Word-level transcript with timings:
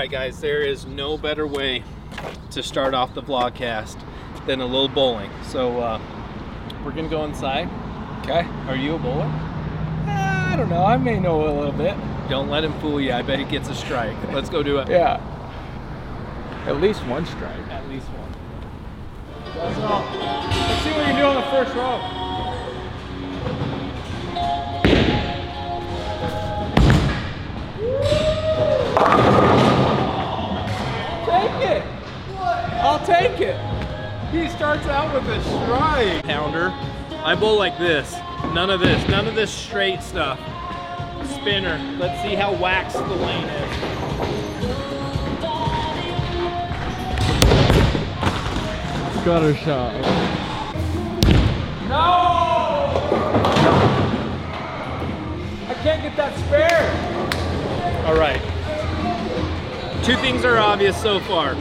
right, 0.00 0.10
guys, 0.10 0.40
there 0.40 0.62
is 0.62 0.86
no 0.86 1.18
better 1.18 1.46
way 1.46 1.84
to 2.50 2.62
start 2.62 2.94
off 2.94 3.12
the 3.12 3.20
vlogcast 3.20 4.02
than 4.46 4.62
a 4.62 4.64
little 4.64 4.88
bowling. 4.88 5.30
So 5.42 5.78
uh, 5.78 6.00
we're 6.82 6.92
gonna 6.92 7.10
go 7.10 7.24
inside. 7.24 7.68
Okay. 8.22 8.48
Are 8.66 8.76
you 8.76 8.94
a 8.94 8.98
bowler? 8.98 9.30
I 10.06 10.54
don't 10.56 10.70
know. 10.70 10.84
I 10.84 10.96
may 10.96 11.20
know 11.20 11.46
a 11.46 11.52
little 11.52 11.72
bit. 11.72 11.94
Don't 12.30 12.48
let 12.48 12.64
him 12.64 12.72
fool 12.80 12.98
you. 12.98 13.12
I 13.12 13.20
bet 13.20 13.40
he 13.40 13.44
gets 13.44 13.68
a 13.68 13.74
strike. 13.74 14.16
Let's 14.32 14.48
go 14.48 14.62
do 14.62 14.78
it. 14.78 14.88
Yeah. 14.88 15.20
At 16.64 16.80
least 16.80 17.04
one 17.04 17.26
strike. 17.26 17.68
At 17.68 17.86
least 17.90 18.06
one. 18.06 18.32
Let's 19.54 19.76
go. 19.76 19.84
Let's 19.86 20.82
see 20.82 20.92
what 20.92 21.08
you 21.08 21.12
do 21.12 21.24
on 21.24 21.34
the 21.34 21.42
first 21.50 21.74
row. 21.74 22.20
Take 29.40 29.49
take 33.10 33.40
it. 33.40 33.58
He 34.30 34.48
starts 34.50 34.86
out 34.86 35.12
with 35.12 35.26
a 35.28 35.42
strike. 35.42 36.24
Pounder. 36.24 36.72
I 37.24 37.34
bowl 37.34 37.58
like 37.58 37.76
this. 37.78 38.12
None 38.54 38.70
of 38.70 38.80
this. 38.80 39.06
None 39.08 39.26
of 39.26 39.34
this 39.34 39.50
straight 39.50 40.00
stuff. 40.02 40.38
Spinner. 41.28 41.78
Let's 41.98 42.22
see 42.22 42.36
how 42.36 42.54
waxed 42.54 42.96
the 42.96 43.02
lane 43.02 43.44
is. 43.44 43.76
Gutter 49.24 49.54
shot. 49.56 49.92
No! 51.88 51.96
I 55.68 55.74
can't 55.82 56.02
get 56.02 56.16
that 56.16 56.38
spare. 56.46 58.06
All 58.06 58.14
right. 58.14 58.40
Two 60.04 60.16
things 60.16 60.44
are 60.44 60.58
obvious 60.58 60.96
so 61.00 61.20
far. 61.20 61.56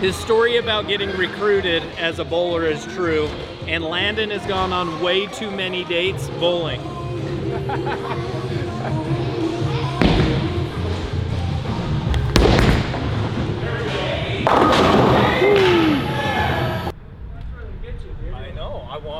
His 0.00 0.14
story 0.14 0.58
about 0.58 0.86
getting 0.86 1.10
recruited 1.16 1.82
as 1.98 2.20
a 2.20 2.24
bowler 2.24 2.64
is 2.66 2.84
true, 2.94 3.26
and 3.66 3.82
Landon 3.82 4.30
has 4.30 4.46
gone 4.46 4.72
on 4.72 5.00
way 5.02 5.26
too 5.26 5.50
many 5.50 5.82
dates 5.82 6.28
bowling. 6.38 6.80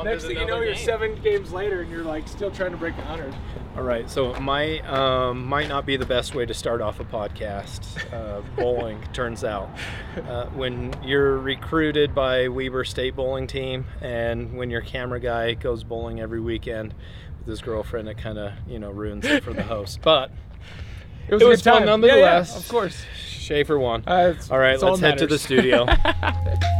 Next 0.03 0.23
thing 0.23 0.31
you 0.31 0.37
know, 0.39 0.47
another 0.47 0.65
you're 0.65 0.75
seven 0.75 1.21
games 1.21 1.51
later 1.51 1.81
and 1.81 1.91
you're 1.91 2.03
like 2.03 2.27
still 2.27 2.51
trying 2.51 2.71
to 2.71 2.77
break 2.77 2.93
hundred. 2.95 3.33
All 3.75 3.83
right, 3.83 4.09
so 4.09 4.33
might 4.41 4.81
um, 4.89 5.45
might 5.45 5.69
not 5.69 5.85
be 5.85 5.95
the 5.95 6.05
best 6.05 6.35
way 6.35 6.45
to 6.45 6.53
start 6.53 6.81
off 6.81 6.99
a 6.99 7.05
podcast. 7.05 7.97
Uh, 8.13 8.41
bowling 8.55 9.01
turns 9.13 9.43
out 9.43 9.69
uh, 10.27 10.45
when 10.47 10.93
you're 11.03 11.37
recruited 11.37 12.13
by 12.13 12.47
Weber 12.47 12.83
State 12.83 13.15
Bowling 13.15 13.47
Team, 13.47 13.85
and 14.01 14.57
when 14.57 14.69
your 14.69 14.81
camera 14.81 15.19
guy 15.19 15.53
goes 15.53 15.83
bowling 15.83 16.19
every 16.19 16.41
weekend 16.41 16.93
with 17.39 17.47
his 17.47 17.61
girlfriend, 17.61 18.09
it 18.09 18.17
kind 18.17 18.37
of 18.37 18.53
you 18.67 18.79
know 18.79 18.89
ruins 18.91 19.25
it 19.25 19.43
for 19.43 19.53
the 19.53 19.63
host. 19.75 19.99
But 20.01 20.31
It 21.27 21.33
was, 21.35 21.41
it 21.41 21.45
a 21.45 21.47
was 21.49 21.61
good 21.61 21.69
fun 21.71 21.77
time. 21.81 21.85
nonetheless. 21.87 22.49
Yeah, 22.49 22.53
yeah, 22.55 22.59
of 22.59 22.67
course. 22.67 23.01
Schafer 23.27 23.79
won. 23.79 24.03
Uh, 24.05 24.35
all 24.51 24.59
right, 24.59 24.81
all 24.81 24.89
let's 24.91 25.01
head 25.01 25.17
to 25.19 25.27
the 25.27 25.39
studio. 25.39 25.85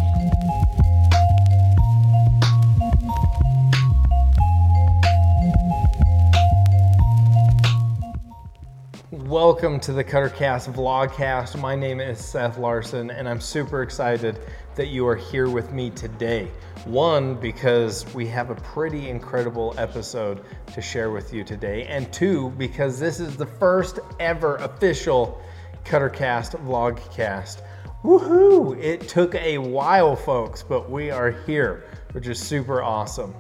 Welcome 9.30 9.80
to 9.82 9.94
the 9.94 10.04
Cuttercast 10.04 10.74
vlogcast. 10.74 11.62
My 11.62 11.76
name 11.76 12.02
is 12.02 12.18
Seth 12.18 12.58
Larson, 12.58 13.12
and 13.12 13.30
I'm 13.30 13.40
super 13.40 13.84
excited 13.84 14.40
that 14.74 14.88
you 14.88 15.06
are 15.06 15.16
here 15.16 15.48
with 15.52 15.72
me 15.72 15.92
today. 15.92 16.50
One, 16.86 17.36
because 17.36 18.12
we 18.16 18.26
have 18.26 18.50
a 18.50 18.56
pretty 18.56 19.08
incredible 19.08 19.76
episode 19.78 20.44
to 20.74 20.82
share 20.82 21.12
with 21.12 21.32
you 21.32 21.44
today, 21.44 21.86
and 21.86 22.12
two, 22.12 22.50
because 22.58 23.00
this 23.00 23.20
is 23.20 23.38
the 23.38 23.46
first 23.46 24.00
ever 24.20 24.56
official 24.56 25.40
Cuttercast 25.86 26.60
vlogcast. 26.66 27.62
Woohoo! 28.04 28.82
It 28.82 29.08
took 29.08 29.36
a 29.36 29.60
while, 29.60 30.16
folks, 30.16 30.64
but 30.64 30.90
we 30.90 31.12
are 31.12 31.30
here, 31.30 31.84
which 32.14 32.28
is 32.28 32.40
super 32.40 32.82
awesome. 32.82 33.36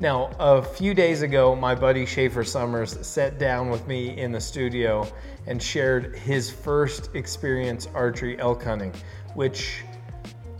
Now, 0.00 0.30
a 0.38 0.62
few 0.62 0.94
days 0.94 1.22
ago, 1.22 1.56
my 1.56 1.74
buddy 1.74 2.06
Schafer 2.06 2.46
Summers 2.46 3.04
sat 3.04 3.36
down 3.36 3.68
with 3.68 3.84
me 3.88 4.16
in 4.16 4.30
the 4.30 4.40
studio 4.40 5.12
and 5.48 5.60
shared 5.60 6.14
his 6.14 6.48
first 6.48 7.10
experience 7.14 7.88
archery 7.94 8.38
elk 8.38 8.62
hunting, 8.62 8.94
which 9.34 9.82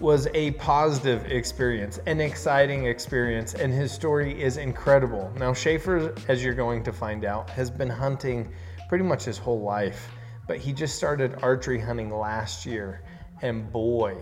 was 0.01 0.27
a 0.35 0.51
positive 0.53 1.31
experience, 1.31 2.01
an 2.07 2.21
exciting 2.21 2.87
experience, 2.87 3.55
and 3.55 3.73
his 3.73 3.93
story 3.93 4.43
is 4.43 4.57
incredible. 4.57 5.33
Now, 5.37 5.53
Schafer, 5.53 6.19
as 6.29 6.43
you're 6.43 6.53
going 6.53 6.83
to 6.83 6.93
find 6.93 7.25
out, 7.25 7.49
has 7.51 7.71
been 7.71 7.91
hunting 7.91 8.53
pretty 8.89 9.05
much 9.05 9.25
his 9.25 9.39
whole 9.39 9.61
life, 9.61 10.11
but 10.49 10.59
he 10.59 10.73
just 10.73 10.97
started 10.97 11.39
archery 11.43 11.79
hunting 11.79 12.11
last 12.11 12.67
year, 12.67 13.05
and 13.43 13.71
boy, 13.71 14.17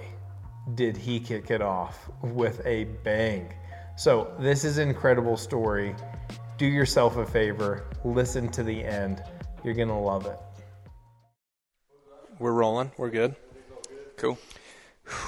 did 0.75 0.95
he 0.95 1.21
kick 1.21 1.51
it 1.51 1.63
off 1.63 2.11
with 2.21 2.61
a 2.67 2.85
bang. 3.03 3.51
So, 3.97 4.35
this 4.39 4.65
is 4.65 4.79
an 4.79 4.89
incredible 4.89 5.37
story. 5.37 5.95
Do 6.59 6.67
yourself 6.67 7.17
a 7.17 7.25
favor, 7.27 7.85
listen 8.05 8.49
to 8.51 8.63
the 8.63 8.85
end. 8.85 9.23
You're 9.65 9.75
going 9.75 9.89
to 9.89 9.95
love 9.95 10.27
it. 10.27 10.39
We're 12.39 12.53
rolling. 12.53 12.93
We're 12.99 13.11
good. 13.11 13.35
Cool. 14.17 14.39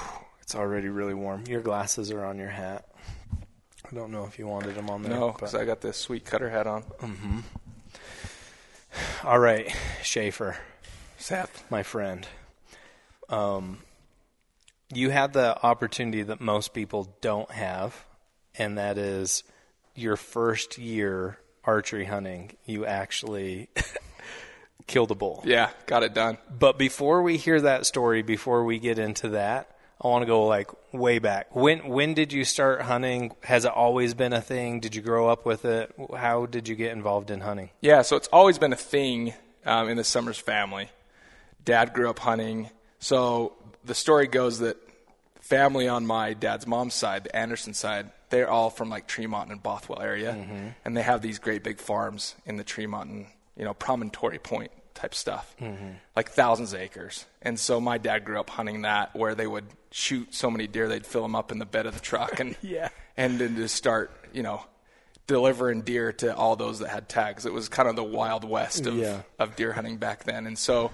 It's 0.41 0.55
already 0.55 0.89
really 0.89 1.13
warm. 1.13 1.43
Your 1.47 1.61
glasses 1.61 2.09
are 2.09 2.25
on 2.25 2.39
your 2.39 2.49
hat. 2.49 2.87
I 3.85 3.93
don't 3.93 4.11
know 4.11 4.25
if 4.25 4.39
you 4.39 4.47
wanted 4.47 4.73
them 4.73 4.89
on 4.89 5.03
there. 5.03 5.11
No, 5.11 5.31
because 5.31 5.53
I 5.53 5.63
got 5.63 5.79
this 5.79 5.95
sweet 5.95 6.25
cutter 6.25 6.49
hat 6.49 6.65
on. 6.65 6.83
All 9.23 9.37
right, 9.37 9.67
Schafer, 10.01 10.55
Seth. 11.19 11.63
my 11.69 11.83
friend. 11.83 12.27
Um, 13.29 13.83
you 14.91 15.11
had 15.11 15.33
the 15.33 15.55
opportunity 15.63 16.23
that 16.23 16.41
most 16.41 16.73
people 16.73 17.15
don't 17.21 17.51
have, 17.51 18.03
and 18.59 18.77
that 18.77 18.97
is 18.97 19.43
your 19.95 20.15
first 20.15 20.77
year 20.77 21.39
archery 21.63 22.05
hunting. 22.05 22.51
You 22.65 22.85
actually 22.85 23.69
killed 24.87 25.11
a 25.11 25.15
bull. 25.15 25.41
Yeah, 25.45 25.69
got 25.87 26.03
it 26.03 26.13
done. 26.13 26.37
But 26.49 26.77
before 26.77 27.23
we 27.23 27.37
hear 27.37 27.61
that 27.61 27.85
story, 27.85 28.21
before 28.21 28.63
we 28.63 28.79
get 28.79 28.99
into 28.99 29.29
that, 29.29 29.75
I 30.01 30.07
want 30.07 30.21
to 30.21 30.27
go 30.27 30.45
like 30.45 30.69
way 30.93 31.19
back. 31.19 31.55
When 31.55 31.87
when 31.87 32.13
did 32.13 32.31
you 32.31 32.45
start 32.45 32.81
hunting? 32.81 33.33
Has 33.43 33.65
it 33.65 33.71
always 33.71 34.13
been 34.13 34.33
a 34.33 34.41
thing? 34.41 34.79
Did 34.79 34.95
you 34.95 35.01
grow 35.01 35.27
up 35.27 35.45
with 35.45 35.65
it? 35.65 35.93
How 36.15 36.45
did 36.45 36.67
you 36.67 36.75
get 36.75 36.91
involved 36.91 37.31
in 37.31 37.41
hunting? 37.41 37.69
Yeah, 37.81 38.01
so 38.03 38.15
it's 38.15 38.29
always 38.29 38.57
been 38.57 38.73
a 38.73 38.77
thing 38.77 39.33
um, 39.65 39.89
in 39.89 39.97
the 39.97 40.03
Summers 40.03 40.37
family. 40.37 40.89
Dad 41.65 41.93
grew 41.93 42.09
up 42.09 42.19
hunting. 42.19 42.69
So 42.99 43.53
the 43.83 43.95
story 43.95 44.27
goes 44.27 44.59
that 44.59 44.77
family 45.41 45.87
on 45.87 46.05
my 46.05 46.33
dad's 46.33 46.65
mom's 46.65 46.93
side, 46.93 47.25
the 47.25 47.35
Anderson 47.35 47.73
side, 47.73 48.09
they're 48.29 48.49
all 48.49 48.69
from 48.69 48.89
like 48.89 49.07
Tremont 49.07 49.51
and 49.51 49.61
Bothwell 49.61 50.01
area. 50.01 50.33
Mm-hmm. 50.33 50.67
And 50.85 50.97
they 50.97 51.01
have 51.01 51.21
these 51.21 51.39
great 51.39 51.63
big 51.63 51.79
farms 51.79 52.35
in 52.45 52.57
the 52.57 52.63
Tremont 52.63 53.09
and, 53.09 53.25
you 53.57 53.65
know, 53.65 53.73
Promontory 53.73 54.39
Point 54.39 54.71
type 54.93 55.15
stuff, 55.15 55.55
mm-hmm. 55.61 55.91
like 56.15 56.29
thousands 56.29 56.73
of 56.73 56.81
acres. 56.81 57.25
And 57.41 57.57
so 57.59 57.79
my 57.79 57.97
dad 57.97 58.25
grew 58.25 58.39
up 58.39 58.49
hunting 58.49 58.81
that 58.83 59.15
where 59.15 59.33
they 59.35 59.47
would 59.47 59.65
shoot 59.91 60.33
so 60.35 60.51
many 60.51 60.67
deer, 60.67 60.87
they'd 60.87 61.05
fill 61.05 61.21
them 61.21 61.35
up 61.35 61.51
in 61.51 61.57
the 61.59 61.65
bed 61.65 61.85
of 61.85 61.93
the 61.93 62.01
truck 62.01 62.39
and, 62.39 62.55
Yeah. 62.61 62.89
and 63.17 63.39
then 63.39 63.55
just 63.55 63.75
start, 63.75 64.11
you 64.33 64.43
know, 64.43 64.61
delivering 65.25 65.81
deer 65.83 66.11
to 66.11 66.35
all 66.35 66.55
those 66.55 66.79
that 66.79 66.89
had 66.89 67.07
tags. 67.07 67.45
It 67.45 67.53
was 67.53 67.69
kind 67.69 67.87
of 67.87 67.95
the 67.95 68.03
wild 68.03 68.43
west 68.43 68.85
of, 68.87 68.95
Yeah. 68.95 69.21
of 69.37 69.55
deer 69.55 69.71
hunting 69.73 69.97
back 69.97 70.23
then. 70.25 70.45
And 70.47 70.57
so 70.57 70.91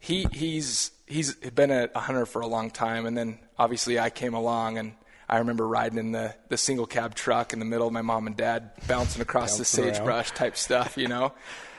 he 0.00 0.26
he's 0.32 0.90
he's 1.06 1.34
been 1.34 1.70
a 1.70 1.88
hunter 1.98 2.26
for 2.26 2.40
a 2.42 2.46
long 2.46 2.70
time 2.70 3.06
and 3.06 3.16
then 3.16 3.38
obviously 3.58 3.98
I 3.98 4.10
came 4.10 4.34
along 4.34 4.78
and 4.78 4.94
I 5.32 5.38
remember 5.38 5.66
riding 5.66 5.98
in 5.98 6.12
the, 6.12 6.34
the 6.50 6.58
single 6.58 6.84
cab 6.86 7.14
truck 7.14 7.54
in 7.54 7.58
the 7.58 7.64
middle 7.64 7.86
of 7.86 7.92
my 7.94 8.02
mom 8.02 8.26
and 8.26 8.36
dad 8.36 8.72
bouncing 8.86 9.22
across 9.22 9.56
the 9.56 9.62
around. 9.62 9.94
sagebrush 9.94 10.30
type 10.32 10.58
stuff, 10.58 10.98
you 10.98 11.08
know. 11.08 11.32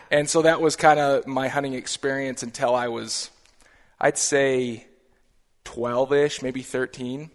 And 0.09 0.27
so 0.27 0.41
that 0.41 0.59
was 0.59 0.75
kind 0.75 0.99
of 0.99 1.27
my 1.27 1.49
hunting 1.49 1.75
experience 1.75 2.41
until 2.41 2.73
I 2.73 2.87
was 2.87 3.29
I'd 4.01 4.17
say 4.17 4.87
12ish, 5.65 6.41
maybe 6.41 6.63
13. 6.63 7.29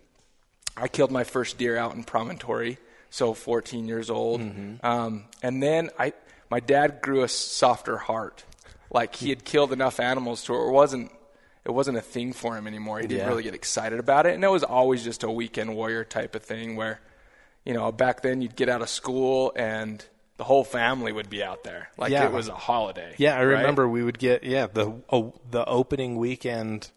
I 0.76 0.88
killed 0.88 1.12
my 1.12 1.22
first 1.22 1.56
deer 1.56 1.76
out 1.76 1.94
in 1.94 2.02
Promontory, 2.02 2.78
so 3.10 3.32
14 3.32 3.86
years 3.86 4.10
old. 4.10 4.40
Um, 4.82 5.24
and 5.42 5.62
then 5.62 5.90
I, 5.98 6.14
my 6.50 6.60
dad 6.60 7.00
grew 7.00 7.22
a 7.22 7.28
softer 7.28 7.96
heart. 7.96 8.44
Like 8.90 9.14
he 9.14 9.28
had 9.30 9.44
killed 9.44 9.72
enough 9.72 10.00
animals 10.00 10.42
to 10.44 10.52
where 10.52 10.62
it 10.62 10.72
wasn't, 10.72 11.12
it 11.68 11.72
wasn't 11.72 11.96
a 11.98 12.00
thing 12.02 12.32
for 12.32 12.56
him 12.56 12.66
anymore. 12.66 12.98
He 13.00 13.06
didn't 13.06 13.20
Yeah. 13.24 13.28
really 13.28 13.42
get 13.42 13.54
excited 13.54 13.98
about 14.00 14.26
it, 14.26 14.34
and 14.34 14.42
it 14.42 14.48
was 14.48 14.64
always 14.64 15.04
just 15.04 15.22
a 15.22 15.30
weekend 15.30 15.74
warrior 15.76 16.02
type 16.04 16.34
of 16.34 16.42
thing 16.42 16.74
where, 16.76 17.00
you 17.64 17.74
know, 17.74 17.92
back 17.92 18.22
then 18.22 18.40
you'd 18.40 18.56
get 18.56 18.68
out 18.68 18.80
of 18.82 18.88
school 18.88 19.52
and 19.54 20.04
the 20.38 20.44
whole 20.44 20.64
family 20.64 21.12
would 21.12 21.28
be 21.28 21.42
out 21.42 21.64
there. 21.64 21.90
Like 21.98 22.10
Yeah. 22.12 22.24
it 22.26 22.32
was 22.32 22.48
a 22.48 22.54
holiday. 22.54 23.14
Yeah, 23.18 23.34
I 23.36 23.44
right? 23.44 23.58
remember 23.58 23.88
we 23.88 24.02
would 24.02 24.18
get 24.18 24.44
yeah 24.44 24.66
the 24.66 24.94
oh, 25.10 25.34
the 25.50 25.64
opening 25.66 26.16
weekend 26.16 26.90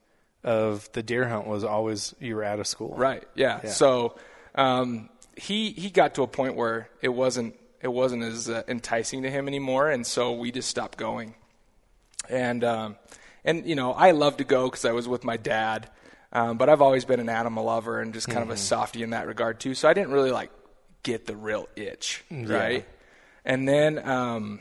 of 0.43 0.89
the 0.93 1.03
deer 1.03 1.27
hunt 1.27 1.47
was 1.47 1.63
always 1.63 2.15
you 2.19 2.35
were 2.35 2.43
out 2.43 2.59
of 2.59 2.67
school. 2.67 2.93
Right. 2.95 3.23
Yeah. 3.35 3.65
So 3.67 4.15
um, 4.55 5.09
he 5.35 5.71
he 5.71 5.89
got 5.89 6.15
to 6.15 6.23
a 6.23 6.27
point 6.27 6.55
where 6.55 6.89
it 7.01 7.09
wasn't 7.09 7.55
it 7.81 7.87
wasn't 7.87 8.23
as 8.23 8.47
uh, 8.47 8.61
enticing 8.67 9.23
to 9.23 9.29
him 9.31 9.47
anymore, 9.47 9.89
and 9.89 10.05
so 10.05 10.31
we 10.33 10.51
just 10.51 10.69
stopped 10.69 10.97
going. 10.99 11.33
And 12.29 12.63
um, 12.63 12.95
and 13.45 13.65
you 13.65 13.75
know 13.75 13.91
I 13.93 14.11
love 14.11 14.37
to 14.37 14.43
go 14.43 14.65
because 14.65 14.85
I 14.85 14.91
was 14.91 15.07
with 15.07 15.23
my 15.23 15.37
dad, 15.37 15.89
um, 16.31 16.57
but 16.57 16.69
I've 16.69 16.81
always 16.81 17.05
been 17.05 17.19
an 17.19 17.29
animal 17.29 17.65
lover 17.65 17.99
and 18.01 18.13
just 18.13 18.27
kind 18.27 18.43
of 18.43 18.49
a 18.49 18.57
softy 18.57 19.03
in 19.03 19.09
that 19.11 19.27
regard 19.27 19.59
too. 19.59 19.73
So 19.75 19.87
I 19.89 19.93
didn't 19.93 20.11
really 20.11 20.31
like 20.31 20.51
get 21.03 21.25
the 21.25 21.35
real 21.35 21.67
itch, 21.75 22.23
right? 22.31 22.85
And 23.43 23.67
then 23.67 23.97
um, 24.07 24.59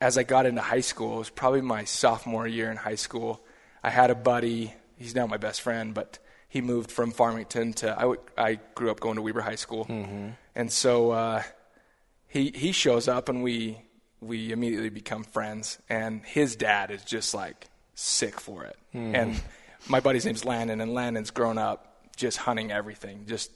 as 0.00 0.16
I 0.18 0.22
got 0.22 0.46
into 0.46 0.60
high 0.60 0.80
school, 0.82 1.16
it 1.16 1.18
was 1.18 1.30
probably 1.30 1.62
my 1.62 1.84
sophomore 1.84 2.46
year 2.46 2.70
in 2.70 2.76
high 2.76 2.94
school. 2.96 3.40
I 3.82 3.90
had 3.90 4.10
a 4.10 4.14
buddy. 4.14 4.72
He's 4.96 5.14
now 5.14 5.26
my 5.26 5.36
best 5.36 5.60
friend, 5.62 5.92
but 5.94 6.18
he 6.48 6.60
moved 6.60 6.90
from 6.90 7.10
Farmington 7.10 7.72
to. 7.74 7.92
I, 7.96 8.02
w- 8.02 8.20
I 8.38 8.60
grew 8.74 8.90
up 8.90 9.00
going 9.00 9.16
to 9.16 9.22
Weber 9.22 9.40
High 9.42 9.56
School, 9.56 9.86
and 10.54 10.70
so 10.72 11.10
uh, 11.10 11.42
he 12.28 12.50
he 12.54 12.72
shows 12.72 13.08
up, 13.08 13.28
and 13.28 13.42
we 13.42 13.78
we 14.20 14.52
immediately 14.52 14.88
become 14.90 15.24
friends. 15.24 15.78
And 15.88 16.22
his 16.24 16.56
dad 16.56 16.90
is 16.90 17.04
just 17.04 17.34
like 17.34 17.68
sick 17.94 18.40
for 18.40 18.64
it. 18.64 18.76
And 18.92 19.40
my 19.88 20.00
buddy's 20.00 20.24
name's 20.24 20.44
Landon, 20.44 20.80
and 20.80 20.94
Landon's 20.94 21.30
grown 21.30 21.58
up 21.58 22.06
just 22.16 22.38
hunting 22.38 22.72
everything, 22.72 23.26
just 23.26 23.50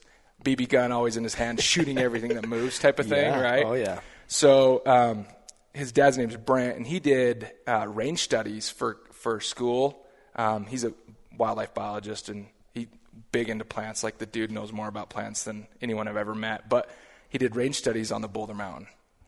BB 0.44 0.68
gun 0.68 0.92
always 0.92 1.16
in 1.16 1.24
his 1.24 1.34
hand, 1.34 1.60
shooting 1.62 1.96
everything 1.98 2.34
that 2.34 2.46
moves, 2.46 2.78
type 2.78 2.98
of 2.98 3.06
thing, 3.06 3.24
Yeah. 3.24 3.40
right? 3.40 3.64
Oh, 3.64 3.72
yeah. 3.72 4.00
So 4.26 4.82
um, 4.86 5.26
his 5.72 5.92
dad's 5.92 6.18
name 6.18 6.28
is 6.30 6.36
Brent, 6.36 6.76
and 6.76 6.86
he 6.86 7.00
did 7.00 7.50
uh, 7.66 7.86
range 7.88 8.20
studies 8.20 8.68
for 8.70 8.98
for 9.12 9.40
school. 9.40 10.04
Um, 10.36 10.66
he's 10.66 10.84
a 10.84 10.92
wildlife 11.36 11.72
biologist, 11.74 12.28
and 12.28 12.46
he 12.74 12.88
big 13.32 13.48
into 13.48 13.64
plants. 13.64 14.04
Like 14.04 14.18
the 14.18 14.26
dude 14.26 14.52
knows 14.52 14.72
more 14.72 14.88
about 14.88 15.08
plants 15.10 15.44
than 15.44 15.66
anyone 15.82 16.06
I've 16.06 16.16
ever 16.16 16.34
met. 16.34 16.68
But 16.68 16.88
he 17.28 17.38
did 17.38 17.56
range 17.56 17.76
studies 17.76 18.12
on 18.12 18.20
the 18.22 18.28
Boulder 18.28 18.54
Mountain, 18.54 18.86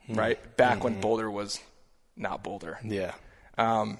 right 0.09 0.57
back 0.57 0.85
when 0.85 1.01
Boulder 1.01 1.31
was 1.31 1.61
not 2.17 2.43
Boulder. 2.43 2.79
Yeah. 2.85 3.15
Um, 3.59 3.99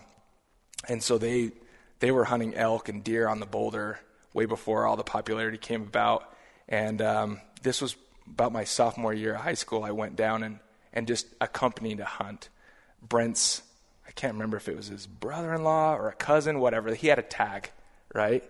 and 0.89 1.03
so 1.03 1.19
they 1.19 1.53
they 2.01 2.11
were 2.11 2.25
hunting 2.25 2.55
elk 2.55 2.89
and 2.89 3.05
deer 3.05 3.29
on 3.29 3.41
the 3.41 3.47
boulder 3.47 4.01
way 4.35 4.45
before 4.47 4.87
all 4.87 4.97
the 4.97 5.05
popularity 5.05 5.59
came 5.59 5.83
about. 5.83 6.35
And 6.69 7.01
um, 7.01 7.41
this 7.63 7.81
was 7.81 7.97
about 8.27 8.53
my 8.53 8.65
sophomore 8.65 9.13
year 9.13 9.35
of 9.35 9.43
high 9.43 9.55
school. 9.55 9.85
I 9.85 9.93
went 9.93 10.17
down 10.17 10.43
and 10.43 10.59
and 10.93 11.07
just 11.07 11.27
accompanied 11.41 12.01
a 12.01 12.05
hunt. 12.05 12.49
Brent's 13.01 13.63
I 14.07 14.11
can't 14.11 14.35
remember 14.35 14.57
if 14.57 14.69
it 14.69 14.77
was 14.77 14.89
his 14.89 15.07
brother-in-law 15.07 15.97
or 15.97 16.09
a 16.09 16.15
cousin, 16.15 16.59
whatever. 16.59 16.95
He 16.95 17.07
had 17.09 17.19
a 17.19 17.23
tag, 17.23 17.71
right? 18.15 18.45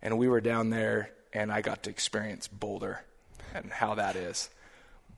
And 0.00 0.16
we 0.16 0.28
were 0.28 0.40
down 0.40 0.70
there, 0.70 1.10
and 1.32 1.52
I 1.52 1.60
got 1.60 1.82
to 1.82 1.90
experience 1.90 2.48
Boulder 2.48 3.04
and 3.52 3.70
how 3.70 3.96
that 3.96 4.16
is. 4.16 4.48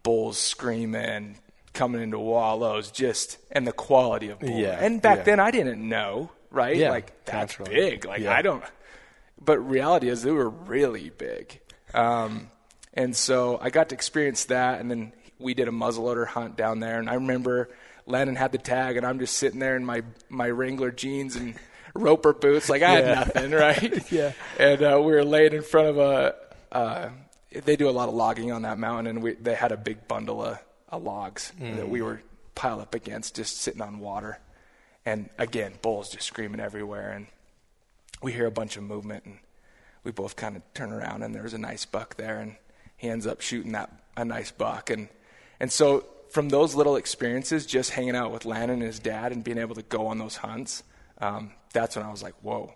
Bulls 0.03 0.37
screaming, 0.37 1.39
coming 1.75 2.03
into 2.03 2.19
wallows, 2.19 2.91
just 2.91 3.38
and 3.50 3.67
the 3.67 3.73
quality 3.73 4.31
of 4.31 4.41
Boulder. 4.41 4.56
Yeah, 4.56 4.79
and 4.81 5.03
back 5.03 5.19
yeah. 5.19 5.25
then 5.25 5.41
I 5.41 5.50
didn't 5.50 5.87
know, 5.87 6.31
right? 6.50 6.76
Yeah, 6.76 6.91
like 6.91 7.25
that's 7.25 7.59
naturally. 7.59 7.75
big. 7.75 8.05
Like 8.06 8.23
Yeah. 8.23 8.35
I 8.35 8.43
don't. 8.43 8.65
But 9.41 9.59
reality 9.59 10.09
is 10.09 10.23
they 10.23 10.31
were 10.31 10.49
really 10.49 11.11
big. 11.11 11.61
Um, 11.93 12.50
and 12.94 13.15
so 13.15 13.59
I 13.61 13.71
got 13.71 13.91
to 13.91 13.94
experience 13.94 14.47
that, 14.47 14.81
and 14.81 14.91
then 14.91 15.12
we 15.38 15.53
did 15.55 15.69
a 15.69 15.73
muzzleloader 15.73 16.26
hunt 16.26 16.56
down 16.56 16.81
there. 16.81 16.99
And 16.99 17.11
I 17.11 17.15
remember 17.15 17.69
Landon 18.06 18.37
had 18.37 18.53
the 18.53 18.59
tag, 18.59 18.97
and 18.97 19.05
I'm 19.05 19.19
just 19.19 19.37
sitting 19.37 19.61
there 19.61 19.77
in 19.77 19.85
my 19.85 20.03
my 20.29 20.49
Wrangler 20.49 20.91
jeans 20.91 21.37
and 21.37 21.55
roper 21.94 22.32
boots, 22.32 22.69
like 22.69 22.82
I 22.82 22.91
had 22.91 23.05
nothing, 23.35 23.50
right? 23.53 24.03
Yeah. 24.12 24.32
And 24.59 24.82
uh, 24.82 25.00
we 25.03 25.12
were 25.12 25.25
laid 25.25 25.55
in 25.55 25.62
front 25.62 25.88
of 25.88 25.99
a. 25.99 26.35
Uh, 26.70 27.11
they 27.65 27.77
do 27.77 27.88
a 27.88 27.93
lot 27.93 28.09
of 28.09 28.15
logging 28.15 28.50
on 28.50 28.62
that 28.62 28.79
mountain, 28.79 29.06
and 29.06 29.23
we 29.23 29.35
they 29.35 29.55
had 29.55 29.73
a 29.73 29.77
big 29.77 30.09
bundle 30.09 30.43
of, 30.44 30.59
of 30.89 31.03
logs 31.03 31.53
that 31.59 31.89
we 31.89 32.03
were 32.03 32.23
piled 32.55 32.81
up 32.81 32.95
against, 32.95 33.37
just 33.37 33.59
sitting 33.59 33.81
on 33.83 33.99
water. 33.99 34.39
And 35.07 35.29
again, 35.39 35.75
bulls 35.83 36.11
just 36.11 36.27
screaming 36.27 36.61
everywhere, 36.61 37.11
and 37.13 37.27
we 38.23 38.33
hear 38.33 38.47
a 38.47 38.51
bunch 38.51 38.77
of 38.77 38.83
movement, 38.85 39.25
and 39.27 39.39
we 40.03 40.13
both 40.13 40.37
kind 40.37 40.57
of 40.57 40.63
turn 40.73 40.93
around, 40.93 41.23
and 41.23 41.35
there's 41.35 41.53
a 41.55 41.59
nice 41.59 41.85
buck 41.85 42.17
there, 42.17 42.39
and 42.41 42.57
he 42.97 43.09
ends 43.09 43.27
up 43.27 43.41
shooting 43.41 43.73
that 43.73 43.91
a 44.17 44.25
nice 44.25 44.51
buck, 44.51 44.89
and 44.91 45.09
and 45.61 45.71
so 45.71 46.07
from 46.31 46.49
those 46.49 46.75
little 46.75 46.97
experiences, 46.97 47.67
just 47.67 47.91
hanging 47.91 48.17
out 48.17 48.33
with 48.33 48.45
Landon 48.45 48.79
and 48.79 48.83
his 48.83 48.99
dad, 48.99 49.31
and 49.33 49.45
being 49.45 49.59
able 49.59 49.75
to 49.75 49.83
go 49.83 50.07
on 50.07 50.19
those 50.19 50.37
hunts, 50.37 50.83
um, 51.19 51.53
that's 51.73 51.97
when 51.97 52.05
I 52.05 52.11
was 52.11 52.23
like, 52.23 52.35
whoa, 52.43 52.73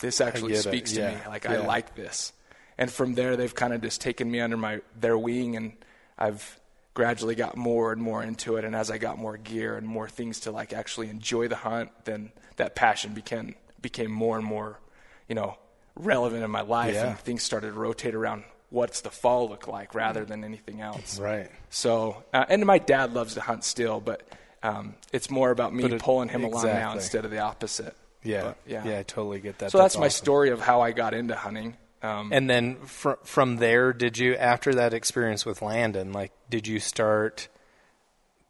this 0.00 0.20
actually 0.20 0.52
speaks 0.56 0.92
to 0.92 1.00
me. 1.08 1.12
yeah, 1.22 1.28
Like 1.28 1.46
I 1.46 1.56
like 1.66 1.94
this, 1.96 2.32
and 2.78 2.90
from 2.90 3.14
there, 3.14 3.36
they've 3.36 3.54
kind 3.54 3.72
of 3.72 3.80
just 3.80 4.00
taken 4.00 4.30
me 4.30 4.40
under 4.40 4.56
my 4.56 4.82
their 4.98 5.18
wing, 5.18 5.56
and 5.56 5.72
I've 6.18 6.60
gradually 6.94 7.34
got 7.34 7.56
more 7.56 7.92
and 7.92 8.02
more 8.02 8.22
into 8.22 8.56
it 8.56 8.64
and 8.64 8.74
as 8.76 8.90
I 8.90 8.98
got 8.98 9.18
more 9.18 9.36
gear 9.36 9.76
and 9.76 9.86
more 9.86 10.08
things 10.08 10.40
to 10.40 10.50
like 10.50 10.72
actually 10.72 11.08
enjoy 11.08 11.48
the 11.48 11.56
hunt 11.56 11.90
then 12.04 12.32
that 12.56 12.74
passion 12.74 13.14
became 13.14 13.54
became 13.80 14.10
more 14.10 14.36
and 14.36 14.44
more 14.46 14.78
you 15.28 15.34
know 15.34 15.56
relevant 15.96 16.44
in 16.44 16.50
my 16.50 16.60
life 16.60 16.94
Yeah. 16.94 17.08
and 17.10 17.18
things 17.18 17.42
started 17.42 17.68
to 17.68 17.72
rotate 17.80 18.14
around 18.14 18.44
what's 18.70 19.00
the 19.02 19.10
fall 19.10 19.48
look 19.48 19.66
like 19.68 19.94
rather 19.94 20.24
than 20.24 20.44
anything 20.44 20.80
else 20.80 21.18
Right. 21.18 21.50
so 21.70 22.22
uh, 22.34 22.44
and 22.48 22.64
my 22.66 22.78
dad 22.78 23.14
loves 23.14 23.34
to 23.34 23.40
hunt 23.40 23.64
still 23.64 24.00
but 24.00 24.22
um, 24.62 24.94
it's 25.12 25.30
more 25.30 25.50
about 25.50 25.74
me 25.74 25.84
it- 25.84 26.00
pulling 26.00 26.28
him 26.28 26.44
along 26.44 26.66
now 26.66 26.92
instead 26.92 27.24
of 27.24 27.30
the 27.30 27.38
opposite 27.40 27.96
Yeah. 28.22 28.42
But, 28.42 28.56
yeah 28.66 28.84
Yeah, 28.86 28.98
I 28.98 29.02
totally 29.02 29.40
get 29.40 29.58
that. 29.58 29.70
so 29.72 29.78
that's, 29.78 29.96
my 29.96 30.06
awesome. 30.06 30.24
story 30.24 30.50
of 30.50 30.60
how 30.60 30.80
I 30.82 30.92
got 30.92 31.14
into 31.14 31.34
hunting 31.34 31.76
um, 32.02 32.32
And 32.32 32.50
then 32.50 32.76
fr- 32.84 33.12
from 33.24 33.56
there, 33.56 33.92
did 33.92 34.18
you 34.18 34.34
after 34.34 34.74
that 34.74 34.92
experience 34.92 35.46
with 35.46 35.62
Landon, 35.62 36.12
like, 36.12 36.32
did 36.50 36.66
you 36.66 36.80
start 36.80 37.48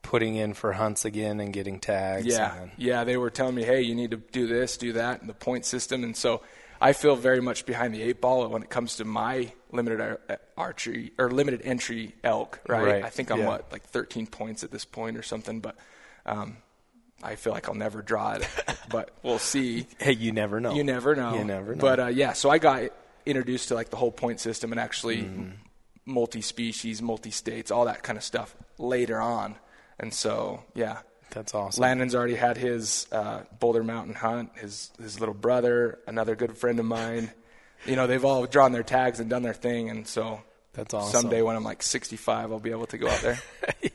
putting 0.02 0.36
in 0.36 0.54
for 0.54 0.72
hunts 0.72 1.04
again 1.04 1.38
and 1.40 1.52
getting 1.52 1.78
tags? 1.78 2.26
Yeah, 2.26 2.62
and- 2.62 2.70
yeah. 2.76 3.04
They 3.04 3.16
were 3.16 3.30
telling 3.30 3.54
me, 3.54 3.64
hey, 3.64 3.82
you 3.82 3.94
need 3.94 4.10
to 4.12 4.16
do 4.16 4.46
this, 4.46 4.76
do 4.76 4.94
that, 4.94 5.20
and 5.20 5.28
the 5.28 5.34
point 5.34 5.64
system. 5.64 6.02
And 6.02 6.16
so 6.16 6.42
I 6.80 6.92
feel 6.92 7.14
very 7.14 7.40
much 7.40 7.66
behind 7.66 7.94
the 7.94 8.02
eight 8.02 8.20
ball 8.20 8.48
when 8.48 8.62
it 8.62 8.70
comes 8.70 8.96
to 8.96 9.04
my 9.04 9.52
limited 9.70 10.00
ar- 10.00 10.40
archery 10.56 11.12
or 11.18 11.30
limited 11.30 11.62
entry 11.62 12.14
elk. 12.24 12.60
Right. 12.68 12.84
Right, 12.84 13.04
I 13.04 13.10
think 13.10 13.30
I'm 13.30 13.40
yeah. 13.40 13.46
what 13.48 13.70
like 13.70 13.84
13 13.84 14.26
points 14.26 14.64
at 14.64 14.70
this 14.70 14.84
point 14.84 15.16
or 15.16 15.22
something, 15.22 15.60
but 15.60 15.76
um, 16.26 16.56
I 17.22 17.36
feel 17.36 17.52
like 17.52 17.68
I'll 17.68 17.74
never 17.74 18.02
draw 18.02 18.32
it. 18.32 18.48
but 18.90 19.10
we'll 19.22 19.38
see. 19.38 19.86
Hey, 19.98 20.12
you 20.12 20.32
never 20.32 20.58
know. 20.60 20.74
You 20.74 20.82
never 20.84 21.14
know. 21.14 21.36
You 21.36 21.44
never 21.44 21.74
know. 21.74 21.80
But 21.80 22.00
uh, 22.00 22.06
yeah, 22.06 22.32
so 22.32 22.50
I 22.50 22.58
got 22.58 22.90
introduced 23.26 23.68
to 23.68 23.74
like 23.74 23.90
the 23.90 23.96
whole 23.96 24.12
point 24.12 24.40
system 24.40 24.72
and 24.72 24.80
actually 24.80 25.22
Mm-hmm. 25.22 25.50
multi-species, 26.06 27.00
multi-states, 27.02 27.70
all 27.70 27.84
that 27.84 28.02
kind 28.02 28.16
of 28.16 28.24
stuff 28.24 28.54
later 28.78 29.20
on. 29.20 29.56
And 29.98 30.12
so 30.12 30.62
yeah, 30.74 30.98
that's 31.30 31.54
awesome. 31.54 31.80
Landon's 31.82 32.14
already 32.14 32.34
had 32.34 32.56
his 32.56 33.06
uh, 33.12 33.42
Boulder 33.60 33.84
Mountain 33.84 34.14
hunt. 34.14 34.50
His 34.58 34.90
his 35.00 35.20
little 35.20 35.34
brother, 35.34 35.98
another 36.06 36.34
good 36.34 36.56
friend 36.56 36.78
of 36.78 36.84
mine. 36.86 37.30
You 37.84 37.96
know, 37.96 38.06
they've 38.06 38.24
all 38.24 38.46
drawn 38.46 38.70
their 38.70 38.84
tags 38.84 39.18
and 39.18 39.28
done 39.28 39.42
their 39.42 39.52
thing, 39.54 39.90
and 39.90 40.06
so 40.06 40.40
That's 40.72 40.94
awesome. 40.94 41.22
someday 41.22 41.42
when 41.42 41.56
I'm 41.56 41.64
like 41.64 41.82
65, 41.82 42.52
I'll 42.52 42.60
be 42.60 42.70
able 42.70 42.86
to 42.86 42.96
go 42.96 43.08
out 43.08 43.20
there. 43.22 43.40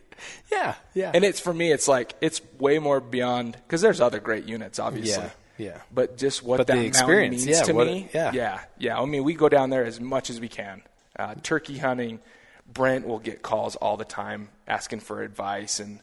yeah, 0.52 0.76
yeah. 0.94 1.12
and 1.14 1.24
it's 1.24 1.40
for 1.40 1.54
me, 1.54 1.72
it's 1.72 1.88
like 1.88 2.14
it's 2.20 2.42
way 2.60 2.80
more 2.80 3.00
beyond 3.00 3.54
because 3.54 3.80
there's 3.80 4.02
other 4.02 4.20
great 4.20 4.44
units, 4.44 4.78
obviously. 4.78 5.24
Yeah, 5.24 5.30
yeah. 5.58 5.82
But 5.94 6.18
just 6.18 6.44
what 6.44 6.58
But 6.58 6.68
that 6.68 6.74
the 6.74 6.78
mountain 6.84 6.88
experience, 6.90 7.46
means 7.46 7.58
yeah, 7.60 7.64
to 7.64 7.74
what 7.74 7.88
me, 7.88 8.10
yeah. 8.14 8.32
yeah, 8.34 8.62
yeah. 8.78 9.00
I 9.00 9.06
mean, 9.06 9.24
we 9.24 9.34
go 9.34 9.50
down 9.50 9.70
there 9.70 9.86
as 9.86 10.00
much 10.00 10.30
as 10.30 10.40
we 10.40 10.48
can. 10.50 10.82
Uh, 11.18 11.36
turkey 11.44 11.78
hunting, 11.78 12.20
Brent 12.72 13.08
will 13.08 13.20
get 13.20 13.42
calls 13.42 13.76
all 13.76 13.98
the 13.98 14.06
time 14.06 14.50
asking 14.68 15.00
for 15.00 15.22
advice, 15.24 15.80
and 15.80 16.00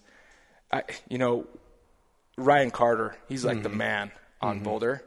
I, 0.73 0.83
you 1.09 1.19
know, 1.19 1.47
Ryan 2.37 2.71
Carter, 2.71 3.17
he's 3.29 3.45
like 3.45 3.63
the 3.63 3.69
Mm-hmm. 3.69 3.79
man 3.79 4.11
on 4.41 4.61
Boulder, 4.61 5.05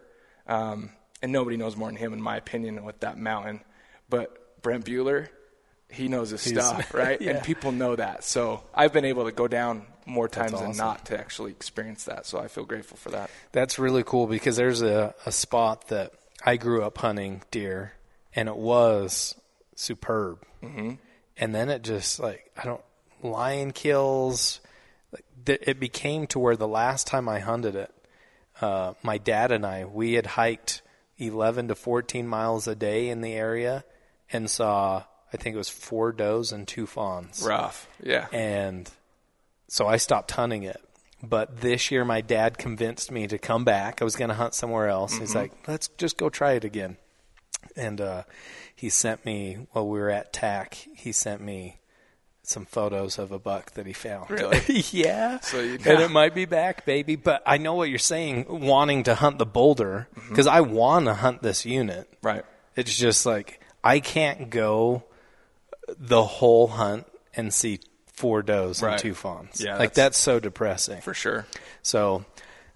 um, 0.48 0.92
and 1.22 1.32
nobody 1.32 1.58
knows 1.58 1.76
more 1.76 1.90
than 1.90 1.98
him, 1.98 2.14
in 2.14 2.22
my 2.22 2.38
opinion, 2.38 2.84
with 2.86 3.00
that 3.02 3.18
mountain. 3.18 3.62
But 4.10 4.62
Brent 4.62 4.86
Bueller, 4.86 5.28
he 5.90 6.08
knows 6.08 6.30
his 6.30 6.42
stuff, 6.42 6.94
right? 6.94 7.22
yeah. 7.22 7.32
And 7.32 7.44
people 7.44 7.72
know 7.72 7.96
that. 7.96 8.24
So 8.24 8.64
I've 8.74 8.94
been 8.94 9.06
able 9.06 9.26
to 9.26 9.32
go 9.32 9.48
down 9.48 9.86
more 10.08 10.28
times 10.28 10.60
than 10.60 10.76
not 10.78 11.06
to 11.08 11.20
actually 11.20 11.52
experience 11.52 12.06
that. 12.06 12.26
So 12.26 12.40
I 12.40 12.48
feel 12.48 12.66
grateful 12.66 12.98
for 12.98 13.10
that. 13.10 13.30
That's 13.52 13.78
really 13.78 14.04
cool 14.04 14.28
because 14.28 14.56
there's 14.56 14.82
a, 14.82 15.14
a 15.26 15.32
spot 15.32 15.90
that 15.90 16.14
I 16.46 16.58
grew 16.58 16.84
up 16.84 16.98
hunting 16.98 17.42
deer, 17.52 17.94
and 18.34 18.48
it 18.48 18.56
was 18.56 19.36
superb. 19.76 20.44
Mm-hmm. 20.64 20.94
And 21.38 21.54
then 21.54 21.70
it 21.70 21.84
just 21.84 22.20
like 22.20 22.50
I 22.58 22.66
don't 22.66 22.82
lion 23.22 23.72
kills. 23.72 24.62
Like, 25.12 25.26
it 25.46 25.80
became 25.80 26.28
to 26.28 26.40
where 26.40 26.56
the 26.56 26.68
last 26.68 27.08
time 27.08 27.30
I 27.30 27.40
hunted 27.40 27.76
it, 27.76 27.94
uh, 28.62 28.94
my 29.04 29.18
dad 29.18 29.52
and 29.52 29.66
I 29.66 29.86
we 29.86 30.14
had 30.14 30.26
hiked 30.26 30.82
11 31.18 31.70
to 31.70 31.76
14 31.76 32.28
miles 32.28 32.68
a 32.68 32.76
day 32.76 33.10
in 33.10 33.22
the 33.22 33.34
area 33.34 33.84
and 34.32 34.50
saw 34.50 35.04
I 35.34 35.38
think 35.38 35.56
it 35.56 35.58
was 35.58 35.70
four 35.70 36.12
does 36.12 36.52
and 36.52 36.68
two 36.68 36.86
fawns 36.86 37.44
Rough, 37.46 37.88
yeah. 38.02 38.28
and 38.32 38.90
so 39.68 39.88
I 39.88 39.98
stopped 39.98 40.32
hunting 40.32 40.64
it. 40.64 40.82
but 41.24 41.62
this 41.62 41.90
year 41.92 42.06
my 42.06 42.22
dad 42.22 42.58
convinced 42.58 43.12
me 43.12 43.28
to 43.28 43.38
come 43.38 43.64
back. 43.66 44.02
I 44.02 44.06
was 44.06 44.16
going 44.16 44.30
to 44.30 44.36
hunt 44.36 44.54
somewhere 44.54 44.88
else. 44.88 45.18
He's 45.18 45.34
like, 45.36 45.52
let's 45.68 45.88
just 45.98 46.18
go 46.18 46.30
try 46.30 46.54
it 46.54 46.64
again. 46.64 46.98
And 47.76 48.00
uh, 48.00 48.24
he 48.76 48.90
sent 48.90 49.26
me 49.26 49.68
while 49.72 49.88
we 49.88 50.00
were 50.00 50.10
at 50.12 50.32
TAC. 50.32 50.76
He 50.96 51.12
sent 51.12 51.42
me 51.42 51.80
some 52.44 52.66
photos 52.66 53.18
of 53.20 53.32
a 53.32 53.40
buck 53.40 53.72
that 53.72 53.86
he 53.86 53.94
found. 53.94 54.30
Really? 54.30 54.62
yeah. 54.92 55.40
So 55.42 55.60
you- 55.60 55.74
and 55.86 56.02
it 56.02 56.12
might 56.12 56.34
be 56.36 56.46
back, 56.46 56.86
baby. 56.86 57.16
But 57.16 57.42
I 57.46 57.58
know 57.58 57.74
what 57.74 57.90
you're 57.90 57.98
saying, 58.00 58.46
wanting 58.48 59.04
to 59.04 59.16
hunt 59.16 59.38
the 59.40 59.46
boulder 59.46 60.08
because 60.30 60.48
I 60.48 60.62
want 60.62 61.06
to 61.08 61.16
hunt 61.16 61.42
this 61.42 61.66
unit. 61.66 62.08
Right. 62.22 62.46
It's 62.76 62.96
just 62.96 63.26
like 63.26 63.60
I 63.84 64.00
can't 64.00 64.50
go 64.52 65.04
the 65.98 66.24
whole 66.24 66.68
hunt 66.68 67.06
and 67.36 67.54
see 67.54 67.80
four 68.18 68.42
does 68.42 68.82
Right. 68.82 68.92
and 68.94 69.02
two 69.02 69.14
fawns. 69.14 69.62
Yeah, 69.64 69.78
like 69.78 69.94
that's- 69.94 69.96
that's 69.96 70.18
so 70.18 70.40
depressing. 70.42 71.00
For 71.02 71.14
sure. 71.14 71.46
So 71.84 72.26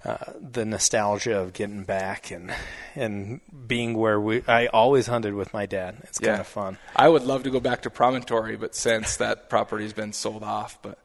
uh, 0.05 0.17
the 0.39 0.65
nostalgia 0.65 1.37
of 1.39 1.53
getting 1.53 1.83
back 1.83 2.31
and 2.31 2.51
and 2.95 3.39
being 3.67 3.93
where 3.95 4.19
we 4.19 4.43
I 4.47 4.67
always 4.67 5.05
hunted 5.07 5.33
with 5.35 5.53
my 5.53 5.65
dad. 5.65 5.97
It's 6.05 6.19
Yeah. 6.21 6.29
kind 6.29 6.41
of 6.41 6.47
fun. 6.47 6.77
I 6.95 7.07
would 7.09 7.23
love 7.23 7.43
to 7.43 7.49
go 7.51 7.59
back 7.59 7.81
to 7.83 7.89
Promontory, 7.89 8.55
but 8.55 8.73
since 8.75 9.17
that 9.17 9.49
property's 9.49 9.93
been 9.93 10.13
sold 10.13 10.41
off, 10.43 10.79
but 10.81 10.97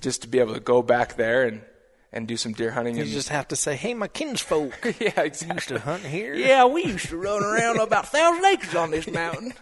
just 0.00 0.22
to 0.22 0.28
be 0.28 0.38
able 0.40 0.54
to 0.54 0.60
go 0.60 0.82
back 0.82 1.14
there 1.16 1.44
and, 1.44 1.60
and 2.12 2.26
do 2.26 2.36
some 2.36 2.52
deer 2.52 2.70
hunting 2.72 2.96
You 2.96 3.02
and 3.02 3.10
just 3.12 3.28
have 3.28 3.46
to 3.48 3.56
say, 3.56 3.76
"Hey, 3.76 3.94
my 3.94 4.08
kinsfolk 4.08 4.96
yeah, 4.98 5.22
used 5.24 5.68
to 5.68 5.78
hunt 5.78 6.04
here." 6.04 6.34
Yeah, 6.34 6.64
we 6.64 6.84
used 6.84 7.08
to 7.10 7.16
run 7.18 7.44
around 7.44 7.78
about 7.78 8.08
thousand 8.08 8.44
acres 8.46 8.74
on 8.74 8.90
this 8.90 9.06
mountain. 9.12 9.52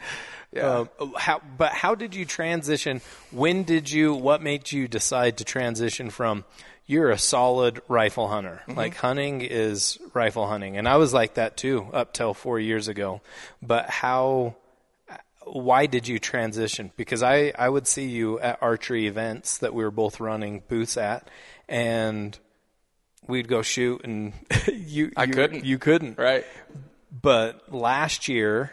Yeah. 0.53 0.87
Um, 1.01 1.13
how, 1.17 1.41
but 1.59 1.73
how 1.73 1.95
did 1.95 2.15
you 2.15 2.25
transition? 2.25 3.01
When 3.31 3.65
did 3.65 3.91
you? 3.91 4.15
What 4.15 4.43
made 4.43 4.73
you 4.73 4.89
decide 4.89 5.37
to 5.39 5.45
transition 5.45 6.11
from? 6.11 6.45
You're 6.87 7.11
a 7.11 7.19
solid 7.19 7.83
rifle 7.87 8.29
hunter. 8.29 8.63
Like 8.67 8.97
hunting 8.97 9.43
is 9.43 9.99
rifle 10.15 10.47
hunting, 10.47 10.79
and 10.79 10.89
I 10.89 10.97
was 10.97 11.13
like 11.13 11.35
that 11.35 11.59
too 11.59 11.89
up 11.93 12.15
till 12.15 12.33
four 12.33 12.59
years 12.59 12.89
ago. 12.89 13.21
But 13.61 13.91
how? 13.91 14.57
Why 15.45 15.85
did 15.87 16.09
you 16.09 16.19
transition? 16.19 16.93
Because 16.97 17.23
I 17.23 17.53
I 17.59 17.69
would 17.69 17.87
see 17.87 18.09
you 18.09 18.39
at 18.41 18.59
archery 18.63 19.07
events 19.07 19.59
that 19.59 19.75
we 19.75 19.85
were 19.85 19.91
both 19.91 20.19
running 20.19 20.63
booths 20.67 20.97
at, 20.97 21.29
and 21.69 22.39
we'd 23.27 23.49
go 23.49 23.61
shoot, 23.61 24.03
and 24.05 24.33
you 24.73 25.13
I 25.15 25.25
you- 25.25 25.33
couldn't. 25.35 25.65
you 25.67 25.79
couldn't 25.79 26.17
right. 26.19 26.47
but 27.11 27.71
last 27.73 28.29
year 28.29 28.73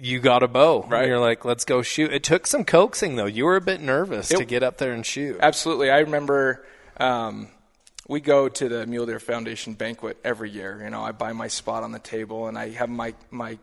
you 0.00 0.18
got 0.20 0.42
a 0.42 0.48
bow. 0.48 0.82
Right. 0.88 1.00
And 1.02 1.08
you're 1.08 1.18
like, 1.18 1.44
let's 1.44 1.64
go 1.64 1.82
shoot. 1.82 2.12
It 2.12 2.22
took 2.24 2.46
some 2.46 2.64
coaxing 2.64 3.16
though. 3.16 3.26
You 3.26 3.44
were 3.44 3.56
a 3.56 3.60
bit 3.60 3.80
nervous 3.80 4.28
to 4.28 4.44
get 4.44 4.62
up 4.62 4.78
there 4.78 4.92
and 4.92 5.04
shoot. 5.04 5.38
Absolutely. 5.40 5.90
I 5.90 5.98
remember 6.00 6.64
um, 6.98 7.48
we 8.08 8.20
go 8.20 8.48
to 8.48 8.68
the 8.68 8.86
Mule 8.86 9.06
Deer 9.06 9.20
Foundation 9.20 9.74
banquet 9.74 10.18
every 10.24 10.50
year. 10.50 10.80
You 10.82 10.90
know, 10.90 11.02
I 11.02 11.12
buy 11.12 11.32
my 11.32 11.48
spot 11.48 11.82
on 11.82 11.92
the 11.92 11.98
table 11.98 12.46
and 12.48 12.58
I 12.58 12.70
have 12.70 12.88
my 12.88 13.14
my 13.30 13.58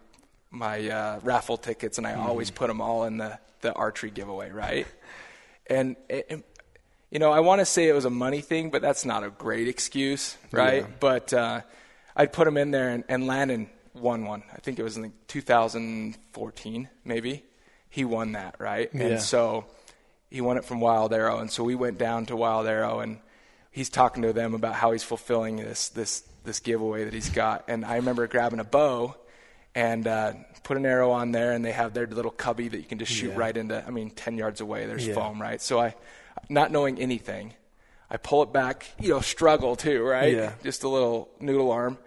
my 0.50 0.88
uh, 0.90 1.20
raffle 1.24 1.58
tickets, 1.58 1.98
and 1.98 2.08
I 2.08 2.16
always 2.16 2.52
put 2.52 2.68
them 2.68 2.80
all 2.82 3.04
in 3.04 3.18
the 3.18 3.38
the 3.62 3.74
archery 3.74 4.10
giveaway, 4.12 4.50
right? 4.52 4.88
And 5.70 5.96
it, 6.10 6.26
it- 6.30 6.44
you 7.10 7.20
know, 7.20 7.32
I 7.32 7.40
want 7.40 7.60
to 7.60 7.66
say 7.66 7.88
it 7.88 7.94
was 7.94 8.04
a 8.04 8.10
money 8.10 8.42
thing, 8.42 8.70
but 8.70 8.82
that's 8.82 9.06
not 9.06 9.24
a 9.24 9.30
great 9.30 9.70
excuse, 9.70 10.36
right? 10.52 10.86
But 11.00 11.32
uh, 11.34 11.62
I'd 12.18 12.34
put 12.34 12.44
them 12.44 12.58
in 12.58 12.72
there, 12.72 12.90
and, 12.90 13.06
and 13.08 13.26
Landon 13.28 13.70
won 14.00 14.26
one. 14.26 14.44
I 14.54 14.58
think 14.60 14.80
it 14.80 14.84
was 14.84 14.96
in 14.98 15.04
like 15.04 15.28
2014, 15.28 16.90
maybe. 17.06 17.44
He 17.90 18.06
won 18.06 18.34
that, 18.34 18.56
right? 18.60 18.90
Yeah. 18.94 19.04
And 19.04 19.22
so 19.22 19.66
he 20.30 20.42
won 20.42 20.58
it 20.58 20.66
from 20.66 20.80
Wild 20.80 21.14
Arrow, 21.14 21.40
and 21.40 21.50
so 21.50 21.64
we 21.64 21.76
went 21.76 21.98
down 21.98 22.26
to 22.28 22.36
Wild 22.36 22.68
Arrow, 22.68 23.00
and 23.00 23.20
he's 23.72 23.90
talking 23.90 24.24
to 24.24 24.34
them 24.34 24.54
about 24.54 24.76
how 24.76 24.92
he's 24.92 25.04
fulfilling 25.04 25.58
this 25.58 25.90
this 25.90 26.24
this 26.44 26.60
giveaway 26.60 27.04
that 27.06 27.14
he's 27.14 27.30
got. 27.30 27.66
And 27.68 27.84
I 27.86 27.96
remember 27.96 28.28
grabbing 28.28 28.60
a 28.60 28.64
bow 28.64 29.16
and 29.76 30.08
uh, 30.08 30.34
put 30.64 30.78
an 30.78 30.86
arrow 30.86 31.12
on 31.12 31.32
there, 31.32 31.54
and 31.54 31.64
they 31.64 31.72
have 31.72 31.94
their 31.94 32.08
little 32.08 32.32
cubby 32.32 32.68
that 32.68 32.78
you 32.78 32.84
can 32.84 33.00
just 33.00 33.12
shoot 33.12 33.30
Yeah. 33.32 33.38
right 33.40 33.56
into. 33.56 33.84
I 33.86 33.90
mean, 33.90 34.10
ten 34.12 34.38
yards 34.38 34.62
away, 34.62 34.86
there's 34.86 35.08
Yeah. 35.08 35.14
foam, 35.16 35.42
right? 35.42 35.62
So 35.62 35.80
I, 35.80 35.96
not 36.50 36.72
knowing 36.72 37.00
anything, 37.00 37.54
I 38.10 38.18
pull 38.18 38.44
it 38.44 38.52
back, 38.54 38.86
you 39.00 39.10
know, 39.10 39.22
struggle 39.22 39.76
too, 39.76 40.04
right? 40.04 40.34
Yeah. 40.34 40.54
Just 40.64 40.84
a 40.84 40.90
little 40.90 41.30
noodle 41.40 41.72
arm, 41.72 41.98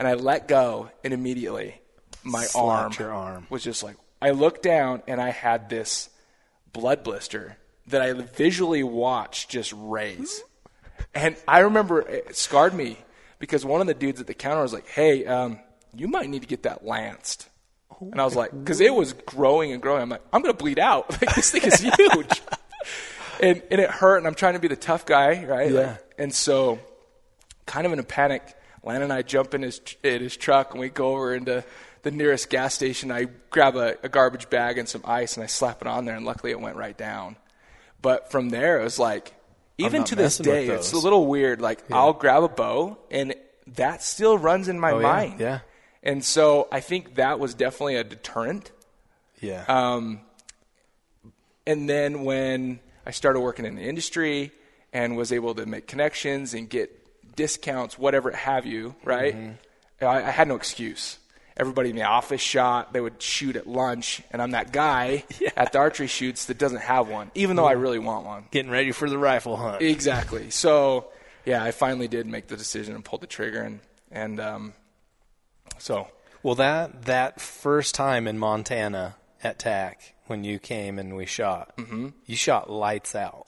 and 0.00 0.08
I 0.08 0.14
let 0.14 0.48
go, 0.48 0.90
and 1.04 1.12
immediately 1.12 1.78
my 2.24 2.46
arm, 2.56 2.92
arm. 2.98 3.46
was 3.50 3.62
just 3.62 3.82
like 3.82 3.96
I 4.22 4.30
looked 4.30 4.62
down 4.62 5.02
and 5.06 5.20
I 5.20 5.28
had 5.28 5.68
this 5.68 6.08
blood 6.72 7.04
blister 7.04 7.58
that 7.88 8.00
I 8.00 8.14
visually 8.14 8.82
watched 8.82 9.50
just 9.50 9.74
raise. 9.76 10.42
And 11.14 11.36
I 11.46 11.60
remember 11.60 12.00
it 12.00 12.34
scarred 12.34 12.72
me 12.72 12.96
because 13.38 13.62
one 13.62 13.82
of 13.82 13.86
the 13.86 13.94
dudes 13.94 14.22
at 14.22 14.26
the 14.26 14.32
counter 14.32 14.62
was 14.62 14.72
like, 14.72 14.88
"Hey, 14.88 15.26
um, 15.26 15.58
you 15.94 16.08
might 16.08 16.30
need 16.30 16.40
to 16.42 16.48
get 16.48 16.62
that 16.62 16.82
lanced." 16.82 17.50
And 18.00 18.18
I 18.18 18.24
was 18.24 18.34
like, 18.34 18.52
because 18.52 18.80
it 18.80 18.94
was 18.94 19.12
growing 19.12 19.72
and 19.72 19.82
growing. 19.82 20.00
I'm 20.00 20.08
like, 20.08 20.22
I'm 20.32 20.40
gonna 20.40 20.54
bleed 20.54 20.78
out. 20.78 21.10
Like 21.20 21.34
this 21.34 21.50
thing 21.50 21.62
is 21.62 21.80
huge, 21.80 22.42
and 23.40 23.62
and 23.70 23.80
it 23.82 23.90
hurt. 23.90 24.16
And 24.16 24.26
I'm 24.26 24.34
trying 24.34 24.54
to 24.54 24.60
be 24.60 24.68
the 24.68 24.76
tough 24.76 25.04
guy, 25.04 25.44
right? 25.44 25.70
Yeah. 25.70 25.80
Like, 25.80 26.14
and 26.16 26.34
so, 26.34 26.78
kind 27.66 27.86
of 27.86 27.92
in 27.92 27.98
a 27.98 28.04
panic, 28.04 28.56
Lan 28.82 29.02
and 29.02 29.12
I 29.12 29.22
jump 29.22 29.54
in 29.54 29.62
his 29.62 29.80
in 30.02 30.22
his 30.22 30.36
truck 30.36 30.72
and 30.72 30.80
we 30.80 30.88
go 30.88 31.12
over 31.12 31.34
into 31.34 31.64
the 32.02 32.10
nearest 32.10 32.48
gas 32.48 32.74
station. 32.74 33.10
I 33.12 33.26
grab 33.50 33.76
a, 33.76 33.96
a 34.02 34.08
garbage 34.08 34.48
bag 34.48 34.78
and 34.78 34.88
some 34.88 35.02
ice 35.04 35.36
and 35.36 35.44
I 35.44 35.46
slap 35.46 35.82
it 35.82 35.86
on 35.86 36.04
there, 36.06 36.16
and 36.16 36.24
luckily 36.24 36.50
it 36.50 36.60
went 36.60 36.76
right 36.76 36.96
down. 36.96 37.36
But 38.02 38.30
from 38.30 38.48
there, 38.48 38.80
it 38.80 38.84
was 38.84 38.98
like, 38.98 39.34
even 39.76 40.04
to 40.04 40.14
this 40.14 40.38
day, 40.38 40.68
it's 40.68 40.92
a 40.92 40.98
little 40.98 41.26
weird. 41.26 41.60
Like 41.60 41.90
I'll 41.92 42.14
grab 42.14 42.42
a 42.42 42.48
bow 42.48 42.96
and 43.10 43.34
that 43.74 44.02
still 44.02 44.38
runs 44.38 44.68
in 44.68 44.80
my 44.80 44.92
Oh, 44.92 44.98
yeah, 45.00 45.02
mind. 45.12 45.40
yeah. 45.40 45.58
And 46.02 46.24
so 46.24 46.66
I 46.72 46.80
think 46.80 47.16
that 47.16 47.38
was 47.38 47.52
definitely 47.54 47.96
a 47.96 48.04
deterrent. 48.04 48.70
Yeah. 49.40 49.64
Um, 49.68 50.20
and 51.66 51.88
then 51.88 52.24
when 52.24 52.80
I 53.06 53.10
started 53.10 53.40
working 53.40 53.66
in 53.66 53.74
the 53.76 53.82
industry 53.82 54.50
and 54.92 55.16
was 55.16 55.30
able 55.32 55.54
to 55.56 55.66
make 55.66 55.86
connections 55.86 56.54
and 56.54 56.68
get 56.68 56.99
discounts, 57.40 57.98
whatever 57.98 58.30
have 58.32 58.66
you, 58.66 58.94
right? 59.02 59.34
Mm-hmm. 59.34 60.04
I, 60.04 60.28
I 60.28 60.30
had 60.30 60.46
no 60.46 60.56
excuse. 60.56 61.18
Everybody 61.56 61.88
in 61.88 61.96
the 61.96 62.02
office 62.02 62.42
shot. 62.42 62.92
They 62.92 63.00
would 63.00 63.22
shoot 63.22 63.56
at 63.56 63.66
lunch, 63.66 64.20
and 64.30 64.42
I'm 64.42 64.50
that 64.50 64.72
guy 64.72 65.24
at 65.56 65.72
the 65.72 65.78
archery 65.78 66.06
shoots 66.06 66.44
that 66.46 66.58
doesn't 66.58 66.82
have 66.82 67.08
one, 67.08 67.30
even 67.34 67.56
though 67.56 67.64
I 67.64 67.72
really 67.72 67.98
want 67.98 68.26
one. 68.26 68.44
Getting 68.50 68.70
ready 68.70 68.92
for 68.92 69.08
the 69.08 69.16
rifle 69.16 69.56
hunt. 69.56 69.80
Exactly. 69.80 70.50
So, 70.50 71.08
yeah, 71.46 71.64
I 71.64 71.70
finally 71.70 72.08
did 72.08 72.26
make 72.26 72.48
the 72.48 72.56
decision 72.58 72.94
and 72.94 73.02
pulled 73.02 73.22
the 73.22 73.26
trigger, 73.26 73.62
and 73.62 73.80
and 74.10 74.38
um, 74.38 74.74
so 75.78 76.08
Well, 76.42 76.56
that 76.56 77.06
that 77.06 77.40
first 77.40 77.94
time 77.94 78.26
in 78.28 78.38
Montana 78.38 79.16
at 79.42 79.58
TAC 79.58 80.14
when 80.26 80.44
you 80.44 80.58
came 80.58 80.98
and 80.98 81.16
we 81.16 81.24
shot, 81.24 81.72
you 82.26 82.36
shot 82.36 82.68
lights 82.70 83.14
out, 83.14 83.46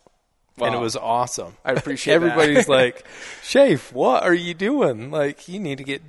and 0.61 0.75
it. 0.75 0.79
Was 0.79 0.97
awesome. 0.97 1.57
I 1.65 1.73
appreciate. 1.73 2.15
Everybody's 2.17 2.69
like, 2.79 3.05
"Shafe, 3.43 3.93
what 3.93 4.23
are 4.23 4.35
you 4.35 4.55
doing? 4.55 5.11
Like, 5.11 5.49
you 5.49 5.59
need 5.61 5.79
to 5.79 5.85
get 5.85 6.03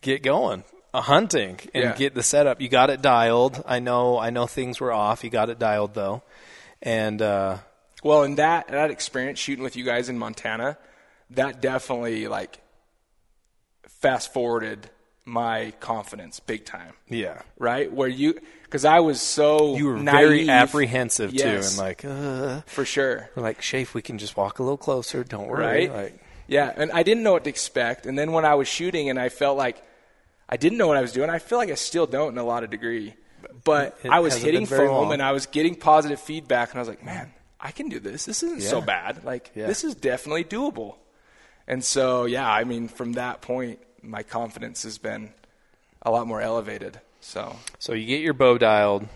get 0.00 0.22
going." 0.22 0.64
Uh, 0.92 1.00
hunting 1.02 1.56
and 1.72 1.84
Yeah. 1.84 1.94
get 1.96 2.14
the 2.14 2.22
setup. 2.22 2.60
You 2.60 2.68
got 2.68 2.90
it 2.90 3.00
dialed. 3.00 3.62
I 3.64 3.78
know. 3.78 4.18
I 4.18 4.30
know 4.30 4.48
things 4.48 4.80
were 4.80 4.90
off. 4.92 5.22
You 5.22 5.30
got 5.30 5.48
it 5.48 5.56
dialed 5.58 5.94
though, 5.94 6.22
and 6.82 7.22
uh, 7.22 7.58
Well, 8.02 8.24
in 8.24 8.34
that 8.36 8.66
that 8.68 8.90
experience 8.90 9.38
shooting 9.38 9.62
with 9.62 9.76
you 9.76 9.84
guys 9.84 10.08
in 10.08 10.18
Montana, 10.18 10.78
that 11.30 11.60
definitely 11.60 12.26
like 12.26 12.58
fast 13.86 14.32
forwarded 14.32 14.90
my 15.30 15.72
confidence 15.80 16.40
big 16.40 16.64
time. 16.64 16.92
yeah, 17.08 17.42
Right? 17.58 17.90
Where 17.92 18.08
you 18.08 18.34
cuz 18.70 18.84
I 18.84 19.00
was 19.00 19.20
so 19.20 19.76
you 19.76 19.86
were 19.86 19.96
naive, 19.96 20.28
very 20.28 20.48
apprehensive 20.50 21.32
Yes, 21.32 21.42
too, 21.42 21.68
and 21.82 21.88
like, 21.88 22.04
uh, 22.04 22.60
for 22.66 22.84
sure. 22.84 23.30
we're 23.34 23.42
like, 23.42 23.60
Shafe, 23.62 23.94
we 23.94 24.02
can 24.02 24.18
just 24.18 24.36
walk 24.36 24.58
a 24.58 24.62
little 24.62 24.76
closer. 24.78 25.22
Don't 25.24 25.46
worry. 25.48 25.64
Right? 25.88 25.92
Like, 25.94 26.14
Yeah, 26.48 26.72
and 26.76 26.90
I 26.92 27.02
didn't 27.04 27.22
know 27.22 27.32
what 27.32 27.44
to 27.44 27.50
expect. 27.50 28.06
And 28.06 28.18
then 28.18 28.32
when 28.32 28.44
I 28.44 28.54
was 28.54 28.66
shooting 28.68 29.08
and 29.08 29.18
I 29.20 29.28
felt 29.28 29.56
like 29.56 29.82
I 30.48 30.56
didn't 30.56 30.78
know 30.78 30.88
what 30.88 30.96
I 30.96 31.00
was 31.00 31.12
doing, 31.12 31.30
I 31.30 31.38
feel 31.38 31.58
like 31.58 31.70
I 31.70 31.74
still 31.76 32.06
don't 32.06 32.32
in 32.32 32.38
a 32.38 32.44
lot 32.44 32.64
of 32.64 32.70
degree. 32.70 33.14
But 33.64 33.96
I 34.08 34.18
was 34.20 34.34
hitting 34.36 34.66
foam 34.66 34.88
long. 34.88 35.12
and 35.12 35.22
I 35.22 35.30
was 35.32 35.46
getting 35.46 35.74
positive 35.76 36.20
feedback, 36.20 36.70
and 36.70 36.78
I 36.78 36.80
was 36.80 36.88
like, 36.88 37.04
man, 37.04 37.32
I 37.60 37.70
can 37.70 37.88
do 37.88 38.00
this. 38.00 38.24
This 38.24 38.42
isn't 38.42 38.62
so 38.62 38.80
bad. 38.80 39.24
Like, 39.24 39.52
Yeah. 39.54 39.66
this 39.68 39.84
is 39.84 39.94
definitely 39.94 40.44
doable. 40.44 40.96
And 41.68 41.84
so, 41.84 42.24
yeah, 42.24 42.50
I 42.50 42.64
mean, 42.64 42.88
from 42.88 43.12
that 43.12 43.42
point, 43.42 43.78
my 44.02 44.22
confidence 44.22 44.82
has 44.84 44.98
been 44.98 45.32
a 46.02 46.10
lot 46.10 46.26
more 46.26 46.40
elevated. 46.40 47.00
So, 47.20 47.56
So 47.78 47.92
you 47.92 48.06
get 48.06 48.20
your 48.22 48.32
bow 48.34 48.56
dialed, 48.58 49.06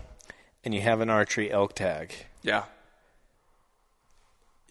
and 0.63 0.73
you 0.73 0.81
have 0.81 1.01
an 1.01 1.09
archery 1.09 1.51
elk 1.51 1.73
tag. 1.75 2.13
yeah. 2.43 2.65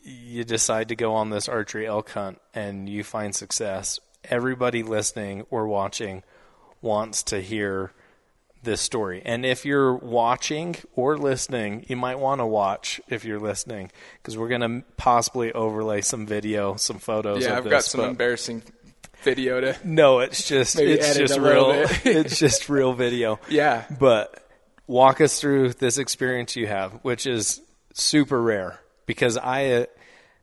You 0.07 0.45
decide 0.45 0.89
to 0.89 0.97
go 0.97 1.15
on 1.15 1.31
this 1.31 1.49
archery 1.49 1.87
elk 1.87 2.11
hunt, 2.11 2.39
and 2.55 2.89
you 2.91 3.03
find 3.03 3.35
success. 3.35 3.99
Everybody 4.25 4.83
listening 4.83 5.47
or 5.51 5.67
watching 5.67 6.23
wants 6.83 7.23
to 7.25 7.41
hear 7.41 7.91
this 8.63 8.83
story. 8.83 9.23
And 9.25 9.47
if 9.47 9.65
you're 9.65 9.95
watching 9.95 10.77
or 10.95 11.17
listening, 11.17 11.87
you 11.89 11.97
might 11.97 12.19
want 12.19 12.41
to 12.43 12.47
watch 12.47 13.01
if 13.09 13.25
you're 13.25 13.41
listening 13.41 13.91
because 14.23 14.37
we're 14.37 14.49
going 14.49 14.61
to 14.61 14.85
possibly 14.99 15.53
overlay 15.53 16.03
some 16.03 16.27
video, 16.27 16.77
some 16.77 16.99
photos. 16.99 17.43
Yeah, 17.43 17.53
of 17.53 17.57
I've 17.59 17.65
this, 17.65 17.71
got 17.71 17.85
some 17.85 18.01
embarrassing 18.03 18.63
video 19.25 19.61
to. 19.61 19.77
No, 19.85 20.21
it's 20.21 20.47
just 20.47 20.77
Maybe 20.77 20.93
it's 20.93 21.17
just 21.17 21.39
real. 21.39 21.71
it's 22.05 22.39
just 22.39 22.69
real 22.69 22.93
video. 22.93 23.41
Yeah. 23.49 23.85
But 23.99 24.39
walk 24.87 25.21
us 25.21 25.41
through 25.41 25.73
this 25.75 25.99
experience 25.99 26.55
you 26.57 26.67
have, 26.67 26.93
which 27.03 27.27
is 27.27 27.61
super 27.95 28.41
rare 28.41 28.79
because 29.07 29.37
I, 29.39 29.87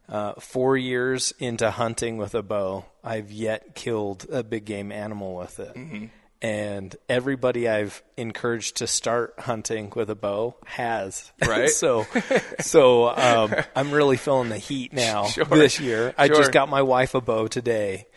uh, 0.09 0.33
four 0.39 0.75
years 0.77 1.33
into 1.39 1.69
hunting 1.71 2.17
with 2.17 2.35
a 2.35 2.41
bow, 2.43 2.85
I've 3.03 3.31
yet 3.31 3.75
killed 3.75 4.25
a 4.31 4.43
big 4.43 4.65
game 4.65 4.91
animal 4.91 5.35
with 5.35 5.59
it. 5.59 5.73
Mm-hmm. 5.73 6.05
And 6.43 6.95
everybody 7.07 7.69
I've 7.69 8.01
encouraged 8.17 8.77
to 8.77 8.87
start 8.87 9.35
hunting 9.37 9.93
with 9.95 10.09
a 10.09 10.15
bow 10.15 10.55
has. 10.65 11.31
Right. 11.47 11.69
so, 11.69 12.07
so 12.61 13.09
um, 13.09 13.53
I'm 13.75 13.91
really 13.91 14.17
feeling 14.17 14.49
the 14.49 14.57
heat 14.57 14.91
now 14.91 15.25
Sure. 15.27 15.45
this 15.45 15.79
year. 15.79 16.15
I 16.17 16.29
just 16.29 16.51
got 16.51 16.67
my 16.67 16.81
wife 16.81 17.13
a 17.13 17.21
bow 17.21 17.45
today, 17.47 18.07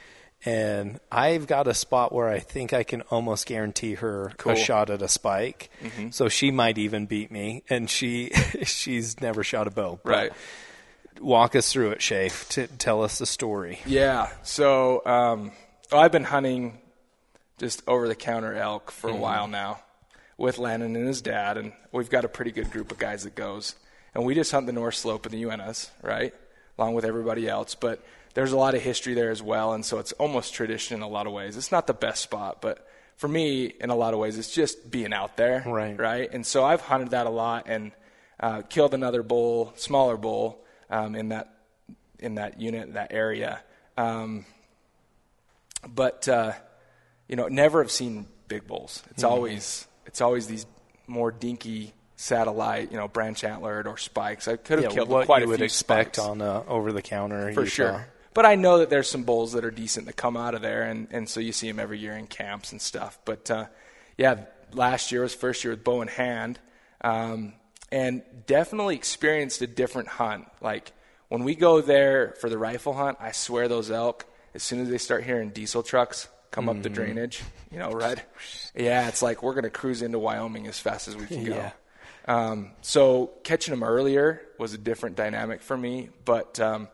and 0.44 1.00
I've 1.10 1.46
got 1.46 1.66
a 1.68 1.74
spot 1.74 2.12
where 2.12 2.28
I 2.28 2.38
think 2.38 2.72
I 2.72 2.82
can 2.82 3.02
almost 3.02 3.46
guarantee 3.46 3.94
her 3.94 4.32
Cool. 4.36 4.52
a 4.52 4.56
shot 4.56 4.90
at 4.90 5.00
a 5.02 5.08
spike. 5.08 5.70
Mm-hmm. 5.82 6.10
So 6.10 6.28
she 6.28 6.50
might 6.50 6.76
even 6.78 7.06
beat 7.06 7.30
me, 7.30 7.62
and 7.70 7.88
she 7.88 8.30
she's 8.64 9.20
never 9.20 9.42
shot 9.42 9.66
a 9.66 9.70
bow. 9.70 10.00
Right. 10.04 10.32
Walk 11.20 11.54
us 11.54 11.72
through 11.72 11.92
it, 11.92 12.00
Shafe. 12.00 12.48
To 12.50 12.66
tell 12.66 13.02
us 13.02 13.18
the 13.18 13.26
story. 13.26 13.80
Yeah. 13.86 14.30
So 14.42 15.04
um, 15.06 15.52
I've 15.92 16.12
been 16.12 16.24
hunting 16.24 16.78
just 17.58 17.82
over 17.86 18.08
the 18.08 18.16
counter 18.16 18.54
elk 18.54 18.90
for 18.90 19.08
a 19.10 19.14
while 19.16 19.46
now 19.46 19.80
with 20.36 20.58
Landon 20.58 20.96
and 20.96 21.06
his 21.06 21.22
dad, 21.22 21.56
and 21.56 21.72
we've 21.92 22.10
got 22.10 22.24
a 22.24 22.28
pretty 22.28 22.50
good 22.50 22.70
group 22.70 22.90
of 22.90 22.98
guys 22.98 23.22
that 23.22 23.34
goes. 23.36 23.76
And 24.14 24.24
we 24.24 24.34
just 24.34 24.50
hunt 24.52 24.66
the 24.66 24.72
North 24.72 24.94
Slope 24.96 25.26
of 25.26 25.32
the 25.32 25.42
Uintas, 25.42 25.90
right, 26.02 26.34
along 26.78 26.94
with 26.94 27.04
everybody 27.04 27.48
else. 27.48 27.74
But 27.74 28.00
there's 28.34 28.52
a 28.52 28.56
lot 28.56 28.74
of 28.74 28.82
history 28.82 29.14
there 29.14 29.30
as 29.30 29.42
well, 29.42 29.72
and 29.72 29.84
so 29.84 29.98
it's 29.98 30.12
almost 30.12 30.54
tradition 30.54 30.96
in 30.96 31.02
a 31.02 31.08
lot 31.08 31.26
of 31.26 31.32
ways. 31.32 31.56
It's 31.56 31.72
not 31.72 31.86
the 31.86 31.94
best 31.94 32.22
spot, 32.22 32.60
but 32.60 32.86
for 33.16 33.28
me, 33.28 33.66
in 33.66 33.90
a 33.90 33.94
lot 33.94 34.12
of 34.12 34.20
ways, 34.20 34.36
it's 34.38 34.52
just 34.52 34.90
being 34.90 35.12
out 35.12 35.36
there, 35.36 35.62
Right. 35.66 35.98
Right. 35.98 36.28
And 36.32 36.44
so 36.44 36.64
I've 36.64 36.80
hunted 36.80 37.10
that 37.10 37.26
a 37.26 37.30
lot 37.30 37.64
and 37.66 37.92
uh, 38.40 38.62
killed 38.62 38.92
another 38.92 39.22
bull, 39.22 39.72
smaller 39.76 40.16
bull, 40.16 40.58
um, 40.90 41.14
in 41.14 41.28
that 41.28 41.50
in 42.18 42.34
that 42.36 42.60
unit, 42.60 42.94
that 42.94 43.12
area. 43.12 43.60
Um, 43.96 44.44
but 45.88 46.28
uh, 46.28 46.52
you 47.28 47.36
know, 47.36 47.48
never 47.48 47.82
have 47.82 47.90
seen 47.90 48.26
big 48.48 48.66
bulls. 48.66 49.02
It's 49.10 49.22
always 49.24 49.86
it's 50.06 50.20
always 50.20 50.46
these 50.46 50.66
more 51.06 51.30
dinky 51.30 51.92
satellite, 52.16 52.90
you 52.90 52.96
know, 52.96 53.08
branch 53.08 53.44
antlered 53.44 53.86
or 53.86 53.96
spikes. 53.98 54.48
I 54.48 54.56
could 54.56 54.78
have 54.78 54.90
Yeah, 54.90 54.94
killed 54.96 55.08
what 55.08 55.26
quite 55.26 55.40
you 55.42 55.46
a 55.46 55.48
would 55.48 55.58
few 55.58 55.66
expect 55.66 56.16
spikes 56.16 56.28
on 56.28 56.42
over 56.42 56.92
the 56.92 57.02
counter 57.02 57.52
for 57.52 57.66
sure. 57.66 58.06
But 58.34 58.44
I 58.44 58.56
know 58.56 58.78
that 58.78 58.90
there's 58.90 59.08
some 59.08 59.22
bulls 59.22 59.52
that 59.52 59.64
are 59.64 59.70
decent 59.70 60.06
that 60.06 60.16
come 60.16 60.36
out 60.36 60.54
of 60.54 60.62
there, 60.62 60.82
and, 60.82 61.06
and 61.12 61.28
so 61.28 61.40
you 61.40 61.52
see 61.52 61.68
them 61.68 61.78
every 61.78 61.98
year 61.98 62.14
in 62.16 62.26
camps 62.26 62.72
and 62.72 62.80
stuff. 62.82 63.18
But 63.24 63.50
uh, 63.50 63.66
yeah, 64.18 64.44
last 64.72 65.12
year 65.12 65.22
was 65.22 65.34
first 65.34 65.62
year 65.64 65.72
with 65.72 65.84
bow 65.84 66.02
in 66.02 66.08
hand, 66.08 66.58
um, 67.00 67.52
and 67.92 68.22
definitely 68.46 68.96
experienced 68.96 69.62
a 69.62 69.66
different 69.68 70.08
hunt. 70.08 70.46
Like 70.60 70.92
when 71.28 71.44
we 71.44 71.54
go 71.54 71.80
there 71.80 72.34
for 72.40 72.50
the 72.50 72.58
rifle 72.58 72.92
hunt, 72.92 73.18
I 73.20 73.30
swear 73.32 73.68
those 73.68 73.90
elk, 73.90 74.26
as 74.54 74.62
soon 74.62 74.80
as 74.80 74.88
they 74.88 74.98
start 74.98 75.22
hearing 75.24 75.50
diesel 75.50 75.82
trucks 75.82 76.28
come 76.50 76.68
up 76.68 76.82
the 76.82 76.88
Mm-hmm. 76.88 76.94
drainage, 76.94 77.42
you 77.72 77.78
know, 77.78 77.90
right? 77.90 78.20
Yeah, 78.76 79.06
it's 79.06 79.22
like 79.22 79.44
we're 79.44 79.54
gonna 79.54 79.70
cruise 79.70 80.02
into 80.02 80.18
Wyoming 80.18 80.66
as 80.66 80.80
fast 80.80 81.06
as 81.06 81.14
we 81.16 81.26
can 81.26 81.44
go. 81.44 81.54
Yeah. 81.54 81.70
Um, 82.26 82.70
so 82.80 83.30
catching 83.44 83.72
them 83.72 83.84
earlier 83.84 84.40
was 84.58 84.74
a 84.74 84.78
different 84.78 85.14
dynamic 85.14 85.62
for 85.62 85.76
me, 85.76 86.08
but 86.24 86.58
um, 86.58 86.88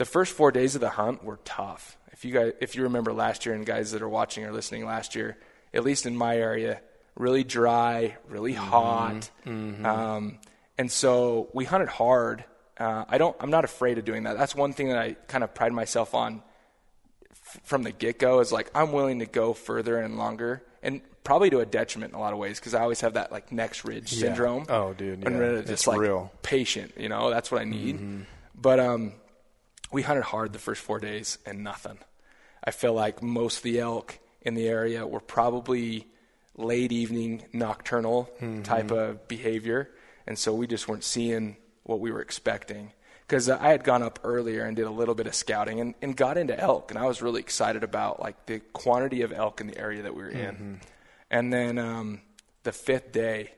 the 0.00 0.06
first 0.06 0.32
four 0.32 0.50
days 0.50 0.74
of 0.74 0.80
the 0.80 0.88
hunt 0.88 1.22
were 1.22 1.38
tough. 1.44 1.98
If 2.12 2.24
you 2.24 2.32
guys, 2.32 2.52
if 2.58 2.74
you 2.74 2.84
remember 2.84 3.12
last 3.12 3.44
year, 3.44 3.54
and 3.54 3.66
guys 3.66 3.92
that 3.92 4.00
are 4.00 4.08
watching 4.08 4.44
or 4.46 4.50
listening 4.52 4.86
last 4.86 5.14
year, 5.14 5.36
at 5.74 5.84
least 5.84 6.06
in 6.06 6.16
my 6.16 6.36
area, 6.38 6.80
really 7.16 7.44
dry, 7.44 8.16
really 8.28 8.54
hot, 8.54 9.30
Um, 9.46 10.38
and 10.78 10.90
so 10.90 11.50
we 11.52 11.66
hunted 11.66 11.88
hard. 11.90 12.44
Uh, 12.78 13.04
I 13.08 13.18
don't. 13.18 13.36
I'm 13.40 13.50
not 13.50 13.64
afraid 13.64 13.98
of 13.98 14.06
doing 14.06 14.22
that. 14.24 14.38
That's 14.38 14.54
one 14.54 14.72
thing 14.72 14.88
that 14.88 14.98
I 14.98 15.12
kind 15.28 15.44
of 15.44 15.52
pride 15.54 15.72
myself 15.74 16.14
on 16.14 16.42
f- 17.30 17.60
from 17.64 17.82
the 17.82 17.92
get 17.92 18.18
go. 18.18 18.40
Is 18.40 18.52
like 18.52 18.70
I'm 18.74 18.92
willing 18.92 19.18
to 19.18 19.26
go 19.26 19.52
further 19.52 19.98
and 20.00 20.16
longer, 20.16 20.62
and 20.82 21.02
probably 21.24 21.50
to 21.50 21.60
a 21.60 21.66
detriment 21.66 22.12
in 22.12 22.16
a 22.18 22.20
lot 22.20 22.32
of 22.32 22.38
ways 22.38 22.58
because 22.58 22.72
I 22.72 22.80
always 22.80 23.02
have 23.02 23.14
that 23.14 23.30
like 23.32 23.52
next 23.52 23.84
ridge 23.84 24.12
Yeah. 24.14 24.20
syndrome. 24.28 24.64
Oh, 24.70 24.94
dude, 24.94 25.24
and 25.26 25.34
yeah. 25.36 25.40
really 25.40 25.58
It's 25.60 25.68
just 25.68 25.86
like 25.86 26.00
real. 26.00 26.32
patient. 26.42 26.94
You 26.96 27.10
know, 27.10 27.28
that's 27.28 27.50
what 27.52 27.60
I 27.60 27.64
need. 27.64 27.96
Mm-hmm. 27.96 28.22
But 28.54 28.80
um, 28.80 29.12
we 29.92 30.02
hunted 30.02 30.24
hard 30.24 30.52
the 30.52 30.58
first 30.58 30.80
four 30.82 30.98
days 31.00 31.38
and 31.46 31.62
nothing. 31.64 31.98
I 32.62 32.70
feel 32.70 32.92
like 32.94 33.22
most 33.22 33.58
of 33.58 33.62
the 33.64 33.80
elk 33.80 34.18
in 34.42 34.54
the 34.54 34.68
area 34.68 35.06
were 35.06 35.20
probably 35.20 36.06
late 36.56 36.92
evening 36.92 37.44
nocturnal 37.52 38.30
Mm-hmm. 38.40 38.62
type 38.62 38.90
of 38.90 39.26
behavior, 39.28 39.90
and 40.26 40.38
so 40.38 40.52
we 40.54 40.66
just 40.66 40.88
weren't 40.88 41.04
seeing 41.04 41.56
what 41.84 42.00
we 42.00 42.10
were 42.10 42.20
expecting. 42.20 42.92
Because 43.26 43.48
I 43.48 43.68
had 43.68 43.84
gone 43.84 44.02
up 44.02 44.18
earlier 44.24 44.64
and 44.64 44.74
did 44.76 44.86
a 44.86 44.90
little 44.90 45.14
bit 45.14 45.26
of 45.28 45.34
scouting 45.36 45.80
and, 45.80 45.94
and 46.02 46.16
got 46.16 46.36
into 46.36 46.58
elk, 46.58 46.90
and 46.90 46.98
I 46.98 47.06
was 47.06 47.22
really 47.22 47.40
excited 47.40 47.84
about 47.84 48.20
like 48.20 48.46
the 48.46 48.58
quantity 48.72 49.22
of 49.22 49.32
elk 49.32 49.60
in 49.60 49.68
the 49.68 49.78
area 49.78 50.02
that 50.02 50.14
we 50.14 50.22
were 50.22 50.30
Mm-hmm. 50.30 50.64
in. 50.64 50.80
And 51.30 51.52
then 51.52 51.78
um, 51.78 52.20
the 52.64 52.72
fifth 52.72 53.12
day, 53.12 53.52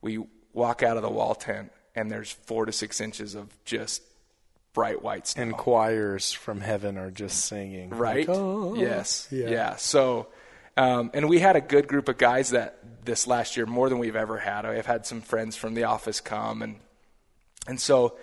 we 0.00 0.24
walk 0.54 0.82
out 0.82 0.96
of 0.96 1.02
the 1.02 1.10
wall 1.10 1.34
tent, 1.34 1.70
and 1.94 2.10
there's 2.10 2.30
four 2.32 2.64
to 2.66 2.72
six 2.72 3.00
inches 3.00 3.34
of 3.34 3.48
just 3.64 4.02
bright 4.72 5.02
white 5.02 5.26
snow. 5.26 5.42
And 5.42 5.56
choirs 5.56 6.32
from 6.32 6.60
heaven 6.60 6.98
are 6.98 7.10
just 7.10 7.44
singing. 7.44 7.90
Right. 7.90 8.28
Like, 8.28 8.36
oh. 8.36 8.74
yes. 8.74 9.28
Yeah. 9.30 9.48
Yeah. 9.48 9.76
So, 9.76 10.28
um, 10.76 11.10
and 11.14 11.28
we 11.28 11.38
had 11.38 11.56
a 11.56 11.60
good 11.60 11.88
group 11.88 12.08
of 12.08 12.18
guys 12.18 12.50
that 12.50 12.78
this 13.04 13.26
last 13.26 13.56
year 13.56 13.66
more 13.66 13.88
than 13.88 13.98
we've 13.98 14.16
ever 14.16 14.38
had. 14.38 14.64
I've 14.64 14.86
had 14.86 15.06
some 15.06 15.20
friends 15.20 15.56
from 15.56 15.74
the 15.74 15.84
office 15.84 16.20
come 16.20 16.62
and 16.62 16.76
and 17.66 17.80
so 17.80 18.16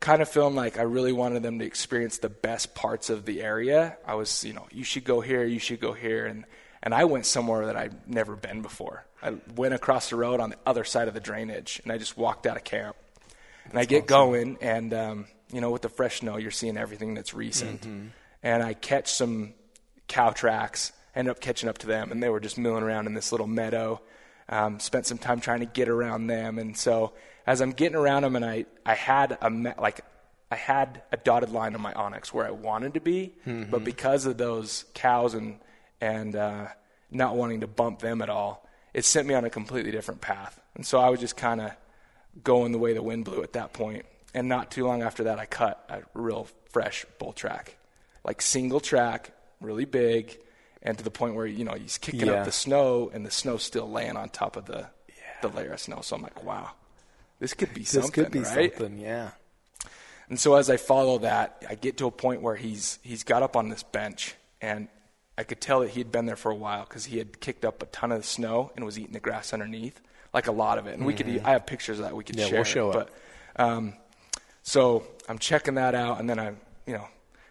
kind 0.00 0.20
of 0.20 0.28
feeling 0.28 0.54
like 0.54 0.78
I 0.78 0.82
really 0.82 1.12
wanted 1.12 1.42
them 1.42 1.58
to 1.60 1.64
experience 1.64 2.18
the 2.18 2.28
best 2.28 2.74
parts 2.74 3.08
of 3.08 3.24
the 3.24 3.40
area. 3.42 3.96
I 4.06 4.14
was, 4.16 4.44
you 4.44 4.52
know, 4.52 4.66
you 4.70 4.84
should 4.84 5.04
go 5.04 5.20
here, 5.20 5.44
you 5.44 5.58
should 5.58 5.80
go 5.80 5.92
here 5.92 6.26
and 6.26 6.44
and 6.82 6.92
I 6.92 7.04
went 7.04 7.24
somewhere 7.24 7.66
that 7.66 7.76
I'd 7.76 8.06
never 8.06 8.36
been 8.36 8.60
before. 8.60 9.06
I 9.22 9.36
went 9.56 9.72
across 9.72 10.10
the 10.10 10.16
road 10.16 10.40
on 10.40 10.50
the 10.50 10.58
other 10.66 10.84
side 10.84 11.08
of 11.08 11.14
the 11.14 11.20
drainage 11.20 11.80
and 11.82 11.92
I 11.92 11.96
just 11.96 12.18
walked 12.18 12.46
out 12.46 12.56
of 12.58 12.64
camp. 12.64 12.96
And 13.70 13.78
I 13.78 13.86
get 13.86 14.06
going, 14.06 14.58
and 14.60 14.92
um, 14.92 15.26
you 15.54 15.60
know, 15.60 15.70
with 15.70 15.82
the 15.82 15.88
fresh 15.88 16.20
snow, 16.20 16.36
you're 16.36 16.50
seeing 16.50 16.76
everything 16.76 17.14
that's 17.14 17.32
recent. 17.32 17.84
And 18.42 18.62
I 18.62 18.74
catch 18.74 19.10
some 19.12 19.54
cow 20.08 20.30
tracks. 20.30 20.92
End 21.14 21.28
up 21.28 21.40
catching 21.40 21.68
up 21.68 21.78
to 21.78 21.86
them, 21.86 22.10
and 22.12 22.22
they 22.22 22.28
were 22.28 22.40
just 22.40 22.58
milling 22.58 22.82
around 22.82 23.06
in 23.06 23.14
this 23.14 23.30
little 23.32 23.46
meadow. 23.46 24.00
Um, 24.48 24.80
spent 24.80 25.06
some 25.06 25.16
time 25.16 25.40
trying 25.40 25.60
to 25.60 25.66
get 25.66 25.88
around 25.88 26.26
them, 26.26 26.58
and 26.58 26.76
so 26.76 27.12
as 27.46 27.60
I'm 27.62 27.70
getting 27.70 27.96
around 27.96 28.22
them, 28.24 28.36
and 28.36 28.44
I 28.44 28.66
I 28.84 28.94
had 28.94 29.38
a 29.40 29.48
me- 29.48 29.72
like 29.78 30.00
I 30.50 30.56
had 30.56 31.02
a 31.12 31.16
dotted 31.16 31.50
line 31.50 31.74
on 31.74 31.80
my 31.80 31.94
onX 31.94 32.32
where 32.32 32.46
I 32.46 32.50
wanted 32.50 32.94
to 32.94 33.00
be, 33.00 33.32
but 33.70 33.84
because 33.84 34.26
of 34.26 34.36
those 34.36 34.84
cows 34.92 35.32
and 35.34 35.60
and 36.00 36.34
uh, 36.36 36.66
not 37.10 37.36
wanting 37.36 37.60
to 37.60 37.66
bump 37.68 38.00
them 38.00 38.20
at 38.20 38.28
all, 38.28 38.68
it 38.92 39.04
sent 39.04 39.26
me 39.28 39.34
on 39.34 39.44
a 39.44 39.50
completely 39.50 39.92
different 39.92 40.20
path. 40.20 40.60
And 40.74 40.84
so 40.84 40.98
I 40.98 41.08
was 41.10 41.20
just 41.20 41.36
kind 41.36 41.60
of 41.62 41.70
going 42.42 42.72
the 42.72 42.78
way 42.78 42.92
the 42.92 43.02
wind 43.02 43.24
blew 43.24 43.42
at 43.44 43.52
that 43.54 43.72
point. 43.72 44.04
And 44.34 44.48
not 44.48 44.70
too 44.70 44.84
long 44.86 45.02
after 45.02 45.24
that, 45.24 45.38
I 45.38 45.46
cut 45.46 45.84
a 45.88 46.02
real 46.18 46.48
fresh 46.70 47.06
bull 47.18 47.32
track, 47.32 47.76
like 48.24 48.42
single 48.42 48.80
track, 48.80 49.30
really 49.60 49.84
big, 49.84 50.36
and 50.82 50.98
to 50.98 51.04
the 51.04 51.10
point 51.10 51.34
where 51.36 51.46
you 51.46 51.64
know 51.64 51.74
he's 51.74 51.98
kicking 51.98 52.26
Yeah. 52.26 52.34
up 52.40 52.44
the 52.44 52.52
snow, 52.52 53.10
and 53.14 53.24
the 53.24 53.30
snow's 53.30 53.62
still 53.62 53.88
laying 53.90 54.16
on 54.16 54.28
top 54.30 54.56
of 54.56 54.66
the 54.66 54.88
the 55.40 55.48
layer 55.48 55.72
of 55.72 55.80
snow. 55.80 56.00
So 56.02 56.16
I'm 56.16 56.22
like, 56.22 56.42
wow, 56.42 56.70
this 57.38 57.54
could 57.54 57.72
be 57.74 57.80
This 57.82 57.90
something, 57.90 58.08
This 58.10 58.24
could 58.24 58.32
be 58.32 58.38
right? 58.40 58.76
something, 58.76 58.98
yeah. 58.98 59.30
And 60.28 60.40
so 60.40 60.54
as 60.54 60.70
I 60.70 60.78
follow 60.78 61.18
that, 61.18 61.62
I 61.68 61.74
get 61.74 61.98
to 61.98 62.06
a 62.06 62.10
point 62.10 62.40
where 62.42 62.56
he's 62.56 62.98
he's 63.02 63.22
got 63.24 63.42
up 63.42 63.56
on 63.56 63.68
this 63.68 63.82
bench, 63.82 64.34
and 64.60 64.88
I 65.36 65.44
could 65.44 65.60
tell 65.60 65.80
that 65.80 65.90
he 65.90 66.00
had 66.00 66.10
been 66.10 66.26
there 66.26 66.36
for 66.36 66.50
a 66.50 66.54
while 66.56 66.84
because 66.88 67.04
he 67.06 67.18
had 67.18 67.40
kicked 67.40 67.64
up 67.64 67.82
a 67.82 67.86
ton 67.86 68.10
of 68.10 68.24
snow 68.24 68.72
and 68.74 68.84
was 68.84 68.98
eating 68.98 69.12
the 69.12 69.20
grass 69.20 69.52
underneath, 69.52 70.00
like 70.32 70.46
a 70.46 70.52
lot 70.52 70.78
of 70.78 70.86
it. 70.86 70.96
And 70.96 71.04
we 71.06 71.12
could, 71.14 71.28
I 71.44 71.50
have 71.50 71.66
pictures 71.66 71.98
of 71.98 72.04
that 72.06 72.16
we 72.16 72.24
could 72.24 72.36
Mm-hmm. 72.36 72.40
Yeah, 72.42 72.48
share. 72.48 72.58
we'll 72.58 72.64
show 72.64 72.90
it, 72.92 72.96
it. 72.96 73.08
But 73.56 73.62
um, 73.64 73.94
so 74.64 75.04
I'm 75.28 75.38
checking 75.38 75.74
that 75.76 75.94
out, 75.94 76.18
and 76.18 76.28
then 76.28 76.40
I'm 76.40 76.58
you 76.86 76.94
know 76.94 77.06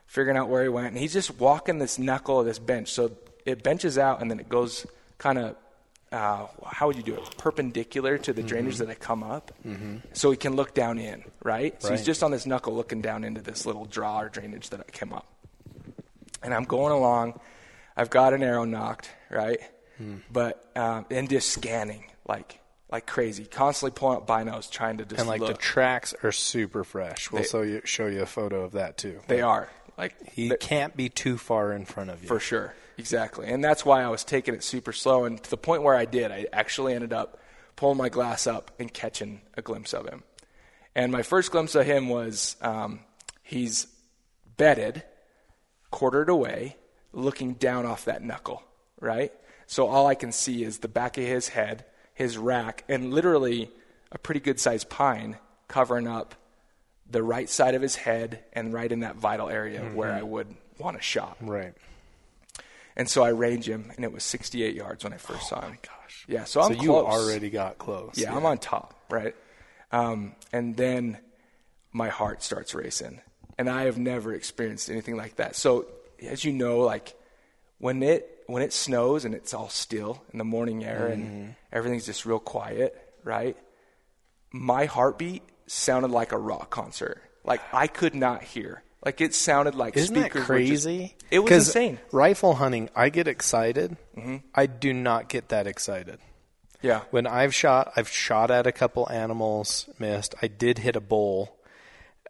figuring 0.07 0.35
out 0.37 0.49
where 0.49 0.63
he 0.63 0.69
went, 0.69 0.87
and 0.87 0.97
he's 0.97 1.13
just 1.13 1.39
walking 1.39 1.79
this 1.79 1.97
knuckle 1.97 2.41
of 2.41 2.45
this 2.45 2.59
bench. 2.59 2.89
So 2.91 3.11
it 3.45 3.63
benches 3.63 3.97
out, 3.97 4.21
and 4.21 4.29
then 4.29 4.39
it 4.39 4.49
goes 4.49 4.85
kind 5.17 5.37
of. 5.39 5.55
Uh, 6.11 6.45
how 6.67 6.85
would 6.85 6.95
you 6.95 7.01
do 7.01 7.15
it? 7.15 7.37
Perpendicular 7.37 8.19
to 8.19 8.33
the 8.33 8.41
Mm-hmm. 8.41 8.47
drainage 8.47 8.77
that 8.77 8.87
I 8.89 8.93
come 8.93 9.23
up, 9.23 9.51
so 10.13 10.29
he 10.29 10.37
can 10.37 10.55
look 10.55 10.75
down 10.75 10.99
in, 10.99 11.23
right? 11.43 11.81
So 11.81 11.89
he's 11.89 12.05
just 12.05 12.21
on 12.21 12.29
this 12.29 12.45
knuckle 12.45 12.75
looking 12.75 13.01
down 13.01 13.23
into 13.23 13.41
this 13.41 13.65
little 13.65 13.85
draw 13.85 14.19
or 14.21 14.29
drainage 14.29 14.69
that 14.69 14.79
I 14.81 14.91
came 14.91 15.11
up. 15.11 15.25
And 16.43 16.53
I'm 16.53 16.65
going 16.65 16.91
along. 16.91 17.39
I've 17.97 18.11
got 18.11 18.33
an 18.35 18.43
arrow 18.43 18.63
nocked, 18.65 19.09
right? 19.31 19.59
Hmm. 19.97 20.17
But 20.31 20.63
um, 20.75 21.07
and 21.09 21.27
just 21.27 21.49
scanning 21.49 22.03
like 22.27 22.59
like 22.91 23.05
crazy, 23.07 23.45
constantly 23.45 23.97
pulling 23.97 24.17
up 24.17 24.27
binos, 24.27 24.69
trying 24.69 24.97
to 24.97 25.05
just 25.05 25.19
And 25.19 25.27
like 25.27 25.41
the 25.41 25.53
tracks 25.53 26.13
are 26.23 26.31
super 26.31 26.83
fresh. 26.83 27.31
We'll 27.31 27.41
They- 27.41 27.47
show 27.47 27.61
you 27.61 27.81
show 27.85 28.07
you 28.07 28.21
a 28.21 28.25
photo 28.27 28.63
of 28.63 28.73
that 28.73 28.97
too. 28.97 29.19
they 29.27 29.41
are 29.41 29.69
like 29.97 30.15
He 30.31 30.49
they- 30.49 30.57
can't 30.57 30.95
be 30.95 31.09
too 31.09 31.37
far 31.37 31.71
in 31.73 31.85
front 31.85 32.09
of 32.09 32.21
you. 32.21 32.27
For 32.27 32.39
sure. 32.39 32.73
Exactly. 32.97 33.47
And 33.47 33.63
that's 33.63 33.83
why 33.83 34.03
I 34.03 34.09
was 34.09 34.23
taking 34.23 34.53
it 34.53 34.63
super 34.63 34.93
slow. 34.93 35.25
And 35.25 35.41
to 35.43 35.49
the 35.49 35.57
point 35.57 35.81
where 35.81 35.95
I 35.95 36.05
did, 36.05 36.31
I 36.31 36.45
actually 36.53 36.93
ended 36.93 37.11
up 37.13 37.39
pulling 37.75 37.97
my 37.97 38.09
glass 38.09 38.45
up 38.45 38.69
and 38.77 38.93
catching 38.93 39.41
a 39.57 39.63
glimpse 39.63 39.93
of 39.93 40.05
him. 40.07 40.23
And 40.93 41.11
my 41.11 41.23
first 41.23 41.51
glimpse 41.51 41.73
of 41.73 41.87
him 41.87 42.07
was 42.09 42.55
um, 42.61 42.99
he's 43.41 43.87
bedded, 44.57 45.01
quartered 45.89 46.29
away, 46.29 46.77
looking 47.13 47.53
down 47.55 47.87
off 47.87 48.05
that 48.05 48.21
knuckle, 48.21 48.61
right? 48.99 49.33
So 49.65 49.87
all 49.87 50.05
I 50.05 50.13
can 50.13 50.31
see 50.31 50.63
is 50.63 50.79
the 50.79 50.87
back 50.87 51.17
of 51.17 51.23
his 51.23 51.47
head, 51.47 51.85
his 52.13 52.37
rack, 52.37 52.83
and 52.87 53.13
literally 53.13 53.69
a 54.11 54.17
pretty 54.17 54.39
good 54.39 54.59
sized 54.59 54.89
pine 54.89 55.37
covering 55.67 56.07
up 56.07 56.35
the 57.09 57.23
right 57.23 57.49
side 57.49 57.75
of 57.75 57.81
his 57.81 57.95
head 57.95 58.43
and 58.53 58.73
right 58.73 58.91
in 58.91 59.01
that 59.01 59.15
vital 59.15 59.49
area 59.49 59.81
where 59.81 60.11
I 60.11 60.21
would 60.21 60.55
want 60.77 60.97
a 60.97 61.01
shot. 61.01 61.37
Right. 61.41 61.73
And 62.95 63.09
so 63.09 63.23
I 63.23 63.29
range 63.29 63.67
him, 63.67 63.91
and 63.95 64.05
it 64.05 64.11
was 64.11 64.23
68 64.23 64.75
yards 64.75 65.03
when 65.03 65.13
I 65.13 65.17
first 65.17 65.49
saw 65.49 65.61
him. 65.61 65.77
gosh. 65.81 66.25
Yeah, 66.27 66.43
so 66.43 66.61
I'm 66.61 66.75
so 66.75 66.81
you 66.81 66.95
already 66.95 67.49
got 67.49 67.77
close. 67.79 68.13
Yeah, 68.15 68.35
I'm 68.35 68.45
on 68.45 68.59
top, 68.59 68.93
right? 69.09 69.35
Um, 69.91 70.35
and 70.51 70.77
then 70.77 71.17
my 71.91 72.09
heart 72.09 72.43
starts 72.43 72.75
racing, 72.75 73.19
and 73.57 73.69
I 73.69 73.83
have 73.83 73.97
never 73.97 74.33
experienced 74.33 74.89
anything 74.89 75.17
like 75.17 75.37
that. 75.37 75.55
So, 75.55 75.87
as 76.21 76.45
you 76.45 76.53
know, 76.53 76.79
like 76.79 77.15
when 77.79 78.03
it 78.03 78.29
when 78.47 78.61
it 78.63 78.73
snows 78.73 79.25
and 79.25 79.33
it's 79.33 79.53
all 79.53 79.69
still 79.69 80.23
in 80.31 80.37
the 80.37 80.43
morning 80.43 80.83
air 80.83 81.09
Mm-hmm. 81.11 81.21
and 81.27 81.55
everything's 81.71 82.05
just 82.05 82.25
real 82.25 82.39
quiet, 82.39 82.95
right? 83.23 83.57
My 84.51 84.85
heartbeat 84.85 85.43
sounded 85.67 86.11
like 86.11 86.31
a 86.31 86.37
rock 86.37 86.69
concert. 86.69 87.21
Like 87.43 87.61
I 87.73 87.87
could 87.87 88.15
not 88.15 88.43
hear. 88.43 88.83
Like 89.05 89.19
it 89.19 89.35
sounded 89.35 89.75
like 89.75 89.97
Isn't 89.97 90.13
that 90.15 90.33
were 90.33 90.39
just- 90.39 90.45
crazy? 90.47 91.15
it 91.29 91.39
was 91.39 91.51
insane. 91.51 91.99
Rifle 92.11 92.55
hunting, 92.55 92.89
I 92.95 93.09
get 93.09 93.27
excited. 93.27 93.97
Mm-hmm. 94.17 94.37
I 94.55 94.65
do 94.67 94.93
not 94.93 95.27
get 95.27 95.49
that 95.49 95.67
excited. 95.67 96.19
Yeah. 96.81 97.01
When 97.11 97.25
I've 97.27 97.53
shot, 97.55 97.91
I've 97.95 98.09
shot 98.09 98.51
at 98.51 98.67
a 98.67 98.71
couple 98.71 99.09
animals, 99.09 99.89
missed. 99.99 100.35
I 100.41 100.47
did 100.47 100.77
hit 100.79 100.95
a 100.97 101.01
bull, 101.01 101.55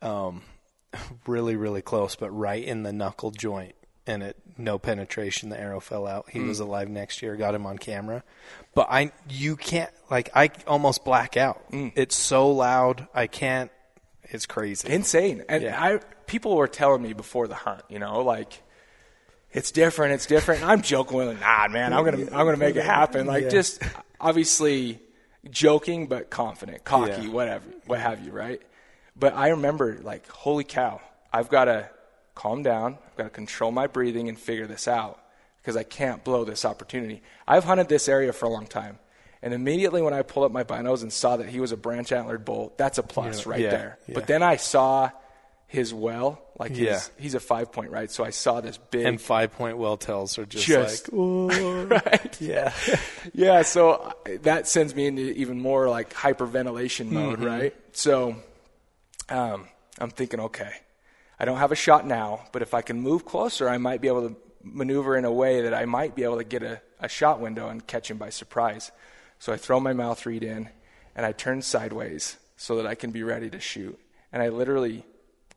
um, 0.02 0.44
really, 1.28 1.56
really 1.56 1.82
close, 1.82 2.16
but 2.16 2.30
right 2.32 2.64
in 2.64 2.84
the 2.84 2.94
knuckle 2.94 3.32
joint, 3.32 3.76
and 4.06 4.24
it 4.24 4.38
no 4.58 4.78
penetration. 4.78 5.50
The 5.50 5.60
arrow 5.60 5.80
fell 5.80 6.08
out. 6.08 6.30
He 6.30 6.40
hmm. 6.40 6.48
was 6.48 6.60
alive 6.60 6.90
next 6.90 7.22
year. 7.22 7.36
Got 7.36 7.56
him 7.56 7.66
on 7.66 7.78
camera, 7.78 8.24
but 8.76 8.88
I, 8.90 9.12
you 9.30 9.56
can't 9.56 9.92
like 10.10 10.30
I 10.36 10.50
almost 10.68 11.04
black 11.06 11.38
out. 11.38 11.62
Hmm. 11.70 11.90
It's 11.96 12.16
so 12.16 12.52
loud. 12.52 13.08
I 13.14 13.28
can't. 13.28 13.72
It's 14.24 14.46
crazy. 14.46 14.90
insane. 14.90 15.44
And 15.50 15.64
Yeah. 15.64 15.82
I 15.82 16.00
people 16.28 16.56
were 16.56 16.68
telling 16.68 17.02
me 17.02 17.14
before 17.14 17.48
the 17.48 17.56
hunt, 17.56 17.84
you 17.90 18.00
know, 18.00 18.22
like 18.22 18.62
it's 19.52 19.72
different, 19.72 20.14
it's 20.14 20.26
different. 20.26 20.62
And 20.62 20.72
I'm 20.72 20.82
joking 20.82 21.18
with 21.18 21.40
nah, 21.40 21.68
man, 21.68 21.94
I'm 21.94 22.04
gonna 22.06 22.24
I'm 22.24 22.46
gonna 22.46 22.58
make 22.58 22.76
it 22.76 22.86
happen. 22.86 23.28
Like 23.28 23.46
Yeah. 23.46 23.50
just 23.50 23.84
obviously 24.20 25.00
joking 25.50 26.08
but 26.08 26.30
confident, 26.30 26.84
cocky, 26.84 27.24
Yeah. 27.24 27.30
whatever, 27.30 27.66
what 27.86 28.00
have 28.00 28.26
you, 28.26 28.32
right? 28.32 28.62
But 29.16 29.36
I 29.36 29.50
remember 29.50 30.00
like, 30.02 30.28
holy 30.30 30.64
cow, 30.64 31.02
I've 31.32 31.50
got 31.50 31.66
to 31.66 31.90
calm 32.36 32.64
down. 32.64 32.98
I've 33.12 33.18
got 33.18 33.24
to 33.26 33.30
control 33.30 33.72
my 33.72 33.88
breathing 33.88 34.30
and 34.30 34.38
figure 34.40 34.68
this 34.68 34.88
out 34.88 35.20
because 35.62 35.78
I 35.78 35.84
can't 35.84 36.24
blow 36.24 36.44
this 36.46 36.66
opportunity. 36.66 37.22
I've 37.48 37.64
hunted 37.64 37.88
this 37.90 38.08
area 38.10 38.34
for 38.34 38.46
a 38.46 38.50
long 38.50 38.68
time. 38.68 39.00
And 39.42 39.54
immediately 39.54 40.02
when 40.02 40.14
I 40.14 40.22
pulled 40.22 40.46
up 40.46 40.52
my 40.54 40.64
binos 40.64 41.02
and 41.04 41.12
saw 41.12 41.36
that 41.38 41.50
he 41.50 41.60
was 41.60 41.72
a 41.74 41.78
branch 41.78 42.12
antlered 42.14 42.46
bull, 42.46 42.74
that's 42.78 42.98
a 42.98 43.04
plus 43.04 43.46
Yeah, 43.46 43.52
right 43.52 43.60
yeah, 43.62 43.70
there. 43.72 43.98
yeah. 44.08 44.14
But 44.16 44.28
then 44.28 44.42
I 44.42 44.56
saw 44.56 45.10
his 45.68 45.94
well, 45.94 46.40
like 46.58 46.72
his, 46.72 46.80
Yeah. 46.80 47.00
he's 47.18 47.34
a 47.34 47.40
five 47.42 47.72
point, 47.72 47.92
right? 47.92 48.10
So 48.10 48.24
I 48.24 48.30
saw 48.30 48.62
this 48.62 48.78
big 48.78 49.06
and 49.06 49.20
five 49.20 49.52
point 49.54 49.78
well 49.78 49.98
tells 49.98 50.38
are 50.38 50.46
just, 50.46 50.66
Just- 50.66 51.08
like, 51.12 51.14
"Whoa." 51.14 51.86
right? 51.90 52.38
yeah. 52.42 52.74
yeah, 53.34 53.64
so 53.64 54.14
that 54.44 54.68
sends 54.68 54.94
me 54.96 55.08
into 55.08 55.24
even 55.34 55.60
more 55.60 55.90
like 55.90 56.14
hyperventilation 56.14 57.10
mode, 57.10 57.40
Mm-hmm. 57.40 57.46
right? 57.46 57.76
So 57.94 58.36
um, 59.30 59.68
I'm 60.00 60.10
thinking, 60.12 60.40
okay, 60.42 60.72
I 61.40 61.46
don't 61.46 61.58
have 61.58 61.72
a 61.72 61.76
shot 61.76 62.06
now, 62.06 62.46
but 62.52 62.62
if 62.62 62.74
I 62.74 62.82
can 62.82 63.02
move 63.02 63.26
closer, 63.26 63.68
I 63.68 63.78
might 63.78 64.02
be 64.02 64.08
able 64.08 64.30
to 64.30 64.36
maneuver 64.64 65.18
in 65.18 65.26
a 65.26 65.32
way 65.32 65.62
that 65.62 65.74
I 65.74 65.86
might 65.86 66.16
be 66.16 66.24
able 66.24 66.38
to 66.38 66.44
get 66.44 66.64
a, 66.64 66.82
a 67.00 67.10
shot 67.10 67.40
window 67.40 67.68
and 67.70 67.86
catch 67.86 68.10
him 68.10 68.18
by 68.18 68.30
surprise. 68.30 68.92
So 69.40 69.52
I 69.52 69.58
throw 69.58 69.80
my 69.80 69.94
mouth 69.94 70.26
reed 70.26 70.44
in 70.44 70.70
and 71.16 71.26
I 71.26 71.32
turn 71.32 71.62
sideways 71.62 72.38
so 72.56 72.78
that 72.78 72.88
I 72.88 72.96
can 72.96 73.12
be 73.12 73.24
ready 73.24 73.50
to 73.50 73.60
shoot. 73.60 74.00
And 74.32 74.42
I 74.42 74.50
literally 74.50 75.06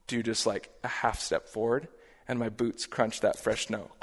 do 0.07 0.23
just 0.23 0.47
like 0.47 0.71
a 0.83 0.89
half 0.89 1.21
step 1.21 1.49
forward 1.49 1.89
and 2.27 2.39
my 2.39 2.49
boots 2.49 2.87
crunch 2.87 3.21
that 3.21 3.39
fresh 3.39 3.67
snow. 3.67 3.91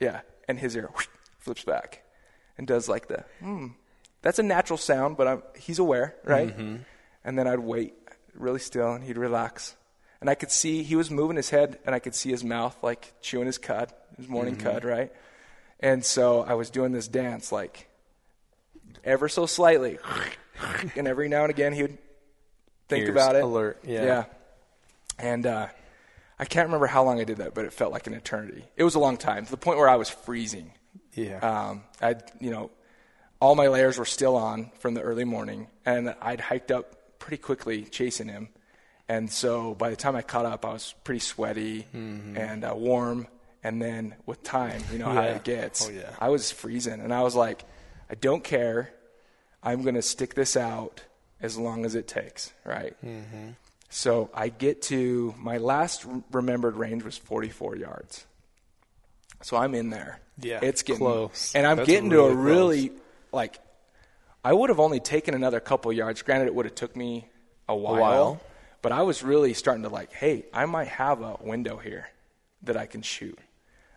Yeah, 0.00 0.22
and 0.48 0.58
his 0.58 0.74
ear 0.74 0.90
flips 1.38 1.62
back 1.62 2.02
and 2.58 2.66
does 2.66 2.88
like 2.88 3.06
the, 3.06 3.24
hmm. 3.38 3.68
That's 4.22 4.38
a 4.38 4.42
natural 4.42 4.76
sound, 4.76 5.16
but 5.16 5.28
I'm, 5.28 5.42
he's 5.56 5.78
aware, 5.78 6.16
right? 6.24 6.52
And 7.24 7.38
then 7.38 7.46
I'd 7.46 7.58
wait 7.60 7.94
really 8.34 8.58
still, 8.60 8.92
and 8.92 9.02
he'd 9.04 9.18
relax. 9.18 9.76
And 10.22 10.30
I 10.30 10.36
could 10.36 10.52
see 10.52 10.84
he 10.84 10.94
was 10.94 11.10
moving 11.10 11.36
his 11.36 11.50
head, 11.50 11.80
and 11.84 11.96
I 11.96 11.98
could 11.98 12.14
see 12.14 12.30
his 12.30 12.44
mouth 12.44 12.76
like 12.80 13.12
chewing 13.22 13.46
his 13.46 13.58
cud, 13.58 13.92
his 14.16 14.28
morning 14.28 14.54
cud, 14.54 14.84
right? 14.84 15.12
And 15.80 16.04
so 16.04 16.42
I 16.42 16.54
was 16.54 16.70
doing 16.70 16.92
this 16.92 17.08
dance 17.08 17.50
like 17.50 17.88
ever 19.02 19.28
so 19.28 19.46
slightly, 19.46 19.98
and 20.96 21.08
every 21.08 21.28
now 21.28 21.42
and 21.42 21.50
again 21.50 21.72
he 21.72 21.82
would 21.82 21.98
think 22.88 23.06
Ears 23.06 23.10
about 23.10 23.34
it. 23.34 23.42
alert, 23.42 23.80
yeah. 23.84 24.04
yeah. 24.04 24.24
And 25.18 25.44
uh, 25.44 25.66
I 26.38 26.44
can't 26.44 26.68
remember 26.68 26.86
how 26.86 27.02
long 27.02 27.20
I 27.20 27.24
did 27.24 27.38
that, 27.38 27.52
but 27.52 27.64
it 27.64 27.72
felt 27.72 27.90
like 27.90 28.06
an 28.06 28.14
eternity. 28.14 28.64
It 28.76 28.84
was 28.84 28.94
a 28.94 29.00
long 29.00 29.16
time 29.16 29.44
to 29.44 29.50
the 29.50 29.56
point 29.56 29.78
where 29.78 29.88
I 29.88 29.96
was 29.96 30.08
freezing. 30.08 30.70
Yeah. 31.14 31.38
Um, 31.38 31.82
I, 32.00 32.14
you 32.38 32.50
know, 32.50 32.70
all 33.40 33.56
my 33.56 33.66
layers 33.66 33.98
were 33.98 34.04
still 34.04 34.36
on 34.36 34.70
from 34.78 34.94
the 34.94 35.00
early 35.00 35.24
morning, 35.24 35.66
and 35.84 36.14
I'd 36.22 36.40
hiked 36.40 36.70
up 36.70 37.18
pretty 37.18 37.38
quickly 37.38 37.82
chasing 37.82 38.28
him. 38.28 38.50
And 39.12 39.30
so 39.30 39.74
by 39.74 39.90
the 39.90 39.96
time 39.96 40.16
I 40.16 40.22
caught 40.22 40.46
up, 40.46 40.64
I 40.64 40.72
was 40.72 40.94
pretty 41.04 41.20
sweaty 41.20 41.86
and 41.92 42.64
uh, 42.64 42.72
warm. 42.74 43.26
And 43.62 43.80
then 43.80 44.14
with 44.24 44.42
time, 44.42 44.82
you 44.90 44.98
know 44.98 45.10
how 45.10 45.20
it 45.22 45.44
gets. 45.44 45.86
Oh, 45.86 45.90
yeah. 45.90 46.14
I 46.18 46.30
was 46.30 46.50
freezing, 46.50 46.98
and 46.98 47.12
I 47.12 47.22
was 47.22 47.36
like, 47.36 47.62
I 48.10 48.14
don't 48.14 48.42
care. 48.42 48.90
I'm 49.62 49.82
going 49.82 49.96
to 49.96 50.02
stick 50.02 50.34
this 50.34 50.56
out 50.56 51.02
as 51.42 51.58
long 51.58 51.84
as 51.84 51.94
it 51.94 52.08
takes, 52.08 52.54
right? 52.64 52.96
Mm-hmm. 53.04 53.50
So 53.90 54.30
I 54.32 54.48
get 54.48 54.80
to 54.82 55.34
my 55.36 55.58
last 55.58 56.06
remembered 56.32 56.76
range 56.76 57.04
was 57.04 57.18
44 57.18 57.76
yards. 57.76 58.24
So 59.42 59.58
I'm 59.58 59.74
in 59.74 59.90
there. 59.90 60.20
Yeah, 60.40 60.60
it's 60.62 60.82
getting 60.82 61.04
close. 61.04 61.54
and 61.54 61.66
I'm 61.66 61.76
That's 61.76 61.88
getting 61.88 62.08
to 62.10 62.22
a 62.22 62.34
really 62.34 62.88
really 62.88 62.92
like. 63.30 63.58
I 64.42 64.54
would 64.54 64.70
have 64.70 64.80
only 64.80 65.00
taken 65.00 65.34
another 65.34 65.60
couple 65.60 65.92
yards. 65.92 66.22
Granted, 66.22 66.46
it 66.46 66.54
would 66.54 66.64
have 66.64 66.74
took 66.74 66.96
me 66.96 67.28
a 67.68 67.76
while, 67.76 68.00
while. 68.00 68.40
But 68.82 68.92
I 68.92 69.02
was 69.02 69.22
really 69.22 69.54
starting 69.54 69.84
to 69.84 69.88
like, 69.88 70.12
hey, 70.12 70.44
I 70.52 70.66
might 70.66 70.88
have 70.88 71.22
a 71.22 71.38
window 71.40 71.78
here 71.78 72.10
that 72.62 72.76
I 72.76 72.86
can 72.86 73.02
shoot. 73.02 73.38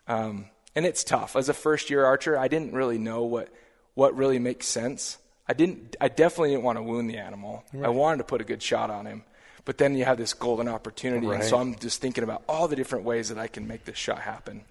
Um, 0.07 0.45
and 0.75 0.85
it's 0.85 1.03
tough 1.03 1.35
as 1.35 1.49
a 1.49 1.53
first 1.53 1.89
year 1.89 2.05
archer. 2.05 2.37
I 2.37 2.47
didn't 2.47 2.73
really 2.73 2.97
know 2.97 3.23
what 3.23 3.49
what 3.95 4.15
really 4.15 4.39
makes 4.39 4.67
sense. 4.67 5.17
I 5.47 5.53
didn't. 5.53 5.95
I 5.99 6.07
definitely 6.09 6.51
didn't 6.51 6.63
want 6.63 6.77
to 6.77 6.83
wound 6.83 7.09
the 7.09 7.17
animal. 7.17 7.63
I 7.83 7.89
wanted 7.89 8.17
to 8.19 8.23
put 8.25 8.41
a 8.41 8.43
good 8.43 8.61
shot 8.61 8.89
on 8.89 9.05
him. 9.05 9.23
But 9.63 9.79
then 9.79 9.95
you 9.95 10.05
have 10.05 10.17
this 10.17 10.33
golden 10.33 10.67
opportunity, 10.67 11.25
and 11.27 11.43
so 11.43 11.57
I'm 11.57 11.73
just 11.75 11.99
thinking 11.99 12.23
about 12.23 12.43
all 12.47 12.67
the 12.67 12.75
different 12.75 13.03
ways 13.03 13.29
that 13.29 13.39
I 13.39 13.47
can 13.47 13.67
make 13.67 13.83
this 13.83 13.97
shot 13.97 14.19
happen. 14.19 14.63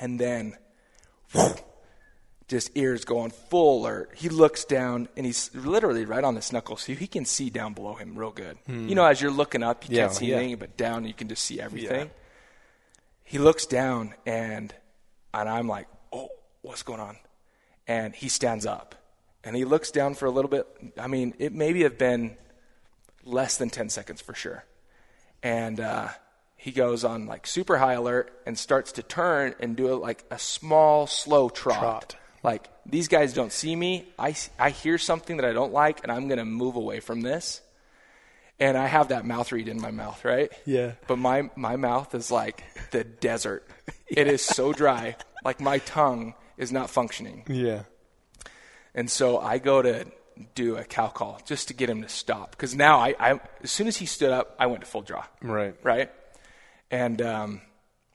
And 0.00 0.18
then, 0.18 0.56
just 2.48 2.70
ears 2.74 3.04
going 3.04 3.30
full 3.30 3.82
alert. 3.82 4.10
He 4.16 4.28
looks 4.28 4.64
down, 4.64 5.08
and 5.16 5.24
he's 5.26 5.50
literally 5.54 6.04
right 6.06 6.24
on 6.24 6.34
this 6.34 6.50
knuckle, 6.52 6.76
so 6.76 6.92
he 6.94 7.06
can 7.06 7.24
see 7.24 7.50
down 7.50 7.74
below 7.74 7.94
him 7.94 8.18
real 8.18 8.30
good. 8.30 8.58
You 8.66 8.94
know, 8.94 9.04
as 9.04 9.20
you're 9.20 9.30
looking 9.30 9.62
up, 9.62 9.84
you 9.84 9.88
Hmm. 9.88 9.94
Yeah, 9.94 10.00
can't 10.06 10.14
see 10.14 10.26
yeah. 10.26 10.36
anything, 10.36 10.56
but 10.58 10.76
down 10.76 11.04
you 11.04 11.14
can 11.14 11.28
just 11.28 11.44
see 11.44 11.60
everything 11.60 12.10
he 13.24 13.36
looks 13.38 13.66
down 13.66 14.14
and 14.24 14.74
and 15.34 15.48
I'm 15.50 15.68
like, 15.68 15.86
"Oh, 16.12 16.30
what's 16.62 16.82
going 16.82 17.00
on?" 17.00 17.18
And 17.86 18.14
he 18.14 18.30
stands 18.30 18.64
up. 18.64 18.94
And 19.44 19.54
he 19.54 19.66
looks 19.66 19.90
down 19.90 20.14
for 20.14 20.24
a 20.24 20.30
little 20.30 20.50
bit. 20.50 20.66
I 20.98 21.06
mean, 21.08 21.34
it 21.38 21.52
maybe 21.52 21.82
have 21.82 21.98
been 21.98 22.36
less 23.24 23.58
than 23.58 23.68
10 23.70 23.90
seconds 23.90 24.20
for 24.22 24.32
sure. 24.34 24.64
And 25.42 25.78
uh, 25.78 26.08
he 26.56 26.72
goes 26.72 27.04
on 27.04 27.26
like 27.26 27.46
super 27.46 27.76
high 27.78 27.92
alert 27.92 28.32
and 28.46 28.58
starts 28.58 28.92
to 28.92 29.02
turn 29.02 29.54
and 29.60 29.76
do 29.76 29.94
like 29.94 30.24
a 30.30 30.38
small, 30.38 31.06
slow 31.06 31.48
trot. 31.50 31.78
Trot. 31.78 32.16
Like 32.42 32.68
these 32.86 33.08
guys 33.08 33.32
don't 33.32 33.52
see 33.52 33.74
me. 33.74 34.08
I, 34.18 34.34
I 34.58 34.70
hear 34.70 34.98
something 34.98 35.38
that 35.38 35.46
I 35.46 35.52
don't 35.52 35.72
like, 35.72 36.02
and 36.02 36.12
I'm 36.12 36.28
going 36.28 36.38
to 36.38 36.44
move 36.44 36.76
away 36.76 37.00
from 37.00 37.20
this. 37.20 37.60
And 38.60 38.76
I 38.76 38.86
have 38.86 39.08
that 39.08 39.24
mouth 39.24 39.52
reed 39.52 39.68
in 39.68 39.80
my 39.80 39.92
mouth, 39.92 40.24
right? 40.24 40.50
Yeah. 40.66 40.92
But 41.06 41.18
my 41.18 41.50
my 41.54 41.76
mouth 41.76 42.14
is 42.14 42.30
like 42.30 42.64
the 42.90 43.04
desert. 43.04 43.68
It 44.08 44.26
is 44.26 44.42
so 44.42 44.72
dry. 44.72 45.16
Like 45.44 45.60
my 45.60 45.78
tongue 45.78 46.34
is 46.56 46.72
not 46.72 46.90
functioning. 46.90 47.44
Yeah. 47.48 47.82
And 48.94 49.08
so 49.08 49.38
I 49.38 49.58
go 49.58 49.80
to 49.82 50.06
do 50.54 50.76
a 50.76 50.84
cow 50.84 51.08
call 51.08 51.40
just 51.44 51.68
to 51.68 51.74
get 51.74 51.88
him 51.90 52.02
to 52.02 52.08
stop. 52.08 52.52
Because 52.52 52.74
now, 52.74 52.98
I, 52.98 53.14
I, 53.18 53.40
as 53.62 53.70
soon 53.70 53.86
as 53.86 53.96
he 53.96 54.06
stood 54.06 54.30
up, 54.30 54.56
I 54.58 54.66
went 54.66 54.80
to 54.82 54.86
full 54.86 55.02
draw. 55.02 55.24
Right. 55.42 55.74
Right? 55.82 56.10
And 56.90 57.20
um, 57.22 57.60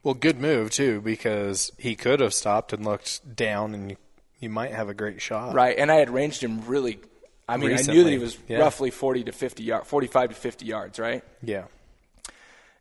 Well, 0.03 0.13
good 0.13 0.39
move 0.39 0.71
too 0.71 0.99
because 1.01 1.71
he 1.77 1.95
could 1.95 2.19
have 2.19 2.33
stopped 2.33 2.73
and 2.73 2.83
looked 2.83 3.35
down, 3.35 3.73
and 3.73 3.95
you, 4.39 4.49
might 4.49 4.71
have 4.71 4.89
a 4.89 4.93
great 4.93 5.21
shot. 5.21 5.53
right, 5.53 5.77
and 5.77 5.91
I 5.91 5.95
had 5.95 6.09
ranged 6.09 6.43
him 6.43 6.65
really. 6.65 6.99
I 7.47 7.57
mean, 7.57 7.73
I 7.77 7.81
knew 7.81 8.03
that 8.05 8.09
he 8.09 8.17
was 8.17 8.37
yeah. 8.47 8.59
roughly 8.59 8.89
40 8.89 9.25
to 9.25 9.31
50 9.33 9.63
yards, 9.63 9.87
45 9.87 10.29
to 10.29 10.35
50 10.35 10.65
yards, 10.65 10.97
right? 10.99 11.23
Yeah. 11.41 11.65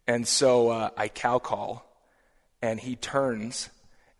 And 0.06 0.26
so 0.26 0.68
uh, 0.70 0.90
I 0.96 1.08
cow 1.08 1.38
call, 1.38 1.84
and 2.60 2.78
he 2.78 2.96
turns, 2.96 3.70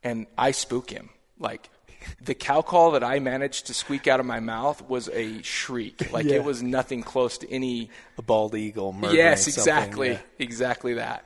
and 0.03 0.27
I 0.37 0.51
spook 0.53 0.90
him. 0.90 1.11
Like 1.38 1.68
the 2.21 2.35
cow 2.35 2.62
call 2.62 2.92
that 2.92 3.05
I 3.05 3.21
managed 3.21 3.66
to 3.68 3.75
squeak 3.75 4.07
out 4.09 4.18
of 4.21 4.27
my 4.27 4.40
mouth 4.40 4.83
was 4.88 5.09
a 5.12 5.42
shriek. 5.42 6.09
Like 6.12 6.27
Yeah. 6.27 6.37
it 6.37 6.45
was 6.45 6.62
nothing 6.62 7.03
close 7.03 7.38
to 7.38 7.51
any. 7.51 7.90
A 8.18 8.23
bald 8.23 8.55
eagle. 8.55 8.92
Murdering 8.92 9.16
Yes, 9.16 9.45
something, 9.45 9.61
exactly, 9.61 10.11
yeah. 10.11 10.18
exactly 10.38 10.95
that. 10.95 11.25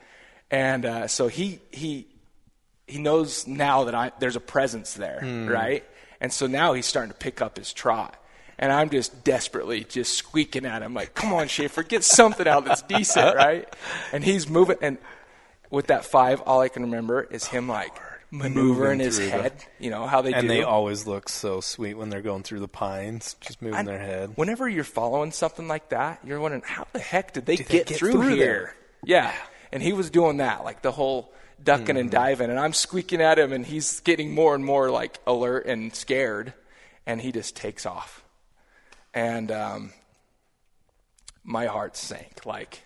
And 0.51 0.85
uh, 0.87 1.07
so 1.09 1.29
he 1.29 1.59
he 1.71 2.07
he 2.87 2.99
knows 2.99 3.47
now 3.47 3.85
that 3.85 3.95
I 3.95 4.12
there's 4.21 4.37
a 4.37 4.40
presence 4.40 4.95
there, 4.95 5.21
Hmm. 5.21 5.49
right? 5.49 5.85
And 6.20 6.33
so 6.33 6.46
now 6.46 6.72
he's 6.72 6.87
starting 6.87 7.12
to 7.12 7.18
pick 7.18 7.40
up 7.42 7.57
his 7.59 7.72
trot. 7.72 8.16
And 8.59 8.72
I'm 8.72 8.88
just 8.88 9.22
desperately 9.22 9.85
just 9.85 10.14
squeaking 10.14 10.64
at 10.64 10.81
him, 10.83 10.94
like, 10.94 11.14
"Come 11.14 11.35
on, 11.35 11.46
Schafer, 11.46 11.87
get 11.87 12.02
something 12.05 12.48
out 12.48 12.64
that's 12.64 12.81
decent, 12.83 13.37
right?" 13.37 13.68
And 14.12 14.24
he's 14.24 14.48
moving, 14.48 14.79
and 14.81 14.96
with 15.70 15.88
that 15.88 16.07
five, 16.07 16.40
all 16.40 16.61
I 16.61 16.68
can 16.68 16.83
remember 16.85 17.22
is 17.31 17.44
him 17.46 17.68
oh, 17.68 17.74
like 17.74 17.92
maneuvering 18.31 18.98
his 19.00 19.18
through 19.18 19.26
the- 19.26 19.31
head. 19.33 19.52
You 19.79 19.90
know 19.90 20.07
how 20.07 20.22
they 20.22 20.33
And 20.33 20.42
do. 20.42 20.48
they 20.48 20.62
always 20.62 21.07
look 21.07 21.29
so 21.29 21.61
sweet 21.61 21.94
when 21.94 22.09
they're 22.09 22.22
going 22.22 22.44
through 22.44 22.61
the 22.61 22.68
pines, 22.68 23.37
just 23.40 23.61
moving 23.61 23.85
their 23.85 23.98
head. 23.98 24.33
Whenever 24.37 24.66
you're 24.68 24.85
following 24.85 25.33
something 25.33 25.68
like 25.68 25.90
that, 25.90 26.20
you're 26.24 26.40
wondering 26.40 26.62
how 26.64 26.87
the 26.94 26.98
heck 26.98 27.35
did 27.35 27.44
they, 27.46 27.57
they 27.57 27.64
get, 27.64 27.87
get 27.88 27.98
through, 27.98 28.12
through 28.12 28.29
here? 28.29 28.37
there? 28.37 28.74
Yeah, 29.05 29.33
and 29.70 29.83
he 29.83 29.92
was 29.92 30.09
doing 30.11 30.38
that, 30.38 30.64
like 30.64 30.81
the 30.81 30.92
whole 30.92 31.31
ducking 31.62 31.97
and 31.97 32.11
Mm-hmm. 32.11 32.16
diving, 32.23 32.51
and 32.51 32.59
I'm 32.59 32.73
squeaking 32.73 33.21
at 33.21 33.38
him, 33.38 33.53
and 33.53 33.64
he's 33.66 34.01
getting 34.01 34.35
more 34.35 34.55
and 34.55 34.64
more 34.64 34.90
like 34.90 35.19
alert 35.27 35.66
and 35.66 35.95
scared, 35.95 36.53
and 37.07 37.21
he 37.21 37.33
just 37.33 37.57
takes 37.57 37.87
off, 37.87 38.25
and 39.14 39.51
um, 39.51 39.92
my 41.45 41.66
heart 41.66 41.97
sank, 41.97 42.45
like 42.47 42.83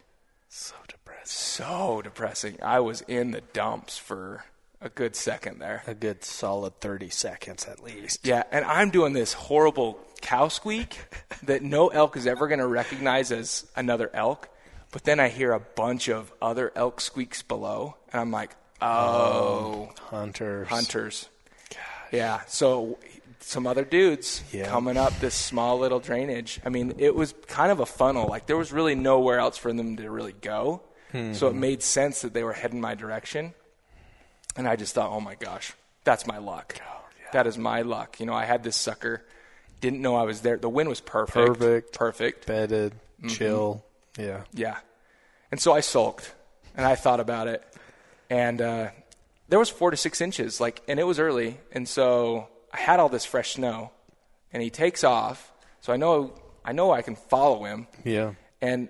So 0.49 0.75
depressing. 0.89 1.25
so 1.25 2.01
depressing. 2.03 2.59
I 2.63 2.81
was 2.81 3.01
in 3.03 3.31
the 3.33 3.41
dumps 3.41 3.97
for 3.99 4.45
a 4.81 4.89
good 4.89 5.15
second 5.17 5.59
there. 5.59 5.83
A 5.87 5.95
good 5.95 6.25
solid 6.25 6.81
30 6.81 7.11
seconds 7.11 7.67
at 7.67 7.83
least. 7.83 8.27
Yeah, 8.27 8.45
and 8.51 8.65
I'm 8.65 8.91
doing 8.91 9.13
this 9.13 9.33
horrible 9.35 9.99
cow 10.23 10.49
squeak 10.49 10.99
that 11.43 11.63
no 11.63 11.89
elk 11.89 12.17
is 12.17 12.27
ever 12.27 12.49
going 12.49 12.61
to 12.61 12.67
recognize 12.67 13.33
as 13.33 13.67
another 13.77 14.11
elk. 14.15 14.49
But 14.93 15.05
then 15.05 15.21
I 15.21 15.29
hear 15.29 15.53
a 15.53 15.61
bunch 15.61 16.09
of 16.09 16.33
other 16.43 16.73
elk 16.75 17.01
squeaks 17.01 17.43
below, 17.43 17.97
and 18.13 18.21
I'm 18.21 18.31
like, 18.33 18.57
oh, 18.83 19.91
Hunters. 20.11 20.69
hunters. 20.69 21.29
Yeah, 22.13 22.41
so 22.49 22.99
some 23.39 23.67
other 23.69 23.85
dudes 23.85 24.43
Yeah. 24.53 24.67
coming 24.67 24.97
up 24.97 25.17
this 25.21 25.35
small 25.35 25.79
little 25.79 26.01
drainage. 26.01 26.61
I 26.65 26.69
mean, 26.71 26.95
it 26.99 27.15
was 27.15 27.35
kind 27.47 27.71
of 27.71 27.79
a 27.81 27.87
funnel. 27.87 28.27
Like 28.27 28.47
there 28.47 28.57
was 28.57 28.73
really 28.73 28.95
nowhere 28.97 29.39
else 29.39 29.57
for 29.57 29.73
them 29.73 29.97
to 29.97 30.11
really 30.11 30.33
go. 30.33 30.83
So 31.33 31.49
it 31.49 31.55
made 31.57 31.83
sense 31.83 32.21
that 32.23 32.35
they 32.35 32.45
were 32.45 32.53
heading 32.53 32.81
my 32.81 32.95
direction. 32.95 33.53
And 34.57 34.69
I 34.69 34.77
just 34.77 34.95
thought, 34.95 35.11
oh 35.11 35.21
my 35.21 35.35
gosh, 35.37 35.73
that's 36.05 36.25
my 36.27 36.39
luck. 36.39 36.81
That 37.33 37.47
is 37.49 37.57
my 37.59 37.83
luck. 37.83 38.21
You 38.21 38.27
know, 38.27 38.35
I 38.35 38.45
had 38.45 38.63
this 38.63 38.77
sucker, 38.77 39.25
didn't 39.81 40.03
know 40.03 40.15
I 40.17 40.23
was 40.23 40.41
there. 40.43 40.57
The 40.57 40.69
wind 40.69 40.89
was 40.89 41.01
perfect. 41.01 41.47
Perfect. 41.59 41.93
Perfect. 41.95 42.47
Bedded, 42.47 42.93
Mm-hmm. 43.19 43.29
chill. 43.29 43.85
Yeah. 44.19 44.43
Yeah. 44.53 44.79
And 45.51 45.61
so 45.61 45.73
I 45.73 45.81
sulked 45.81 46.33
and 46.77 46.87
I 46.87 46.95
thought 46.95 47.21
about 47.21 47.49
it. 47.49 47.63
And 48.29 48.61
uh, 48.61 48.89
there 49.49 49.59
was 49.59 49.69
four 49.69 49.91
to 49.91 49.97
six 49.97 50.21
inches, 50.21 50.61
like, 50.61 50.83
and 50.87 51.01
it 51.01 51.05
was 51.05 51.19
early. 51.19 51.59
And 51.73 51.89
so 51.89 52.49
I 52.73 52.79
had 52.79 53.01
all 53.01 53.09
this 53.09 53.25
fresh 53.25 53.55
snow 53.55 53.91
and 54.53 54.63
he 54.63 54.71
takes 54.71 55.05
off. 55.05 55.53
So 55.81 55.93
I 55.93 55.97
know, 55.97 56.35
I 56.65 56.73
know 56.73 56.93
I 56.93 57.03
can 57.03 57.17
follow 57.17 57.65
him. 57.65 57.87
Yeah. 58.05 58.35
And 58.61 58.89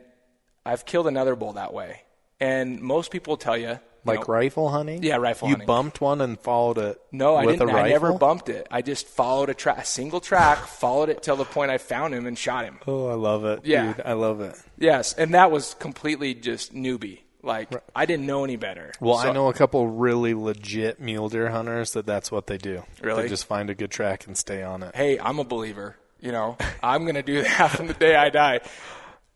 I've 0.64 0.84
killed 0.84 1.06
another 1.06 1.36
bull 1.36 1.54
that 1.54 1.72
way. 1.72 2.02
And 2.38 2.80
most 2.80 3.10
people 3.10 3.36
tell 3.36 3.56
you, 3.56 3.68
you 3.68 3.78
Like 4.04 4.20
know, 4.20 4.34
rifle 4.34 4.68
hunting? 4.70 5.02
Yeah, 5.02 5.16
rifle 5.16 5.48
you 5.48 5.54
hunting. 5.54 5.66
bumped 5.66 6.00
one 6.00 6.20
and 6.20 6.38
followed 6.40 6.78
it 6.78 7.00
No, 7.12 7.36
I 7.36 7.44
didn't. 7.46 7.62
a 7.62 7.66
rifle? 7.66 7.80
I 7.80 7.88
never 7.88 8.12
bumped 8.14 8.48
it. 8.48 8.66
I 8.70 8.82
just 8.82 9.06
followed 9.06 9.50
a 9.50 9.54
track, 9.54 9.78
a 9.78 9.84
single 9.84 10.20
track, 10.20 10.58
followed 10.66 11.08
it 11.10 11.22
till 11.22 11.36
the 11.36 11.44
point 11.44 11.70
I 11.70 11.78
found 11.78 12.14
him 12.14 12.26
and 12.26 12.38
shot 12.38 12.64
him. 12.64 12.78
Oh, 12.86 13.08
I 13.08 13.14
love 13.14 13.44
it. 13.44 13.60
Yeah. 13.64 13.92
Dude, 13.94 14.02
I 14.06 14.12
love 14.14 14.40
it. 14.40 14.54
Yes, 14.78 15.12
and 15.12 15.34
that 15.34 15.50
was 15.50 15.74
completely 15.74 16.34
just 16.34 16.74
newbie. 16.74 17.20
Like 17.42 17.70
I 17.96 18.04
didn't 18.06 18.26
know 18.26 18.44
any 18.44 18.56
better. 18.56 18.92
Well, 19.00 19.18
So- 19.18 19.28
I 19.28 19.32
know 19.32 19.48
a 19.48 19.54
couple 19.54 19.86
really 19.88 20.34
legit 20.34 21.00
mule 21.00 21.28
deer 21.30 21.48
hunters 21.50 21.92
that 21.92 22.04
that's 22.06 22.30
what 22.30 22.46
they 22.46 22.58
do. 22.58 22.82
Really? 23.00 23.22
They 23.22 23.28
just 23.28 23.46
find 23.46 23.70
a 23.70 23.74
good 23.74 23.90
track 23.90 24.26
and 24.26 24.36
stay 24.36 24.62
on 24.62 24.82
it. 24.82 24.94
Hey, 24.94 25.18
I'm 25.18 25.38
a 25.38 25.44
believer. 25.44 25.96
You 26.20 26.32
know, 26.32 26.58
I'm 26.82 27.06
gonna 27.06 27.22
do 27.22 27.42
that 27.42 27.70
from 27.76 27.86
the 27.86 27.94
day 27.94 28.14
I 28.14 28.28
die. 28.28 28.60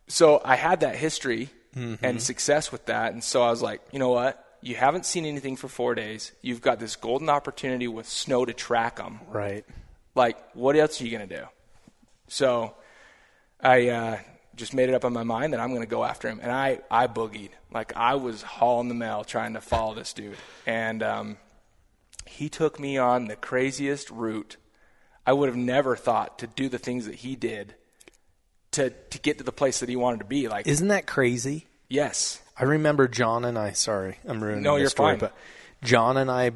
So 0.08 0.40
I 0.44 0.56
had 0.56 0.80
that 0.80 0.96
history 0.96 1.50
Mm-hmm. 1.74 2.04
and 2.04 2.22
success 2.22 2.70
with 2.70 2.86
that, 2.86 3.14
and 3.14 3.24
so 3.24 3.42
I 3.42 3.50
was 3.50 3.60
like, 3.60 3.80
you 3.90 3.98
know 3.98 4.10
what? 4.10 4.43
You 4.64 4.74
haven't 4.76 5.04
seen 5.04 5.26
anything 5.26 5.56
for 5.56 5.68
four 5.68 5.94
days. 5.94 6.32
You've 6.40 6.62
got 6.62 6.80
this 6.80 6.96
golden 6.96 7.28
opportunity 7.28 7.86
with 7.86 8.08
snow 8.08 8.44
to 8.46 8.54
track 8.54 8.96
them. 8.96 9.20
Right. 9.28 9.64
like 10.14 10.36
what 10.54 10.74
else 10.74 11.00
are 11.00 11.04
you 11.04 11.10
going 11.16 11.28
to 11.28 11.36
do 11.36 11.44
so 12.28 12.72
i 13.60 13.88
uh, 13.88 14.18
just 14.56 14.72
made 14.72 14.88
it 14.88 14.94
up 14.94 15.04
in 15.04 15.12
my 15.12 15.22
mind 15.24 15.52
that 15.52 15.60
i'm 15.60 15.68
going 15.70 15.82
to 15.82 15.86
go 15.86 16.02
after 16.04 16.28
him 16.28 16.38
and 16.42 16.50
i 16.50 16.78
i 16.90 17.06
boogied 17.06 17.50
like 17.72 17.92
i 17.96 18.14
was 18.14 18.40
hauling 18.42 18.88
the 18.88 18.94
mail 18.94 19.24
trying 19.24 19.52
to 19.54 19.60
follow 19.60 19.94
this 19.94 20.12
dude 20.14 20.36
and 20.66 21.02
um, 21.02 21.36
he 22.26 22.48
took 22.48 22.78
me 22.80 22.96
on 22.96 23.26
the 23.26 23.36
craziest 23.36 24.08
route 24.10 24.56
i 25.26 25.32
would 25.32 25.48
have 25.48 25.56
never 25.58 25.96
thought 25.96 26.38
to 26.38 26.46
do 26.46 26.68
the 26.70 26.78
things 26.78 27.04
that 27.06 27.16
he 27.16 27.36
did 27.36 27.74
to 28.70 28.90
to 29.10 29.18
get 29.18 29.36
to 29.38 29.44
the 29.44 29.52
place 29.52 29.80
that 29.80 29.88
he 29.88 29.96
wanted 29.96 30.18
to 30.20 30.24
be 30.26 30.48
like 30.48 30.66
Isn't 30.66 30.88
that 30.88 31.06
crazy? 31.06 31.66
yes 31.88 32.40
I 32.58 32.64
remember 32.64 33.08
John 33.08 33.44
and 33.44 33.58
I. 33.58 33.72
Sorry, 33.72 34.18
I'm 34.26 34.42
ruining 34.42 34.62
No, 34.62 34.74
the 34.74 34.80
you're 34.82 34.90
story, 34.90 35.12
fine. 35.12 35.18
but 35.18 35.36
John 35.82 36.16
and 36.16 36.30
I 36.30 36.52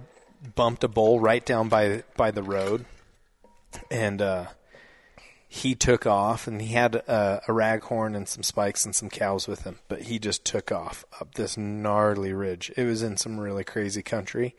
bumped 0.54 0.84
a 0.84 0.88
bull 0.88 1.18
right 1.20 1.44
down 1.44 1.68
by 1.68 2.04
by 2.16 2.30
the 2.30 2.42
road, 2.42 2.84
and 3.90 4.22
uh, 4.22 4.46
he 5.48 5.74
took 5.74 6.06
off, 6.06 6.46
and 6.46 6.60
he 6.62 6.74
had 6.74 7.02
uh, 7.08 7.40
a 7.48 7.50
raghorn 7.52 8.14
and 8.14 8.28
some 8.28 8.42
spikes 8.42 8.84
and 8.84 8.94
some 8.94 9.08
cows 9.10 9.48
with 9.48 9.64
him, 9.64 9.78
but 9.88 10.02
he 10.02 10.18
just 10.18 10.44
took 10.44 10.70
off 10.70 11.04
up 11.20 11.34
this 11.34 11.56
gnarly 11.56 12.32
ridge. 12.32 12.70
It 12.76 12.84
was 12.84 13.02
in 13.02 13.16
some 13.16 13.40
really 13.40 13.64
crazy 13.64 14.02
country. 14.02 14.54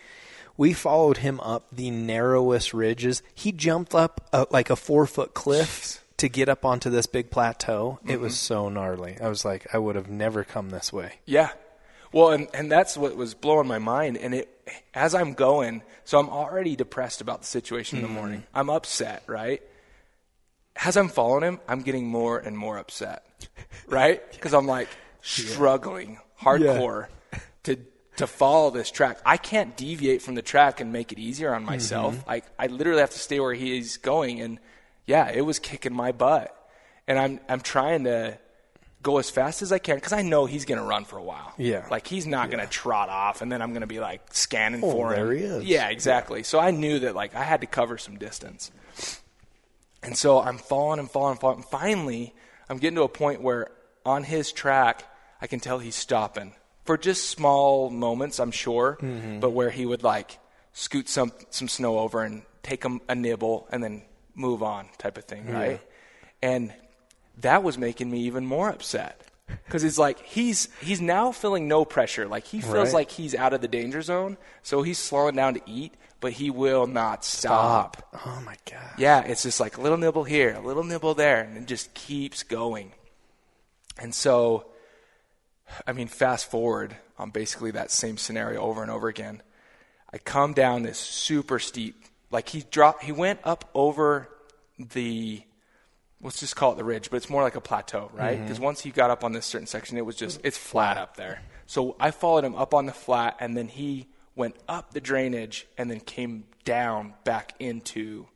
We 0.57 0.73
followed 0.73 1.17
him 1.17 1.39
up 1.39 1.67
the 1.71 1.89
narrowest 1.89 2.73
ridges. 2.73 3.23
He 3.33 3.53
jumped 3.53 3.95
up 3.95 4.27
a, 4.33 4.45
like 4.49 4.69
a 4.69 4.75
four 4.75 5.05
foot 5.05 5.33
cliff 5.33 6.03
to 6.19 6.29
get 6.29 6.49
up 6.49 6.65
onto 6.65 6.89
this 6.89 7.05
big 7.05 7.31
plateau. 7.31 7.99
It 8.05 8.19
was 8.19 8.33
mm-hmm. 8.33 8.53
so 8.53 8.69
gnarly. 8.69 9.17
I 9.21 9.27
was 9.29 9.43
like, 9.45 9.67
I 9.73 9.77
would 9.77 9.95
have 9.95 10.09
never 10.09 10.43
come 10.43 10.69
this 10.69 10.93
way. 10.93 11.13
Yeah. 11.25 11.51
Well, 12.11 12.31
and, 12.31 12.47
and 12.53 12.71
that's 12.71 12.97
what 12.97 13.15
was 13.15 13.33
blowing 13.33 13.67
my 13.67 13.79
mind. 13.79 14.17
And 14.17 14.33
it, 14.33 14.83
as 14.93 15.15
I'm 15.15 15.33
going, 15.33 15.83
so 16.03 16.19
I'm 16.19 16.29
already 16.29 16.75
depressed 16.75 17.21
about 17.21 17.41
the 17.41 17.47
situation 17.47 17.97
in 17.97 18.01
the 18.01 18.07
mm-hmm. 18.07 18.17
morning. 18.17 18.43
I'm 18.53 18.69
upset, 18.69 19.23
right? 19.27 19.61
As 20.83 20.97
I'm 20.97 21.09
following 21.09 21.43
him, 21.43 21.59
I'm 21.67 21.81
getting 21.81 22.07
more 22.07 22.37
and 22.37 22.57
more 22.57 22.77
upset, 22.77 23.25
right? 23.87 24.21
Because 24.31 24.53
I'm 24.53 24.67
like 24.67 24.89
struggling 25.21 26.19
hardcore 26.41 27.07
to 27.63 27.77
to 28.17 28.27
follow 28.27 28.69
this 28.69 28.91
track. 28.91 29.19
I 29.25 29.37
can't 29.37 29.77
deviate 29.77 30.21
from 30.21 30.35
the 30.35 30.41
track 30.41 30.81
and 30.81 30.91
make 30.91 31.13
it 31.13 31.19
easier 31.19 31.53
on 31.53 31.63
myself. 31.63 32.15
Mm-hmm. 32.15 32.29
Like 32.29 32.45
I 32.57 32.67
literally 32.67 32.99
have 32.99 33.11
to 33.11 33.19
stay 33.19 33.39
where 33.39 33.53
he 33.53 33.77
is 33.77 33.97
going, 33.97 34.41
and 34.41 34.59
yeah, 35.09 35.29
it 35.31 35.41
was 35.41 35.57
kicking 35.59 35.93
my 35.93 36.11
butt. 36.11 36.55
And 37.07 37.17
I'm 37.17 37.39
I'm 37.49 37.61
trying 37.61 38.03
to 38.05 38.37
go 39.01 39.17
as 39.17 39.29
fast 39.29 39.61
as 39.61 39.71
I 39.71 39.79
can 39.79 39.95
because 39.95 40.13
I 40.13 40.21
know 40.21 40.45
he's 40.45 40.65
going 40.65 40.77
to 40.79 40.85
run 40.85 41.05
for 41.05 41.17
a 41.17 41.23
while. 41.23 41.53
Yeah. 41.57 41.87
like 41.89 42.05
he's 42.05 42.27
not 42.27 42.51
going 42.51 42.63
to 42.63 42.69
trot 42.69 43.09
off, 43.09 43.41
and 43.41 43.51
then 43.51 43.61
I'm 43.61 43.71
going 43.71 43.81
to 43.81 43.87
be 43.87 43.99
like 43.99 44.21
scanning 44.33 44.83
Oh, 44.83 44.91
for 44.91 45.13
him. 45.13 45.15
there 45.25 45.31
he 45.35 45.43
is. 45.43 45.63
Yeah, 45.63 45.89
exactly. 45.89 46.43
So 46.43 46.59
I 46.59 46.71
knew 46.71 46.99
that 46.99 47.15
like 47.15 47.33
I 47.35 47.43
had 47.43 47.61
to 47.61 47.67
cover 47.67 47.97
some 47.97 48.17
distance. 48.17 48.71
And 50.03 50.17
so 50.17 50.39
I'm 50.41 50.57
falling 50.57 50.99
and 50.99 51.09
falling 51.09 51.31
and 51.31 51.39
falling. 51.41 51.63
Finally, 51.63 52.33
I'm 52.69 52.77
getting 52.77 52.95
to 52.97 53.03
a 53.03 53.09
point 53.09 53.41
where 53.41 53.67
on 54.05 54.23
his 54.23 54.51
track, 54.51 55.03
I 55.41 55.47
can 55.47 55.59
tell 55.59 55.79
he's 55.79 55.95
stopping 55.95 56.53
for 56.85 56.97
just 56.97 57.29
small 57.29 57.89
moments, 57.89 58.39
I'm 58.39 58.51
sure, 58.51 58.97
Mm-hmm. 59.01 59.39
but 59.39 59.51
where 59.51 59.69
he 59.69 59.85
would 59.85 60.03
like 60.03 60.39
scoot 60.73 61.09
some 61.09 61.31
some 61.49 61.67
snow 61.67 61.99
over 61.99 62.21
and 62.23 62.43
take 62.63 62.85
a, 62.85 62.97
a 63.09 63.15
nibble 63.15 63.67
and 63.71 63.83
then 63.83 64.03
move 64.39 64.63
on, 64.63 64.87
type 64.97 65.17
of 65.17 65.25
thing, 65.25 65.51
right? 65.51 65.79
And 66.41 66.73
that 67.41 67.61
was 67.63 67.77
making 67.77 68.09
me 68.09 68.21
even 68.21 68.45
more 68.45 68.69
upset 68.69 69.21
because 69.65 69.83
it's 69.83 69.97
like 69.97 70.19
he's 70.23 70.69
he's 70.81 71.01
now 71.01 71.31
feeling 71.31 71.67
no 71.67 71.85
pressure. 71.85 72.27
Like 72.27 72.45
he 72.45 72.61
feels 72.61 72.75
Right. 72.89 72.93
like 72.93 73.11
he's 73.11 73.35
out 73.35 73.53
of 73.53 73.61
the 73.61 73.67
danger 73.67 74.01
zone, 74.01 74.37
so 74.63 74.81
he's 74.81 74.97
slowing 74.97 75.35
down 75.35 75.53
to 75.55 75.61
eat. 75.65 75.93
but 76.21 76.33
he 76.33 76.49
will 76.49 76.85
not 76.85 77.23
stop. 77.23 77.95
Stop. 77.95 78.25
Oh 78.27 78.41
my 78.45 78.55
god. 78.69 78.91
Yeah, 78.97 79.21
it's 79.21 79.43
just 79.43 79.61
like 79.61 79.77
a 79.77 79.81
little 79.81 79.97
nibble 79.97 80.25
here, 80.25 80.53
a 80.53 80.59
little 80.59 80.83
nibble 80.83 81.13
there, 81.13 81.39
and 81.41 81.55
it 81.57 81.65
just 81.65 81.93
keeps 81.93 82.43
going. 82.43 82.91
And 83.97 84.13
so, 84.13 84.65
I 85.87 85.93
mean, 85.93 86.09
fast 86.09 86.51
forward 86.51 86.97
on 87.17 87.29
basically 87.29 87.71
that 87.71 87.89
same 87.89 88.17
scenario 88.17 88.59
over 88.61 88.81
and 88.81 88.91
over 88.91 89.07
again. 89.07 89.41
I 90.11 90.17
come 90.17 90.51
down 90.53 90.83
this 90.83 90.97
super 90.97 91.57
steep, 91.57 92.03
like 92.31 92.49
he 92.49 92.63
dropped, 92.69 93.03
he 93.03 93.11
went 93.11 93.39
up 93.43 93.69
over 93.73 94.29
the, 94.77 95.41
let's 96.21 96.39
just 96.39 96.55
call 96.55 96.73
it 96.73 96.77
the 96.77 96.83
ridge, 96.83 97.09
but 97.09 97.17
it's 97.17 97.29
more 97.29 97.43
like 97.43 97.55
a 97.55 97.61
plateau, 97.61 98.11
right? 98.13 98.41
Because 98.41 98.59
once 98.59 98.81
he 98.81 98.91
got 98.91 99.09
up 99.09 99.23
on 99.23 99.31
this 99.31 99.45
certain 99.45 99.67
section, 99.67 99.97
it 99.97 100.05
was 100.05 100.15
just, 100.15 100.39
it's 100.43 100.57
flat 100.57 100.97
up 100.97 101.17
there. 101.17 101.41
So 101.65 101.95
I 101.99 102.11
followed 102.11 102.43
him 102.43 102.55
up 102.55 102.73
on 102.73 102.85
the 102.85 102.93
flat, 102.93 103.37
and 103.39 103.55
then 103.55 103.67
he 103.67 104.07
went 104.35 104.55
up 104.67 104.93
the 104.93 105.01
drainage 105.01 105.67
and 105.77 105.91
then 105.91 105.99
came 105.99 106.45
down 106.63 107.13
back 107.23 107.53
into 107.59 108.27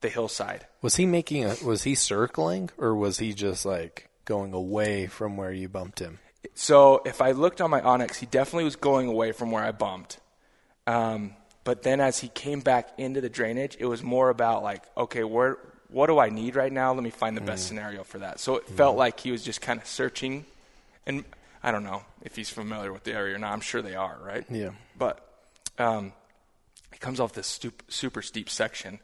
the 0.00 0.08
hillside. 0.08 0.66
Was 0.82 0.96
he 0.96 1.06
making 1.06 1.44
a? 1.44 1.56
Was 1.64 1.84
he 1.84 1.94
circling, 1.94 2.70
or 2.76 2.94
was 2.94 3.18
he 3.18 3.32
just 3.32 3.64
like 3.64 4.10
going 4.24 4.52
away 4.52 5.06
from 5.06 5.36
where 5.36 5.52
you 5.52 5.68
bumped 5.68 6.00
him? 6.00 6.18
So 6.54 7.02
if 7.06 7.22
I 7.22 7.30
looked 7.30 7.60
on 7.60 7.70
my 7.70 7.80
onX, 7.80 8.16
he 8.16 8.26
definitely 8.26 8.64
was 8.64 8.76
going 8.76 9.08
away 9.08 9.32
from 9.32 9.50
where 9.50 9.62
I 9.62 9.72
bumped. 9.72 10.18
Um, 10.86 11.34
but 11.64 11.82
then 11.82 12.00
as 12.00 12.18
he 12.18 12.28
came 12.28 12.60
back 12.60 12.90
into 12.98 13.20
the 13.20 13.28
drainage, 13.28 13.76
it 13.78 13.86
was 13.86 14.02
more 14.02 14.30
about 14.30 14.62
like, 14.62 14.82
okay, 14.96 15.22
where, 15.22 15.58
what 15.88 16.06
do 16.08 16.18
I 16.18 16.28
need 16.28 16.56
right 16.56 16.72
now? 16.72 16.92
Let 16.92 17.02
me 17.02 17.10
find 17.10 17.36
the 17.36 17.40
best 17.40 17.64
mm. 17.64 17.68
scenario 17.68 18.04
for 18.04 18.18
that. 18.18 18.40
So 18.40 18.56
it 18.56 18.66
mm. 18.66 18.76
felt 18.76 18.96
like 18.96 19.20
he 19.20 19.30
was 19.30 19.44
just 19.44 19.60
kind 19.60 19.80
of 19.80 19.86
searching, 19.86 20.44
and 21.06 21.24
I 21.62 21.70
don't 21.70 21.84
know 21.84 22.02
if 22.22 22.34
he's 22.34 22.50
familiar 22.50 22.92
with 22.92 23.04
the 23.04 23.12
area 23.12 23.36
or 23.36 23.38
not. 23.38 23.52
I'm 23.52 23.60
sure 23.60 23.82
they 23.82 23.94
are, 23.94 24.18
right? 24.24 24.44
Yeah. 24.50 24.70
But 24.98 25.24
um, 25.78 26.12
he 26.92 26.98
comes 26.98 27.20
off 27.20 27.32
this 27.32 27.58
stup- 27.58 27.88
super 27.88 28.22
steep 28.22 28.50
section, 28.50 28.98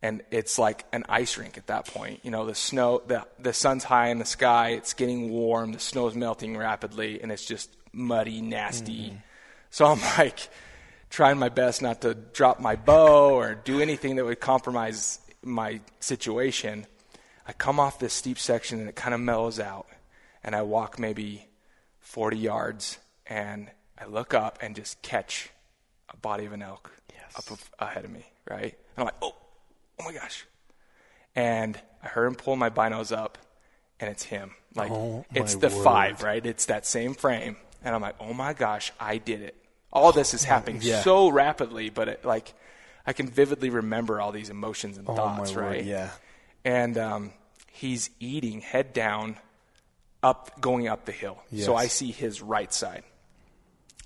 and 0.00 0.22
it's 0.30 0.58
like 0.58 0.84
an 0.92 1.04
ice 1.08 1.36
rink 1.36 1.58
at 1.58 1.66
that 1.66 1.86
point. 1.86 2.20
You 2.22 2.30
know, 2.30 2.46
the 2.46 2.54
snow, 2.54 3.02
the 3.06 3.26
the 3.38 3.52
sun's 3.52 3.82
high 3.82 4.08
in 4.08 4.18
the 4.18 4.24
sky, 4.24 4.70
it's 4.70 4.94
getting 4.94 5.30
warm, 5.30 5.72
the 5.72 5.80
snow's 5.80 6.14
melting 6.14 6.56
rapidly, 6.56 7.20
and 7.20 7.32
it's 7.32 7.44
just 7.44 7.70
muddy, 7.92 8.40
nasty. 8.40 9.08
Mm-hmm. 9.08 9.16
So 9.70 9.86
I'm 9.86 10.00
like 10.18 10.48
trying 11.10 11.38
my 11.38 11.48
best 11.48 11.82
not 11.82 12.00
to 12.02 12.14
drop 12.14 12.60
my 12.60 12.76
bow 12.76 13.34
or 13.34 13.54
do 13.54 13.80
anything 13.80 14.16
that 14.16 14.24
would 14.24 14.40
compromise 14.40 15.18
my 15.42 15.80
situation. 15.98 16.86
I 17.46 17.52
come 17.52 17.80
off 17.80 17.98
this 17.98 18.12
steep 18.12 18.38
section 18.38 18.78
and 18.80 18.88
it 18.88 18.96
kind 18.96 19.12
of 19.14 19.20
mellows 19.20 19.58
out, 19.58 19.86
and 20.44 20.54
I 20.54 20.62
walk 20.62 20.98
maybe 20.98 21.46
40 21.98 22.38
yards, 22.38 22.98
and 23.26 23.70
I 23.98 24.06
look 24.06 24.34
up 24.34 24.58
and 24.62 24.74
just 24.76 25.02
catch 25.02 25.50
a 26.08 26.16
body 26.16 26.46
of 26.46 26.52
an 26.52 26.62
elk 26.62 26.90
up 27.36 27.50
of, 27.50 27.70
ahead 27.78 28.04
of 28.04 28.10
me, 28.10 28.24
right? 28.48 28.74
And 28.96 28.98
I'm 28.98 29.04
like, 29.04 29.14
oh, 29.22 29.34
oh 29.98 30.04
my 30.04 30.12
gosh. 30.12 30.46
And 31.34 31.78
I 32.02 32.08
heard 32.08 32.26
him 32.26 32.34
pull 32.34 32.56
my 32.56 32.70
binos 32.70 33.16
up, 33.16 33.38
and 33.98 34.10
it's 34.10 34.24
him. 34.24 34.52
Like, 34.74 34.90
Oh, 34.90 35.24
it's 35.34 35.56
the 35.56 35.70
five, 35.70 36.22
right? 36.22 36.44
It's 36.44 36.66
that 36.66 36.86
same 36.86 37.14
frame. 37.14 37.56
And 37.82 37.94
I'm 37.94 38.00
like, 38.00 38.16
oh 38.20 38.32
my 38.32 38.52
gosh, 38.52 38.92
I 39.00 39.18
did 39.18 39.42
it. 39.42 39.56
All 39.92 40.12
this 40.12 40.34
is 40.34 40.44
happening 40.44 40.80
Yeah. 40.82 41.02
so 41.02 41.28
rapidly, 41.28 41.90
but 41.90 42.08
it, 42.08 42.24
like, 42.24 42.54
I 43.06 43.12
can 43.12 43.28
vividly 43.28 43.70
remember 43.70 44.20
all 44.20 44.30
these 44.32 44.50
emotions 44.50 44.98
and 44.98 45.08
Oh 45.08 45.14
thoughts, 45.16 45.54
right? 45.54 45.78
word! 45.78 45.86
Yeah. 45.86 46.10
and 46.64 46.96
um, 46.98 47.32
he's 47.72 48.10
eating 48.20 48.60
head 48.60 48.92
down 48.92 49.36
up 50.22 50.60
going 50.60 50.86
up 50.86 51.06
the 51.06 51.12
hill 51.12 51.38
so 51.56 51.74
i 51.74 51.86
see 51.86 52.10
his 52.12 52.42
right 52.42 52.74
side 52.74 53.02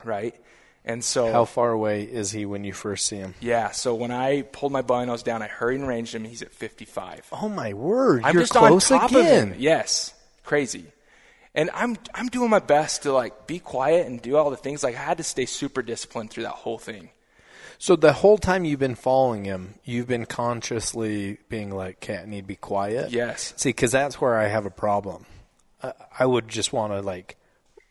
right 0.04 0.32
and 0.84 1.02
so 1.02 1.32
How 1.32 1.44
far 1.44 1.72
away 1.72 2.02
is 2.04 2.30
he 2.30 2.46
when 2.46 2.62
you 2.62 2.72
first 2.72 3.06
see 3.06 3.16
him? 3.16 3.34
yeah 3.40 3.72
so 3.72 3.96
when 3.96 4.12
i 4.12 4.42
pulled 4.42 4.70
my 4.70 4.82
binos 4.82 5.24
down 5.24 5.42
i 5.42 5.48
hurried 5.48 5.80
and 5.80 5.88
ranged 5.88 6.14
him 6.14 6.22
he's 6.22 6.40
at 6.42 6.52
55 6.52 7.26
Oh 7.32 7.48
my 7.48 7.72
word! 7.72 8.22
i'm 8.24 8.32
You're 8.34 8.42
just 8.44 8.52
close 8.52 8.90
on 8.92 9.00
top 9.00 9.10
again. 9.10 9.48
of 9.48 9.54
him 9.54 9.60
yes 9.60 10.14
crazy 10.44 10.84
and 11.54 11.70
i'm 11.74 11.96
i'm 12.14 12.28
doing 12.28 12.50
my 12.50 12.58
best 12.58 13.02
to 13.02 13.12
like 13.12 13.46
be 13.46 13.58
quiet 13.58 14.06
and 14.06 14.20
do 14.22 14.36
all 14.36 14.50
the 14.50 14.56
things 14.56 14.82
like 14.82 14.94
i 14.94 14.98
had 15.00 15.18
to 15.18 15.24
stay 15.24 15.46
super 15.46 15.82
disciplined 15.82 16.30
through 16.30 16.42
that 16.42 16.52
whole 16.52 16.78
thing 16.78 17.10
So 17.78 17.96
the 17.96 18.12
whole 18.12 18.38
time 18.38 18.64
you've 18.64 18.80
been 18.80 18.94
following 18.94 19.44
him, 19.44 19.74
you've 19.84 20.06
been 20.06 20.26
consciously 20.26 21.38
being 21.48 21.74
like, 21.74 21.96
"Okay, 21.96 22.22
I 22.22 22.24
need 22.24 22.42
to 22.42 22.46
be 22.46 22.56
quiet." 22.56 23.10
Yes. 23.10 23.52
See, 23.56 23.70
because 23.70 23.90
that's 23.90 24.20
where 24.20 24.38
I 24.38 24.46
have 24.46 24.64
a 24.64 24.70
problem. 24.70 25.26
I, 25.82 25.92
I 26.20 26.24
would 26.24 26.48
just 26.48 26.72
want 26.72 26.92
to 26.94 27.02
like 27.02 27.36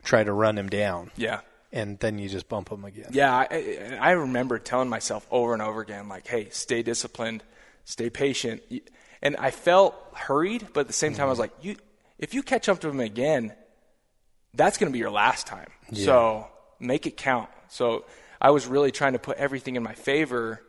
try 0.01 0.23
to 0.23 0.31
run 0.31 0.57
him 0.57 0.69
down, 0.69 1.11
yeah 1.15 1.41
and 1.73 1.99
then 1.99 2.19
you 2.19 2.29
just 2.29 2.47
bump 2.47 2.69
him 2.69 2.85
again. 2.85 3.09
Yeah, 3.11 3.35
I, 3.35 3.47
I 3.51 3.97
I 3.99 4.11
remember 4.11 4.59
telling 4.59 4.89
myself 4.89 5.27
over 5.31 5.53
and 5.53 5.61
over 5.61 5.81
again, 5.81 6.07
like, 6.07 6.27
"Hey, 6.27 6.49
stay 6.51 6.83
disciplined, 6.83 7.43
stay 7.83 8.09
patient." 8.09 8.61
And 9.21 9.35
I 9.37 9.51
felt 9.51 9.95
hurried, 10.13 10.67
but 10.73 10.81
at 10.81 10.87
the 10.87 10.93
same 10.93 11.13
time, 11.15 11.25
I 11.25 11.29
was 11.29 11.39
mm-hmm. 11.39 11.57
like, 11.57 11.65
"You, 11.65 11.75
if 12.23 12.33
you 12.33 12.41
catch 12.41 12.69
up 12.69 12.79
to 12.79 12.89
him 12.89 12.99
again, 13.01 13.53
that's 14.53 14.77
going 14.77 14.89
to 14.89 14.93
be 14.93 14.99
your 14.99 15.11
last 15.11 15.45
time. 15.45 15.67
So 15.93 16.47
make 16.79 17.05
it 17.05 17.17
count." 17.17 17.49
So 17.67 18.05
I 18.41 18.51
was 18.51 18.65
really 18.65 18.91
trying 18.91 19.13
to 19.13 19.19
put 19.19 19.37
everything 19.37 19.75
in 19.75 19.83
my 19.83 19.93
favor. 19.93 20.61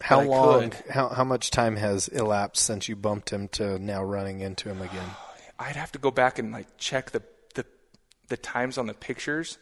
How 0.00 0.22
long? 0.22 0.70
could. 0.70 0.90
How 0.90 1.08
how 1.08 1.24
much 1.24 1.50
time 1.50 1.76
has 1.76 2.08
elapsed 2.08 2.64
since 2.64 2.88
you 2.88 2.96
bumped 2.96 3.30
him 3.30 3.48
to 3.48 3.78
now 3.78 4.02
running 4.02 4.40
into 4.40 4.68
him 4.68 4.80
again? 4.82 5.08
I'd 5.58 5.76
have 5.76 5.92
to 5.92 5.98
go 5.98 6.10
back 6.10 6.38
and 6.38 6.52
like 6.52 6.68
check 6.78 7.10
the 7.12 7.22
the, 7.54 7.64
the 8.28 8.36
times 8.36 8.78
on 8.78 8.86
the 8.86 8.94
pictures. 8.94 9.58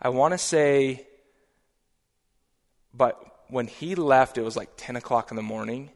I 0.00 0.10
want 0.10 0.32
to 0.32 0.38
say, 0.38 1.06
but 2.92 3.18
when 3.48 3.66
he 3.66 3.94
left, 3.94 4.38
it 4.38 4.42
was 4.42 4.56
like 4.56 4.70
ten 4.76 4.96
o'clock 4.96 5.30
in 5.30 5.36
the 5.36 5.42
morning, 5.42 5.90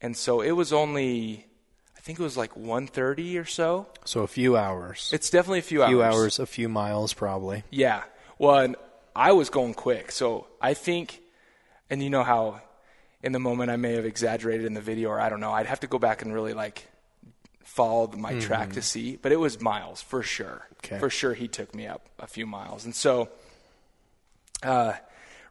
and 0.00 0.16
so 0.16 0.40
it 0.40 0.52
was 0.52 0.72
only, 0.72 1.46
think 2.04 2.20
it 2.20 2.22
was 2.22 2.36
like 2.36 2.54
1.30 2.54 3.40
or 3.40 3.46
so. 3.46 3.86
So 4.04 4.20
a 4.22 4.26
few 4.26 4.58
hours. 4.58 5.10
It's 5.12 5.30
definitely 5.30 5.60
a 5.60 5.62
few 5.62 5.80
a 5.80 5.86
hours. 5.86 5.90
few 5.90 6.02
hours, 6.02 6.38
a 6.38 6.46
few 6.46 6.68
miles, 6.68 7.14
probably. 7.14 7.64
Yeah. 7.70 8.02
Well, 8.38 8.58
and 8.58 8.76
I 9.16 9.32
was 9.32 9.48
going 9.48 9.72
quick, 9.72 10.12
so 10.12 10.46
I 10.60 10.74
think, 10.74 11.22
and 11.88 12.02
you 12.02 12.10
know 12.10 12.22
how, 12.22 12.60
in 13.22 13.32
the 13.32 13.38
moment 13.38 13.70
I 13.70 13.76
may 13.76 13.94
have 13.94 14.04
exaggerated 14.04 14.66
in 14.66 14.74
the 14.74 14.82
video, 14.82 15.08
or 15.08 15.18
I 15.18 15.30
don't 15.30 15.40
know. 15.40 15.52
I'd 15.52 15.64
have 15.64 15.80
to 15.80 15.86
go 15.86 15.98
back 15.98 16.20
and 16.20 16.34
really 16.34 16.52
like 16.52 16.86
follow 17.62 18.06
my 18.08 18.38
track 18.38 18.74
to 18.74 18.82
see, 18.82 19.16
but 19.16 19.32
it 19.32 19.36
was 19.36 19.62
miles 19.62 20.02
for 20.02 20.22
sure. 20.22 20.68
Okay. 20.84 20.98
For 20.98 21.08
sure, 21.08 21.32
he 21.32 21.48
took 21.48 21.74
me 21.74 21.86
up 21.86 22.06
a 22.18 22.26
few 22.26 22.44
miles, 22.44 22.84
and 22.84 22.94
so, 22.94 23.30
uh, 24.62 24.92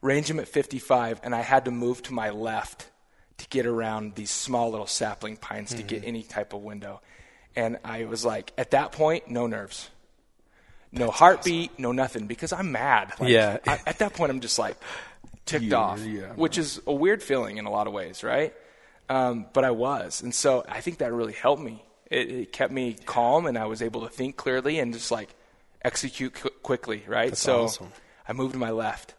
range 0.02 0.30
him 0.30 0.40
at 0.40 0.48
55, 0.48 1.20
and 1.24 1.34
I 1.34 1.42
had 1.42 1.66
to 1.66 1.72
move 1.72 2.04
to 2.04 2.14
my 2.14 2.30
left 2.30 2.92
to 3.38 3.48
get 3.50 3.66
around 3.66 4.16
these 4.16 4.32
small 4.32 4.70
little 4.72 4.88
sapling 4.88 5.38
pines 5.38 5.74
to 5.74 5.84
get 5.84 6.04
any 6.06 6.24
type 6.24 6.54
of 6.54 6.62
window. 6.62 7.02
And 7.56 7.78
I 7.84 8.06
was 8.06 8.24
like, 8.26 8.54
at 8.58 8.72
that 8.72 8.92
point, 8.92 9.30
no 9.30 9.48
nerves 9.48 9.90
no 10.94 11.10
heartbeat, 11.10 11.78
no 11.80 11.92
nothing, 11.92 12.28
because 12.28 12.54
I'm 12.54 12.72
mad. 12.72 13.14
Like, 13.20 13.30
Yeah. 13.30 13.58
I, 13.66 13.80
at 13.86 14.00
that 14.00 14.14
point, 14.14 14.30
I'm 14.32 14.40
just 14.40 14.60
like 14.60 14.78
ticked 15.46 15.74
off, 15.74 16.00
yeah. 16.02 16.34
which 16.36 16.58
is 16.58 16.82
a 16.86 16.94
weird 16.94 17.22
feeling 17.24 17.58
in 17.58 17.66
a 17.66 17.72
lot 17.72 17.88
of 17.88 17.94
ways, 17.94 18.24
right? 18.24 18.54
Um, 19.10 19.48
but 19.54 19.66
I 19.66 19.72
was, 19.72 20.22
and 20.22 20.34
so 20.34 20.64
I 20.70 20.82
think 20.82 21.00
that 21.00 21.12
really 21.12 21.34
helped 21.34 21.62
me. 21.62 21.84
It, 22.10 22.30
it 22.30 22.52
kept 22.54 22.72
me 22.72 22.96
calm, 23.06 23.48
and 23.48 23.58
I 23.58 23.66
was 23.66 23.82
able 23.82 24.02
to 24.02 24.08
think 24.10 24.38
clearly 24.38 24.80
and 24.80 24.94
just 24.94 25.12
like 25.12 25.34
execute 25.84 26.36
qu- 26.36 26.50
quickly, 26.62 27.04
right? 27.08 27.36
so 27.36 27.64
awesome. 27.64 27.92
I 28.28 28.34
moved 28.34 28.54
to 28.54 28.60
my 28.60 28.72
left, 28.72 29.16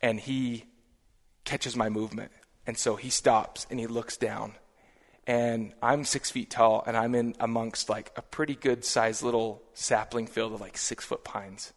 and 0.00 0.18
he 0.18 0.64
catches 1.44 1.76
my 1.76 1.88
movement, 1.88 2.30
and 2.68 2.78
so 2.78 2.94
he 2.94 3.10
stops 3.10 3.66
and 3.70 3.80
he 3.80 3.88
looks 3.88 4.16
down, 4.16 4.52
and 5.26 5.72
I'm 5.82 6.04
six 6.04 6.30
feet 6.30 6.50
tall, 6.50 6.84
and 6.86 6.96
I'm 6.96 7.14
in 7.16 7.34
amongst 7.40 7.88
like 7.88 8.12
a 8.16 8.22
pretty 8.22 8.54
good 8.54 8.84
sized 8.84 9.22
little 9.24 9.62
sapling 9.74 10.26
field 10.28 10.52
of 10.52 10.60
like 10.60 10.78
six 10.78 11.04
foot 11.04 11.24
pines. 11.24 11.72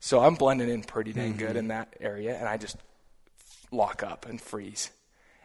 So 0.00 0.18
I'm 0.20 0.34
blending 0.34 0.68
in 0.68 0.82
pretty 0.82 1.12
dang 1.12 1.36
good 1.36 1.54
in 1.56 1.68
that 1.68 1.94
area, 2.00 2.36
and 2.36 2.48
I 2.48 2.56
just 2.56 2.76
lock 3.70 4.02
up 4.02 4.26
and 4.28 4.40
freeze. 4.40 4.90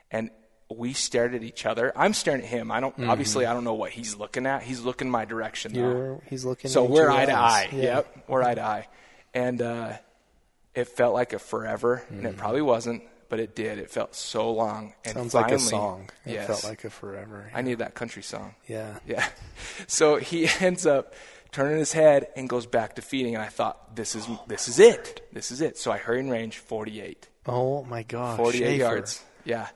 And 0.10 0.32
we 0.70 0.94
stared 0.94 1.34
at 1.36 1.44
each 1.44 1.66
other. 1.66 1.94
I'm 1.96 2.14
staring 2.14 2.42
at 2.42 2.48
him. 2.48 2.72
I 2.72 2.80
don't 2.80 2.96
obviously 3.08 3.46
I 3.46 3.54
don't 3.54 3.64
know 3.64 3.76
what 3.76 3.92
he's 3.92 4.16
looking 4.16 4.46
at. 4.48 4.64
He's 4.64 4.82
looking 4.82 5.10
my 5.10 5.26
direction 5.26 5.74
though. 5.74 5.80
You're, 5.80 6.22
he's 6.28 6.44
looking. 6.44 6.70
So 6.72 6.84
we're 6.86 7.10
eye 7.12 7.26
to 7.26 7.34
eye. 7.34 7.70
Yeah. 7.72 7.82
Yep, 7.84 8.26
we're 8.28 8.44
eye 8.44 8.56
to 8.56 8.62
eye. 8.64 8.88
And 9.34 9.62
uh, 9.62 9.94
it 10.74 10.88
felt 10.90 11.14
like 11.14 11.34
a 11.34 11.40
forever, 11.40 12.04
and 12.10 12.18
Mm-hmm. 12.20 12.26
it 12.28 12.38
probably 12.38 12.62
wasn't, 12.64 13.04
but 13.30 13.40
it 13.40 13.56
did. 13.56 13.78
It 13.80 13.90
felt 13.90 14.16
so 14.16 14.52
long. 14.52 14.94
And 15.06 15.14
Sounds 15.16 15.34
like 15.34 15.52
a 15.52 15.60
song. 15.60 16.10
It 16.26 16.34
yes, 16.34 16.48
felt 16.48 16.64
like 16.64 16.84
a 16.84 16.90
forever. 16.90 17.50
I 17.54 17.62
need 17.62 17.80
that 17.80 17.94
country 17.96 18.24
song. 18.24 18.56
yeah. 18.68 19.00
Yeah. 19.08 19.28
So 19.88 20.16
he 20.18 20.48
ends 20.60 20.86
up 20.86 21.14
turning 21.52 21.78
his 21.78 21.94
head 21.94 22.28
and 22.36 22.48
goes 22.50 22.66
back 22.66 22.96
to 22.96 23.02
feeding, 23.02 23.36
and 23.36 23.44
I 23.44 23.48
thought, 23.48 23.96
this 23.96 24.16
is 24.16 24.28
this 24.48 24.68
is 24.68 24.80
it. 24.80 25.28
This 25.34 25.52
is 25.52 25.62
it. 25.62 25.78
So 25.78 25.92
I 25.92 25.98
hurry 25.98 26.20
and 26.20 26.30
range 26.32 26.58
48. 26.58 27.28
Oh 27.46 27.84
my 27.84 28.04
gosh. 28.04 28.38
48 28.38 28.64
Schafer. 28.66 28.78
yards. 28.78 29.24
Yeah. 29.46 29.68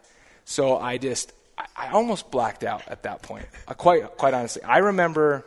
So 0.45 0.78
I 0.78 0.97
just, 0.97 1.32
I, 1.58 1.66
I 1.78 1.88
almost 1.91 2.30
blacked 2.32 2.64
out 2.64 2.84
at 2.88 3.04
that 3.04 3.22
point. 3.22 3.45
Uh, 3.68 3.74
quite, 3.74 4.04
quite 4.18 4.34
honestly, 4.34 4.64
I 4.64 4.80
remember 4.80 5.45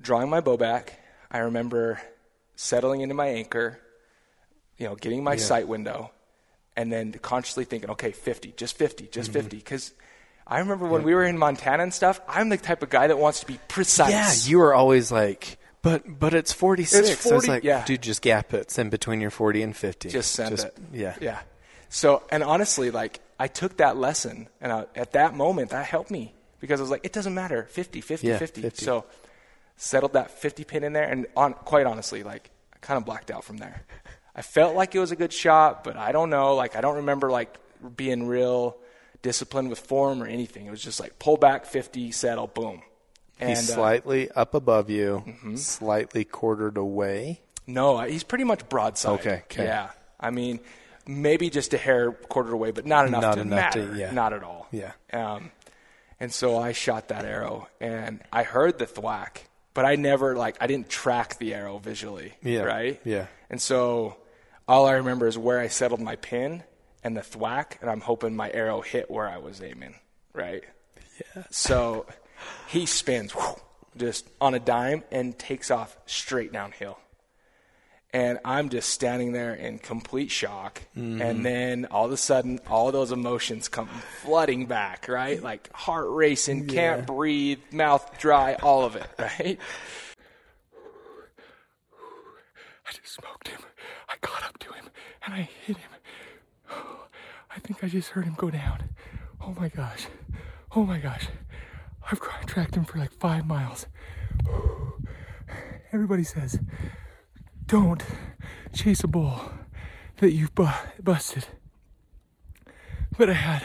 drawing 0.00 0.28
my 0.28 0.40
bow 0.40 0.56
back. 0.56 0.98
I 1.30 1.38
remember 1.38 2.00
settling 2.56 3.00
into 3.02 3.14
my 3.14 3.26
anchor, 3.28 3.78
you 4.76 4.86
know, 4.86 4.94
getting 4.96 5.22
my 5.22 5.36
sight 5.36 5.68
window, 5.68 6.10
and 6.78 6.92
then 6.92 7.12
consciously 7.12 7.64
thinking, 7.64 7.90
okay, 7.90 8.12
50, 8.12 8.54
just 8.56 8.78
50, 8.78 9.08
just 9.08 9.32
mm-hmm. 9.32 9.40
50. 9.40 9.56
Because 9.56 9.92
I 10.46 10.60
remember 10.60 10.86
when 10.86 11.02
we 11.02 11.12
were 11.12 11.24
in 11.24 11.36
Montana 11.36 11.82
and 11.82 11.92
stuff, 11.92 12.20
I'm 12.28 12.50
the 12.50 12.56
type 12.56 12.84
of 12.84 12.88
guy 12.88 13.08
that 13.08 13.18
wants 13.18 13.40
to 13.40 13.46
be 13.46 13.58
precise. 13.66 14.12
Yeah, 14.12 14.50
you 14.50 14.58
were 14.58 14.72
always 14.72 15.10
like, 15.10 15.58
but 15.82 16.04
but 16.06 16.34
it's 16.34 16.52
46. 16.52 17.08
It's 17.08 17.26
I 17.26 17.34
was 17.34 17.46
40 17.46 17.48
like, 17.48 17.64
yeah. 17.64 17.84
dude, 17.84 18.00
just 18.00 18.22
gap 18.22 18.54
it. 18.54 18.78
in 18.78 18.90
between 18.90 19.20
your 19.20 19.32
40 19.32 19.62
and 19.64 19.76
50. 19.76 20.08
just 20.08 20.30
send 20.30 20.60
it. 20.60 20.78
Yeah. 20.92 21.16
Yeah. 21.20 21.40
So, 21.88 22.22
and 22.30 22.44
honestly, 22.44 22.92
like, 22.92 23.18
I 23.40 23.48
took 23.48 23.78
that 23.78 23.96
lesson, 23.96 24.48
and 24.60 24.70
I, 24.70 24.86
at 24.94 25.12
that 25.14 25.34
moment, 25.34 25.70
that 25.70 25.84
helped 25.84 26.12
me 26.12 26.32
because 26.60 26.78
I 26.78 26.82
was 26.82 26.90
like, 26.90 27.04
it 27.04 27.12
doesn't 27.12 27.34
matter 27.34 27.64
50, 27.64 28.02
50, 28.02 28.24
Yeah, 28.24 28.38
50. 28.38 28.62
50. 28.62 28.84
So, 28.84 29.04
settled 29.76 30.12
that 30.12 30.30
50 30.30 30.62
pin 30.62 30.84
in 30.84 30.92
there, 30.92 31.08
and 31.10 31.26
on, 31.36 31.54
quite 31.54 31.86
honestly, 31.86 32.22
like, 32.22 32.50
I 32.72 32.78
kind 32.78 32.98
of 32.98 33.04
blacked 33.04 33.32
out 33.32 33.42
from 33.42 33.56
there. 33.56 33.82
I 34.38 34.42
felt 34.42 34.76
like 34.76 34.94
it 34.94 35.00
was 35.00 35.10
a 35.10 35.16
good 35.16 35.32
shot, 35.32 35.82
but 35.82 35.96
I 35.96 36.12
don't 36.12 36.30
know. 36.30 36.54
Like, 36.54 36.76
I 36.76 36.80
don't 36.80 36.96
remember, 36.96 37.28
like, 37.28 37.56
being 37.96 38.28
real 38.28 38.76
disciplined 39.20 39.68
with 39.68 39.80
form 39.80 40.22
or 40.22 40.26
anything. 40.26 40.66
It 40.66 40.70
was 40.70 40.80
just 40.82 41.00
like, 41.00 41.18
pull 41.18 41.36
back 41.36 41.66
50, 41.66 42.12
settle, 42.12 42.46
boom. 42.46 42.82
And, 43.40 43.50
He's 43.50 43.68
uh, 43.70 43.74
slightly 43.74 44.30
up 44.30 44.54
above 44.54 44.90
you, 44.90 45.24
slightly 45.56 46.24
quartered 46.24 46.76
away. 46.76 47.40
No, 47.66 47.98
he's 48.00 48.22
pretty 48.22 48.44
much 48.44 48.68
broadside. 48.68 49.18
Okay, 49.20 49.42
okay. 49.50 49.64
Yeah. 49.64 49.90
I 50.20 50.30
mean, 50.30 50.60
maybe 51.06 51.50
just 51.50 51.74
a 51.74 51.78
hair 51.78 52.12
quartered 52.12 52.52
away, 52.54 52.70
but 52.70 52.86
not 52.86 53.06
enough 53.08 53.22
Not 53.22 53.34
to 53.34 53.40
enough 53.40 53.72
to- 53.72 53.78
matter. 53.86 53.96
yeah. 53.96 54.12
Not 54.12 54.32
at 54.34 54.42
all. 54.44 54.68
Yeah. 54.70 54.92
Um, 55.12 55.50
and 56.20 56.32
so 56.32 56.56
I 56.58 56.70
shot 56.72 57.08
that 57.08 57.24
arrow, 57.24 57.68
and 57.80 58.20
I 58.32 58.42
heard 58.44 58.78
the 58.78 58.86
thwack, 58.86 59.48
but 59.74 59.84
I 59.84 59.96
never 59.96 60.36
like 60.36 60.56
I 60.60 60.66
didn't 60.68 60.88
track 60.88 61.38
the 61.38 61.54
arrow 61.54 61.78
visually. 61.78 62.34
Yeah, 62.42 62.62
Right. 62.62 63.00
yeah. 63.04 63.26
And 63.50 63.60
so 63.60 64.16
all 64.68 64.86
I 64.86 64.92
remember 64.92 65.26
is 65.26 65.36
where 65.36 65.58
I 65.58 65.68
settled 65.68 66.00
my 66.00 66.16
pin 66.16 66.62
and 67.02 67.16
the 67.16 67.22
thwack, 67.22 67.78
and 67.80 67.90
I'm 67.90 68.00
hoping 68.00 68.36
my 68.36 68.50
arrow 68.50 68.80
hit 68.80 69.10
where 69.10 69.28
I 69.28 69.38
was 69.38 69.62
aiming. 69.62 69.94
Right. 70.32 70.62
Yeah. 71.34 71.44
So 71.50 72.06
he 72.68 72.86
spins 72.86 73.32
whew, 73.32 73.56
just 73.96 74.28
on 74.40 74.54
a 74.54 74.60
dime 74.60 75.02
and 75.10 75.36
takes 75.36 75.70
off 75.70 75.96
straight 76.06 76.52
downhill 76.52 76.98
and 78.12 78.38
I'm 78.44 78.70
just 78.70 78.88
standing 78.88 79.32
there 79.32 79.54
in 79.54 79.78
complete 79.78 80.30
shock. 80.30 80.82
Mm-hmm. 80.96 81.20
And 81.20 81.44
then 81.44 81.86
all 81.90 82.06
of 82.06 82.12
a 82.12 82.16
sudden, 82.16 82.58
all 82.66 82.90
those 82.90 83.12
emotions 83.12 83.68
come 83.68 83.88
flooding 84.22 84.66
back, 84.66 85.08
right? 85.08 85.42
Like 85.42 85.70
heart 85.74 86.06
racing, 86.08 86.68
can't 86.68 87.06
breathe, 87.06 87.60
mouth 87.70 88.18
dry, 88.18 88.54
all 88.54 88.84
of 88.84 88.96
it, 88.96 89.06
right? 89.18 89.58
I 92.86 92.92
just 92.92 93.14
smoked 93.14 93.48
him. 93.48 93.60
I 94.08 94.14
got 94.20 94.42
up 94.44 94.58
to 94.58 94.72
him 94.72 94.90
and 95.24 95.34
I 95.34 95.48
hit 95.66 95.76
him. 95.76 95.90
I 96.70 97.58
think 97.60 97.82
I 97.82 97.88
just 97.88 98.10
heard 98.10 98.24
him 98.24 98.34
go 98.36 98.50
down. 98.50 98.90
Oh 99.40 99.54
my 99.58 99.68
gosh. 99.68 100.06
Oh 100.74 100.84
my 100.84 100.98
gosh. 100.98 101.28
I've 102.10 102.20
tracked 102.46 102.74
him 102.74 102.84
for 102.84 102.98
like 102.98 103.12
five 103.12 103.46
miles. 103.46 103.86
Everybody 105.92 106.24
says, 106.24 106.58
don't 107.66 108.02
chase 108.72 109.04
a 109.04 109.08
bull 109.08 109.52
that 110.18 110.32
you've 110.32 110.54
bu- 110.54 110.66
busted. 111.02 111.46
But 113.16 113.30
I 113.30 113.34
had 113.34 113.64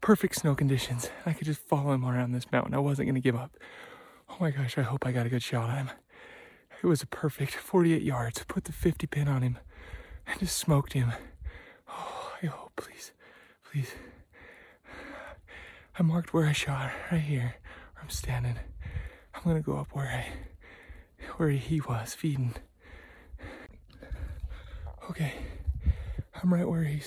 perfect 0.00 0.36
snow 0.36 0.54
conditions. 0.54 1.10
I 1.26 1.32
could 1.32 1.46
just 1.46 1.60
follow 1.60 1.92
him 1.92 2.04
around 2.04 2.32
this 2.32 2.50
mountain. 2.50 2.74
I 2.74 2.78
wasn't 2.78 3.06
going 3.06 3.14
to 3.14 3.20
give 3.20 3.36
up. 3.36 3.56
Oh 4.28 4.36
my 4.40 4.50
gosh, 4.50 4.78
I 4.78 4.82
hope 4.82 5.06
I 5.06 5.12
got 5.12 5.26
a 5.26 5.28
good 5.28 5.42
shot 5.42 5.70
at 5.70 5.76
him. 5.76 5.90
It 6.82 6.86
was 6.86 7.02
a 7.02 7.06
perfect 7.06 7.54
48 7.54 8.00
yards. 8.02 8.42
Put 8.48 8.64
the 8.64 8.72
50 8.72 9.06
pin 9.06 9.28
on 9.28 9.42
him 9.42 9.58
and 10.26 10.40
just 10.40 10.56
smoked 10.56 10.94
him. 10.94 11.12
Oh, 11.88 12.32
hope, 12.48 12.72
please, 12.76 13.12
please. 13.70 13.92
I 15.98 16.02
marked 16.02 16.32
where 16.32 16.46
I 16.46 16.52
shot, 16.52 16.90
right 17.12 17.20
here, 17.20 17.56
where 17.92 18.02
I'm 18.02 18.08
standing. 18.08 18.56
I'm 19.34 19.42
gonna 19.44 19.60
go 19.60 19.76
up 19.76 19.88
where 19.92 20.06
I, 20.08 20.32
where 21.36 21.50
he 21.50 21.80
was 21.80 22.14
feeding. 22.14 22.54
Okay, 25.10 25.34
I'm 26.42 26.54
right 26.54 26.68
where 26.68 26.84
he 26.84 27.02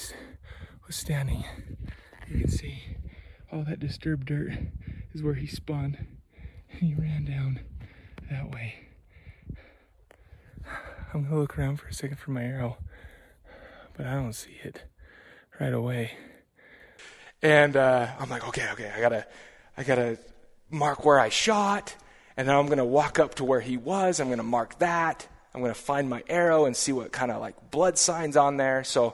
was 0.86 0.96
standing. 0.96 1.44
You 2.30 2.42
can 2.42 2.50
see 2.50 2.98
all 3.52 3.64
that 3.64 3.80
disturbed 3.80 4.28
dirt 4.28 4.52
is 5.14 5.24
where 5.24 5.36
he 5.36 5.48
spun, 5.48 5.98
and 6.72 6.82
he 6.82 6.94
ran 6.94 7.26
down 7.26 7.62
that 8.30 8.52
way. 8.52 8.76
I'm 11.14 11.24
gonna 11.26 11.40
look 11.40 11.60
around 11.60 11.78
for 11.78 11.88
a 11.88 11.94
second 11.94 12.18
for 12.18 12.32
my 12.32 12.44
arrow, 12.44 12.78
but 13.96 14.08
I 14.08 14.14
don't 14.14 14.34
see 14.34 14.58
it 14.64 14.82
right 15.60 15.72
away. 15.72 16.12
And 17.44 17.78
uh, 17.78 18.08
I'm 18.20 18.30
like, 18.30 18.48
okay, 18.48 18.68
okay, 18.72 18.92
I 18.96 19.00
gotta, 19.00 19.28
I 19.78 19.84
gotta 19.84 20.18
mark 20.72 21.06
where 21.06 21.20
I 21.20 21.30
shot, 21.30 21.96
and 22.36 22.48
then 22.48 22.56
I'm 22.56 22.66
gonna 22.66 22.84
walk 22.84 23.20
up 23.20 23.36
to 23.36 23.44
where 23.44 23.60
he 23.60 23.78
was. 23.78 24.20
I'm 24.20 24.30
gonna 24.30 24.42
mark 24.42 24.80
that. 24.80 25.28
I'm 25.54 25.62
gonna 25.62 25.76
find 25.76 26.10
my 26.10 26.24
arrow 26.28 26.66
and 26.66 26.76
see 26.76 26.94
what 26.94 27.12
kind 27.12 27.32
of 27.32 27.40
like 27.40 27.70
blood 27.70 28.00
signs 28.00 28.36
on 28.36 28.58
there. 28.58 28.84
So 28.84 29.14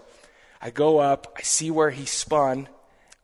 I 0.61 0.69
go 0.69 0.99
up, 0.99 1.33
I 1.35 1.41
see 1.41 1.69
where 1.69 1.89
he 1.89 2.05
spun, 2.05 2.69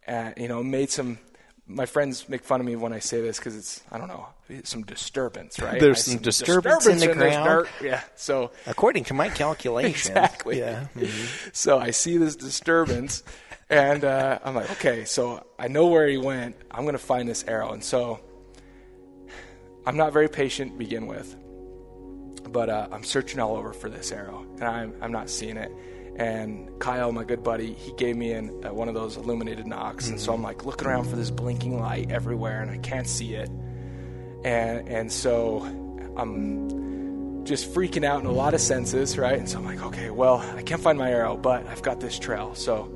and 0.06 0.34
you 0.38 0.50
know, 0.50 0.62
made 0.64 0.90
some. 0.90 1.20
My 1.68 1.86
friends 1.88 2.30
make 2.30 2.44
fun 2.44 2.60
of 2.60 2.66
me 2.66 2.76
when 2.76 2.94
I 2.94 3.00
say 3.00 3.22
this 3.22 3.40
because 3.40 3.56
it's 3.56 3.82
I 3.92 3.98
don't 3.98 4.08
know 4.08 4.28
some 4.64 4.84
disturbance, 4.84 5.60
right? 5.60 5.80
There's 5.80 6.04
see 6.04 6.12
some 6.12 6.22
disturbance 6.22 6.86
in 6.86 7.00
the 7.00 7.14
ground. 7.14 7.68
Yeah, 7.82 8.02
so 8.16 8.52
According 8.68 9.06
to 9.06 9.14
my 9.14 9.30
calculations. 9.30 10.06
Exactly. 10.16 10.60
Yeah. 10.60 10.88
so 11.54 11.80
I 11.80 11.92
see 11.92 12.18
this 12.18 12.36
disturbance, 12.36 13.24
and 13.70 14.04
uh, 14.06 14.40
I'm 14.44 14.56
like, 14.56 14.72
okay, 14.74 15.06
so 15.06 15.46
I 15.58 15.68
know 15.68 15.88
where 15.88 16.08
he 16.08 16.18
went. 16.18 16.56
I'm 16.70 16.84
going 16.84 16.94
to 16.94 17.00
find 17.00 17.28
this 17.28 17.44
arrow. 17.46 17.72
And 17.72 17.84
so 17.84 18.20
I'm 19.86 19.98
not 19.98 20.14
very 20.14 20.30
patient 20.30 20.74
to 20.74 20.78
begin 20.78 21.08
with, 21.08 21.36
but 22.52 22.70
uh, 22.70 22.88
I'm 22.92 23.04
searching 23.04 23.40
all 23.40 23.56
over 23.56 23.74
for 23.74 23.90
this 23.90 24.12
arrow, 24.12 24.46
and 24.56 24.64
I'm, 24.64 24.94
I'm 25.02 25.12
not 25.12 25.30
seeing 25.30 25.58
it. 25.58 25.72
And 26.18 26.70
Kyle, 26.80 27.12
my 27.12 27.24
good 27.26 27.44
buddy, 27.44 27.74
he 27.74 27.92
gave 27.94 28.16
me 28.16 28.32
an, 28.32 28.66
uh, 28.66 28.74
one 28.74 28.88
of 28.88 28.94
those 28.94 29.18
illuminated 29.18 29.68
nocks, 29.68 30.08
and 30.08 30.20
so 30.20 30.34
I'm 30.34 30.42
like 30.42 30.66
looking 30.66 30.88
around 30.88 31.10
for 31.10 31.16
this 31.18 31.30
blinking 31.30 31.80
light 31.80 32.10
everywhere, 32.10 32.62
and 32.62 32.72
I 32.72 32.78
can't 32.78 33.08
see 33.08 33.34
it. 33.36 33.50
And 34.46 34.88
and 34.88 35.12
so 35.12 35.60
I'm 36.16 37.44
just 37.46 37.72
freaking 37.74 38.06
out 38.06 38.22
in 38.22 38.26
a 38.28 38.32
lot 38.32 38.54
of 38.54 38.62
senses, 38.62 39.18
right? 39.18 39.38
And 39.38 39.48
so 39.50 39.58
I'm 39.60 39.66
like, 39.66 39.82
okay, 39.84 40.10
well, 40.10 40.38
I 40.56 40.62
can't 40.62 40.82
find 40.82 40.98
my 40.98 41.12
arrow, 41.12 41.36
but 41.38 41.68
I've 41.68 41.82
got 41.82 42.00
this 42.00 42.18
trail. 42.18 42.56
So 42.56 42.90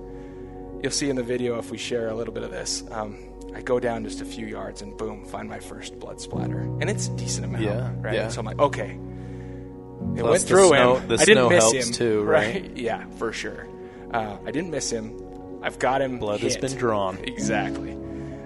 you'll 0.82 0.92
see 0.92 1.10
in 1.10 1.16
the 1.16 1.24
video 1.24 1.60
if 1.60 1.70
we 1.72 1.78
share 1.78 2.08
a 2.10 2.16
little 2.16 2.34
bit 2.34 2.44
of 2.44 2.52
this. 2.52 2.84
Um, 2.92 3.18
I 3.54 3.62
go 3.62 3.80
down 3.80 4.04
just 4.06 4.22
a 4.22 4.26
few 4.26 4.46
yards 4.48 4.82
and 4.82 4.96
boom, 4.98 5.26
find 5.26 5.50
my 5.50 5.60
first 5.60 6.00
blood 6.00 6.22
splatter, 6.22 6.60
and 6.60 6.90
it's 6.90 7.08
a 7.08 7.16
decent 7.18 7.46
amount, 7.46 7.64
Yeah, 7.64 7.92
right? 8.00 8.14
yeah. 8.14 8.28
So 8.30 8.40
I'm 8.40 8.46
like, 8.46 8.60
okay, 8.60 8.98
it 10.16 10.20
Plus 10.22 10.32
went 10.32 10.42
the 10.42 10.48
through 10.48 10.68
snow- 10.70 10.96
him. 10.98 11.08
the 11.08 11.14
I 11.16 11.18
didn't 11.26 11.36
snow 11.36 11.50
miss 11.50 11.64
helps 11.64 11.88
him, 11.88 11.94
too, 11.94 12.24
right? 12.26 12.72
Yeah, 12.78 13.06
for 13.18 13.32
sure. 13.34 13.68
Uh, 14.14 14.38
I 14.46 14.52
didn't 14.52 14.72
miss 14.72 14.90
him. 14.92 15.16
I've 15.62 15.78
got 15.80 16.02
him. 16.02 16.18
Blood 16.20 16.40
has 16.42 16.58
been 16.58 16.76
drawn. 16.76 17.18
Exactly. 17.24 17.92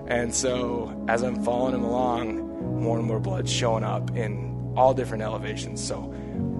And 0.07 0.34
so 0.36 1.05
as 1.07 1.24
I'm 1.24 1.43
following 1.43 1.74
him 1.76 1.84
along, 1.84 2.82
more 2.82 2.97
and 2.97 3.07
more 3.07 3.20
blood 3.22 3.47
showing 3.47 3.84
up 3.86 4.16
in 4.18 4.74
all 4.76 4.93
different 4.93 5.24
elevations. 5.24 5.82
So 5.82 6.01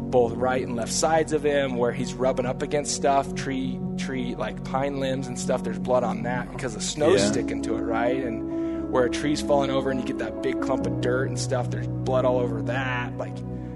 both 0.10 0.34
right 0.34 0.66
and 0.66 0.76
left 0.78 0.94
sides 0.94 1.34
of 1.34 1.44
him, 1.44 1.76
where 1.76 1.92
he's 1.92 2.14
rubbing 2.14 2.46
up 2.46 2.62
against 2.62 2.96
stuff, 2.96 3.34
tree, 3.36 3.80
tree 3.98 4.36
like 4.36 4.64
pine 4.64 5.00
limbs 5.02 5.28
and 5.28 5.38
stuff. 5.38 5.64
There's 5.64 5.80
blood 5.80 6.04
on 6.04 6.24
that 6.24 6.52
because 6.54 6.74
the 6.76 6.82
snow's 6.82 7.20
Yeah. 7.22 7.32
sticking 7.32 7.62
to 7.64 7.76
it, 7.76 7.82
right? 7.82 8.24
And 8.24 8.90
where 8.92 9.06
a 9.06 9.10
tree's 9.10 9.42
falling 9.42 9.72
over 9.72 9.90
and 9.92 10.00
you 10.00 10.06
get 10.06 10.20
that 10.20 10.42
big 10.44 10.62
clump 10.62 10.86
of 10.86 11.02
dirt 11.02 11.28
and 11.28 11.38
stuff, 11.38 11.70
there's 11.72 11.88
blood 11.88 12.24
all 12.26 12.40
over 12.40 12.62
that. 12.62 13.18
Like 13.18 13.36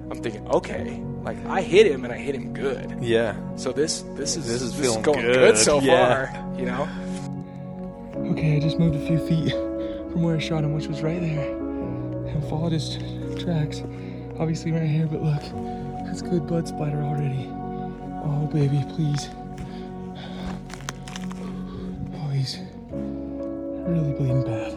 I'm 0.09 0.21
thinking, 0.21 0.47
okay, 0.47 1.01
like 1.23 1.37
I 1.45 1.61
hit 1.61 1.85
him 1.85 2.03
and 2.05 2.13
I 2.13 2.17
hit 2.17 2.35
him 2.35 2.53
good. 2.53 2.97
Yeah. 3.01 3.35
So 3.57 3.71
this 3.71 4.03
this 4.15 4.37
is 4.37 4.47
This 4.47 4.61
is 4.61 4.75
this 4.77 4.85
feeling 4.85 5.01
going 5.01 5.21
good, 5.21 5.33
good, 5.33 5.57
so 5.57 5.81
yeah. 5.81 6.31
far, 6.31 6.57
you 6.57 6.65
know. 6.65 6.87
Okay, 8.31 8.55
I 8.57 8.59
just 8.59 8.79
moved 8.79 8.95
a 8.95 9.05
few 9.05 9.19
feet 9.27 9.51
from 9.51 10.23
where 10.23 10.35
I 10.35 10.39
shot 10.39 10.63
him, 10.63 10.73
which 10.73 10.87
was 10.87 11.01
right 11.01 11.19
there, 11.19 11.51
and 11.55 12.43
followed 12.49 12.71
his 12.71 12.97
tracks. 13.41 13.83
Obviously 14.39 14.71
right 14.71 14.83
here, 14.87 15.07
but 15.07 15.21
look, 15.23 15.41
that's 16.05 16.21
good 16.21 16.45
blood 16.47 16.67
splatter 16.67 17.01
already. 17.03 17.49
Oh 18.23 18.47
baby, 18.53 18.83
please. 18.95 19.29
Oh, 22.15 22.29
he's 22.29 22.59
really 22.91 24.13
bleeding 24.13 24.43
bad. 24.43 24.76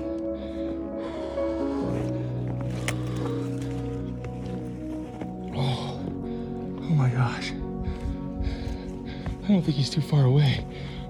Don't 9.60 9.66
think 9.66 9.76
he's 9.76 9.90
too 9.90 10.00
far 10.00 10.24
away. 10.24 10.64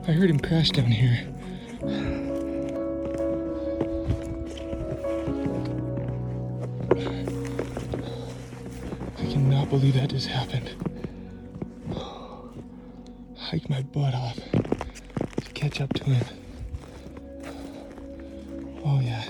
I 0.09 0.11
heard 0.11 0.29
him 0.29 0.41
crash 0.41 0.71
down 0.71 0.87
here. 0.87 1.25
I 9.17 9.33
cannot 9.33 9.71
believe 9.71 9.95
that 9.95 10.11
just 10.11 10.27
happened. 10.27 10.75
Hiked 13.39 13.71
my 13.71 13.83
butt 13.83 14.15
off. 14.15 14.35
To 14.35 15.53
catch 15.55 15.81
up 15.81 15.93
to 15.93 16.03
him. 16.03 16.27
Oh 18.85 18.99
yeah, 18.99 19.23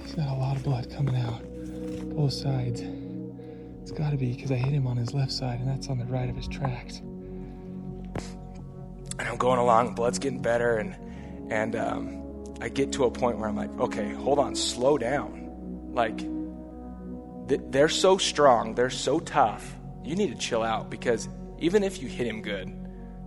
he's 0.00 0.14
got 0.14 0.28
a 0.28 0.38
lot 0.40 0.56
of 0.56 0.62
blood 0.62 0.90
coming 0.90 1.16
out, 1.16 1.42
both 2.16 2.32
sides. 2.32 2.80
It's 3.82 3.92
got 3.92 4.08
to 4.08 4.16
be 4.16 4.32
because 4.32 4.50
I 4.50 4.56
hit 4.56 4.72
him 4.72 4.86
on 4.86 4.96
his 4.96 5.12
left 5.12 5.32
side, 5.32 5.60
and 5.60 5.68
that's 5.68 5.88
on 5.88 5.98
the 5.98 6.06
right 6.06 6.30
of 6.30 6.36
his 6.36 6.48
tracks. 6.48 7.02
And 9.22 9.30
I'm 9.30 9.36
going 9.36 9.60
along, 9.60 9.94
blood's 9.94 10.18
getting 10.18 10.42
better, 10.42 10.78
and 10.78 10.96
and 11.48 11.76
um, 11.76 12.54
I 12.60 12.68
get 12.68 12.90
to 12.94 13.04
a 13.04 13.10
point 13.10 13.38
where 13.38 13.48
I'm 13.48 13.54
like, 13.54 13.70
okay, 13.78 14.12
hold 14.14 14.40
on, 14.40 14.56
slow 14.56 14.98
down. 14.98 15.92
Like, 15.92 16.18
th- 17.48 17.60
they're 17.70 17.88
so 17.88 18.18
strong, 18.18 18.74
they're 18.74 18.90
so 18.90 19.20
tough. 19.20 19.76
You 20.02 20.16
need 20.16 20.32
to 20.32 20.38
chill 20.38 20.64
out 20.64 20.90
because 20.90 21.28
even 21.60 21.84
if 21.84 22.02
you 22.02 22.08
hit 22.08 22.26
him 22.26 22.42
good, 22.42 22.74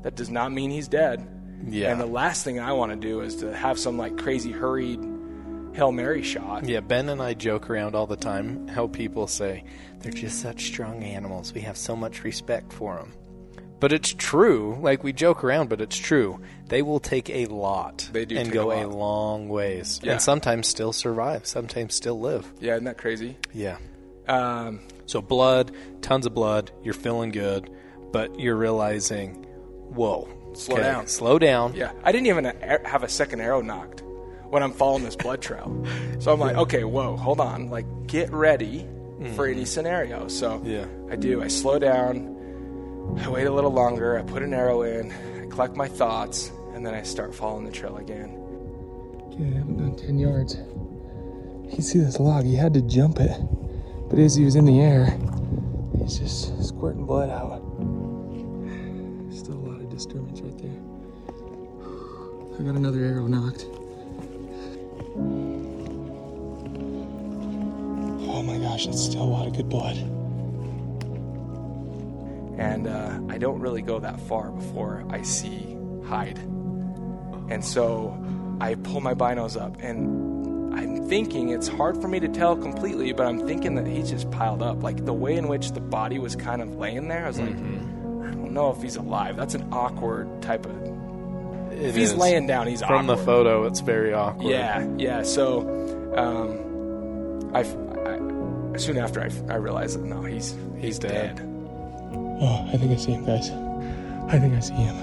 that 0.03 0.15
does 0.15 0.29
not 0.29 0.51
mean 0.51 0.69
he's 0.69 0.89
dead. 0.89 1.25
Yeah. 1.65 1.93
And 1.93 2.01
the 2.01 2.05
last 2.05 2.43
thing 2.43 2.59
I 2.59 2.73
want 2.73 2.91
to 2.91 2.97
do 2.97 3.21
is 3.21 3.37
to 3.37 3.55
have 3.55 3.79
some 3.79 3.97
like 3.97 4.17
crazy 4.17 4.51
hurried 4.51 4.99
hail 5.73 5.93
mary 5.93 6.23
shot. 6.23 6.65
Yeah, 6.65 6.81
Ben 6.81 7.07
and 7.07 7.21
I 7.21 7.35
joke 7.35 7.69
around 7.69 7.95
all 7.95 8.05
the 8.05 8.17
time 8.17 8.67
how 8.67 8.87
people 8.87 9.27
say 9.27 9.63
they're 9.99 10.11
just 10.11 10.41
such 10.41 10.65
strong 10.65 11.03
animals. 11.03 11.53
We 11.53 11.61
have 11.61 11.77
so 11.77 11.95
much 11.95 12.25
respect 12.25 12.73
for 12.73 12.97
them. 12.97 13.13
But 13.85 13.93
it's 13.93 14.15
true. 14.17 14.79
Like 14.81 15.03
we 15.03 15.13
joke 15.13 15.43
around, 15.43 15.69
but 15.69 15.79
it's 15.79 15.95
true. 15.95 16.39
They 16.69 16.81
will 16.81 16.99
take 16.99 17.29
a 17.29 17.45
lot 17.45 18.09
They 18.11 18.25
do 18.25 18.35
and 18.35 18.51
go 18.51 18.71
a 18.71 18.83
a, 18.83 18.87
long 18.87 19.47
ways, 19.47 19.99
Yeah. 20.01 20.13
and 20.13 20.21
sometimes 20.23 20.67
still 20.67 20.91
survive. 20.91 21.45
Sometimes 21.45 21.93
still 21.93 22.19
live. 22.19 22.51
Yeah, 22.59 22.73
isn't 22.73 22.85
that 22.85 22.97
crazy? 22.97 23.37
Yeah. 23.53 23.77
Um, 24.27 24.79
So 25.05 25.21
blood, 25.21 25.71
tons 26.01 26.25
of 26.25 26.33
blood. 26.33 26.71
You're 26.83 26.95
feeling 26.95 27.29
good, 27.29 27.69
but 28.11 28.39
you're 28.39 28.55
realizing, 28.55 29.45
whoa, 29.93 30.27
Slow 30.55 30.77
okay, 30.77 30.83
down. 30.83 31.05
slow 31.05 31.37
down. 31.37 31.75
Yeah, 31.75 31.91
I 32.03 32.11
didn't 32.11 32.25
even 32.25 32.45
have 32.85 33.03
a 33.03 33.07
second 33.09 33.39
arrow 33.41 33.61
nocked 33.61 34.01
when 34.49 34.63
I'm 34.63 34.73
following 34.73 35.03
this 35.03 35.15
blood 35.15 35.43
trail. 35.43 35.85
So 36.17 36.33
I'm 36.33 36.39
like, 36.39 36.55
okay, 36.65 36.85
whoa, 36.85 37.17
hold 37.17 37.39
on, 37.39 37.69
like 37.69 37.85
get 38.07 38.31
ready 38.33 38.87
for 39.35 39.45
any 39.45 39.65
scenario. 39.65 40.27
So 40.27 40.59
Yeah. 40.65 40.87
I 41.11 41.15
do. 41.17 41.43
I 41.43 41.49
slow 41.49 41.77
down. 41.77 42.34
I 43.17 43.29
wait 43.29 43.47
a 43.47 43.51
little 43.51 43.71
longer. 43.71 44.17
I 44.19 44.23
put 44.23 44.43
an 44.43 44.53
arrow 44.53 44.83
in. 44.83 45.11
I 45.41 45.45
collect 45.47 45.75
my 45.75 45.87
thoughts, 45.87 46.51
and 46.73 46.85
then 46.85 46.93
I 46.93 47.03
start 47.03 47.33
following 47.33 47.65
the 47.65 47.71
trail 47.71 47.97
again. 47.97 48.37
Okay, 49.27 49.43
I 49.43 49.57
haven't 49.57 49.77
gone 49.77 49.95
10 49.95 50.19
yards. 50.19 50.55
You 50.55 51.69
can 51.71 51.81
see 51.81 51.99
this 51.99 52.19
log, 52.19 52.45
he 52.45 52.55
had 52.55 52.73
to 52.73 52.81
jump 52.81 53.19
it. 53.19 53.31
But 54.09 54.19
as 54.19 54.35
he 54.35 54.45
was 54.45 54.55
in 54.55 54.65
the 54.65 54.79
air, 54.79 55.17
he's 55.97 56.19
just 56.19 56.63
squirting 56.63 57.05
blood 57.05 57.29
out. 57.29 57.61
Still 59.33 59.55
a 59.55 59.65
lot 59.65 59.81
of 59.81 59.89
disturbance 59.89 60.41
right 60.41 60.57
there. 60.57 60.79
I 62.59 62.63
got 62.63 62.75
another 62.75 63.03
arrow 63.03 63.27
nocked. 63.27 63.65
Oh 68.27 68.43
my 68.43 68.57
gosh, 68.57 68.85
that's 68.85 69.03
still 69.03 69.23
a 69.23 69.23
lot 69.23 69.47
of 69.47 69.53
good 69.55 69.69
blood. 69.69 69.97
And 72.57 72.87
uh, 72.87 73.19
I 73.29 73.37
don't 73.37 73.59
really 73.59 73.81
go 73.81 73.99
that 73.99 74.19
far 74.21 74.51
before 74.51 75.03
I 75.09 75.21
see 75.23 75.77
hide. 76.05 76.37
And 77.49 77.63
so 77.63 78.17
I 78.61 78.75
pull 78.75 79.01
my 79.01 79.13
binos 79.13 79.59
up, 79.59 79.75
and 79.81 80.73
I'm 80.73 81.07
thinking 81.07 81.49
it's 81.49 81.67
hard 81.67 82.01
for 82.01 82.07
me 82.07 82.19
to 82.19 82.27
tell 82.27 82.55
completely, 82.55 83.11
but 83.13 83.25
I'm 83.27 83.45
thinking 83.47 83.75
that 83.75 83.85
he's 83.87 84.09
just 84.09 84.29
piled 84.31 84.61
up. 84.61 84.81
Like 84.83 85.05
the 85.05 85.13
way 85.13 85.35
in 85.35 85.47
which 85.47 85.71
the 85.71 85.79
body 85.81 86.17
was 86.19 86.35
kind 86.35 86.61
of 86.61 86.75
laying 86.75 87.07
there, 87.07 87.25
I 87.25 87.27
was 87.27 87.39
like, 87.39 87.49
I 87.49 88.31
don't 88.31 88.51
know 88.51 88.71
if 88.71 88.81
he's 88.81 88.95
alive. 88.95 89.35
That's 89.37 89.53
an 89.55 89.67
awkward 89.71 90.41
type 90.41 90.65
of. 90.65 90.71
It 91.71 91.81
If 91.81 91.95
he's 91.95 92.11
is. 92.11 92.17
laying 92.17 92.47
down, 92.47 92.67
he's 92.67 92.81
from 92.81 93.09
awkward. 93.09 93.19
the 93.19 93.23
photo, 93.25 93.65
it's 93.65 93.81
very 93.81 94.13
awkward. 94.13 94.49
Yeah, 94.49 94.87
yeah. 94.97 95.23
So, 95.23 95.59
um, 96.15 97.51
I, 97.53 97.59
I 97.59 98.77
soon 98.77 98.97
after 98.97 99.21
I, 99.21 99.29
I 99.53 99.57
realized 99.57 99.99
that 99.99 100.05
no, 100.05 100.23
he's 100.23 100.55
he's 100.79 100.97
dead. 100.99 101.35
dead. 101.37 101.51
Oh, 102.41 102.67
I 102.73 102.77
think 102.77 102.91
I 102.91 102.95
see 102.97 103.13
him, 103.13 103.25
guys. 103.25 103.49
I 104.27 104.37
think 104.39 104.53
I 104.53 104.59
see 104.59 104.73
him. 104.73 104.95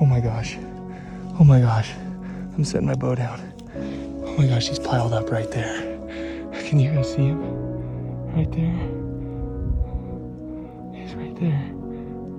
Oh 0.00 0.04
my 0.04 0.20
gosh. 0.20 0.56
Oh 1.38 1.44
my 1.44 1.60
gosh. 1.60 1.92
I'm 2.56 2.64
setting 2.64 2.86
my 2.88 2.94
bow 2.94 3.14
down. 3.14 3.40
Oh 4.24 4.36
my 4.36 4.46
gosh, 4.46 4.68
he's 4.68 4.80
piled 4.80 5.12
up 5.12 5.30
right 5.30 5.50
there. 5.50 5.82
Can 6.64 6.80
you 6.80 6.92
guys 6.92 7.14
see 7.14 7.26
him? 7.26 7.40
Right 8.34 8.50
there. 8.50 8.74
He's 11.00 11.14
right 11.14 11.36
there. 11.38 11.72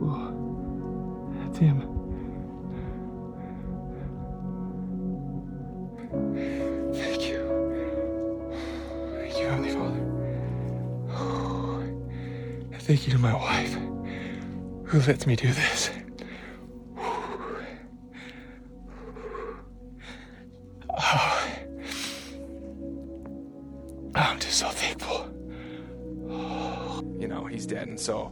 Whoa. 0.02 0.34
That's 1.40 1.58
him. 1.60 1.82
Thank 6.94 7.22
you. 7.30 7.40
Thank 9.16 9.40
you, 9.40 9.48
Heavenly 9.48 9.72
Father. 9.72 10.02
Thank 12.80 13.08
you 13.08 13.14
to 13.14 13.20
my 13.20 13.34
wife 13.34 13.79
who 14.90 15.00
lets 15.02 15.26
me 15.28 15.36
do 15.36 15.48
this. 15.48 15.90
Oh. 20.90 21.50
I'm 24.16 24.40
just 24.40 24.58
so 24.60 24.70
thankful. 24.70 25.28
you 27.20 27.28
know 27.28 27.46
he's 27.46 27.66
dead 27.66 27.88
and 27.88 28.00
so 28.00 28.32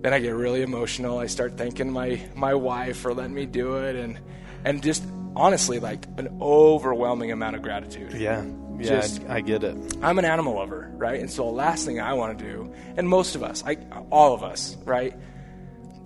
then 0.00 0.12
i 0.14 0.18
get 0.20 0.30
really 0.30 0.62
emotional 0.62 1.18
i 1.18 1.26
start 1.26 1.56
thanking 1.56 1.90
my 1.90 2.20
my 2.34 2.54
wife 2.54 2.96
for 2.98 3.12
letting 3.14 3.34
me 3.34 3.46
do 3.46 3.76
it 3.78 3.96
and 3.96 4.18
and 4.64 4.82
just 4.82 5.02
honestly 5.34 5.78
like 5.80 6.06
an 6.18 6.28
overwhelming 6.40 7.32
amount 7.32 7.56
of 7.56 7.62
gratitude 7.62 8.12
Yeah. 8.12 8.44
Yeah, 8.78 8.82
Just- 9.00 9.22
I, 9.28 9.36
I 9.36 9.40
get 9.40 9.64
it. 9.64 9.76
i'm 10.02 10.18
an 10.18 10.24
animal 10.24 10.54
lover 10.54 10.90
right 10.94 11.20
and 11.20 11.30
so 11.30 11.44
the 11.44 11.50
last 11.52 11.84
thing 11.86 12.00
i 12.00 12.12
want 12.14 12.38
to 12.38 12.44
do 12.44 12.72
and 12.96 13.08
most 13.08 13.34
of 13.34 13.42
us 13.42 13.62
i 13.66 13.74
all 14.10 14.34
of 14.34 14.42
us 14.42 14.76
right 14.84 15.14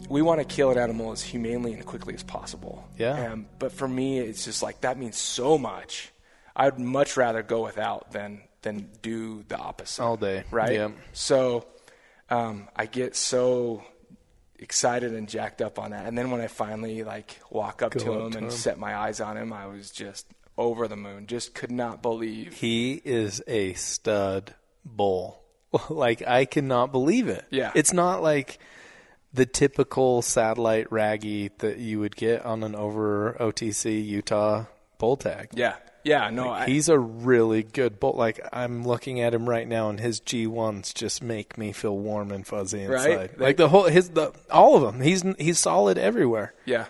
we 0.09 0.23
want 0.23 0.41
to 0.41 0.45
kill 0.45 0.71
an 0.71 0.79
animal 0.79 1.13
as 1.13 1.23
humanely 1.23 1.73
and 1.75 1.85
quickly 1.85 2.15
as 2.15 2.23
possible 2.23 2.87
Yeah. 2.99 3.33
um, 3.33 3.47
but 3.59 3.73
for 3.73 3.89
me 3.89 4.19
it's 4.19 4.45
just 4.45 4.63
like 4.63 4.81
that 4.83 4.99
means 4.99 5.17
so 5.17 5.59
much 5.59 6.13
i'd 6.57 6.79
much 6.79 7.17
rather 7.17 7.43
go 7.43 7.63
without 7.65 8.13
than 8.13 8.43
than 8.63 8.89
do 9.03 9.45
the 9.49 9.57
opposite 9.57 10.03
All 10.03 10.17
day. 10.17 10.43
right? 10.51 10.73
Yeah. 10.73 10.89
So 11.13 11.67
um, 12.31 12.69
I 12.75 12.87
get 12.87 13.15
so 13.15 13.85
excited 14.59 15.15
and 15.15 15.29
jacked 15.29 15.63
up 15.63 15.79
on 15.79 15.91
that, 15.93 16.07
and 16.07 16.17
then 16.19 16.31
when 16.33 16.41
I 16.41 16.49
finally 16.49 17.05
like 17.05 17.39
walk 17.51 17.83
up 17.83 17.93
Go 17.93 18.01
to 18.01 18.13
up 18.13 18.21
him 18.27 18.31
to 18.33 18.39
and 18.39 18.47
him. 18.47 18.51
set 18.51 18.79
my 18.79 18.97
eyes 18.97 19.21
on 19.21 19.37
him, 19.37 19.53
I 19.53 19.67
was 19.67 19.91
just 19.93 20.27
over 20.59 20.89
the 20.89 20.97
moon. 20.97 21.27
Just 21.29 21.55
could 21.55 21.71
not 21.71 22.03
believe. 22.03 22.55
He 22.55 23.01
is 23.05 23.43
a 23.47 23.75
stud 23.75 24.55
bull. 24.85 25.43
like 25.91 26.27
I 26.27 26.45
cannot 26.45 26.91
believe 26.91 27.29
it. 27.29 27.45
Yeah. 27.51 27.71
It's 27.75 27.93
not 27.93 28.23
like 28.23 28.59
the 29.37 29.47
typical 29.47 30.23
satellite 30.23 30.91
raggy 30.91 31.51
that 31.59 31.79
you 31.79 32.01
would 32.01 32.17
get 32.17 32.45
on 32.45 32.63
an 32.65 32.75
over 32.75 33.37
OTC 33.39 34.05
Utah 34.05 34.65
bull 34.99 35.17
tag. 35.17 35.51
Yeah, 35.53 35.77
yeah. 36.05 36.31
No, 36.31 36.49
I, 36.51 36.67
He's 36.67 36.89
a 36.89 36.99
really 36.99 37.63
good 37.63 38.01
bull. 38.01 38.15
Like 38.15 38.41
I'm 38.53 38.85
looking 38.85 39.21
at 39.21 39.35
him 39.35 39.49
right 39.49 39.69
now, 39.69 39.89
and 39.91 40.01
his 40.01 40.21
G1s 40.21 40.95
just 40.95 41.23
make 41.23 41.57
me 41.59 41.73
feel 41.73 41.97
warm 41.97 42.31
and 42.33 42.47
fuzzy 42.47 42.87
Right? 42.87 43.11
inside. 43.11 43.31
They- 43.37 43.45
Like 43.45 43.57
the 43.59 43.69
whole 43.69 43.85
his 43.85 44.09
the 44.11 44.33
all 44.51 44.75
of 44.77 44.83
them. 44.83 45.01
He's 45.03 45.23
he's 45.39 45.59
solid 45.59 45.99
everywhere. 45.99 46.55
yeah. 46.65 46.87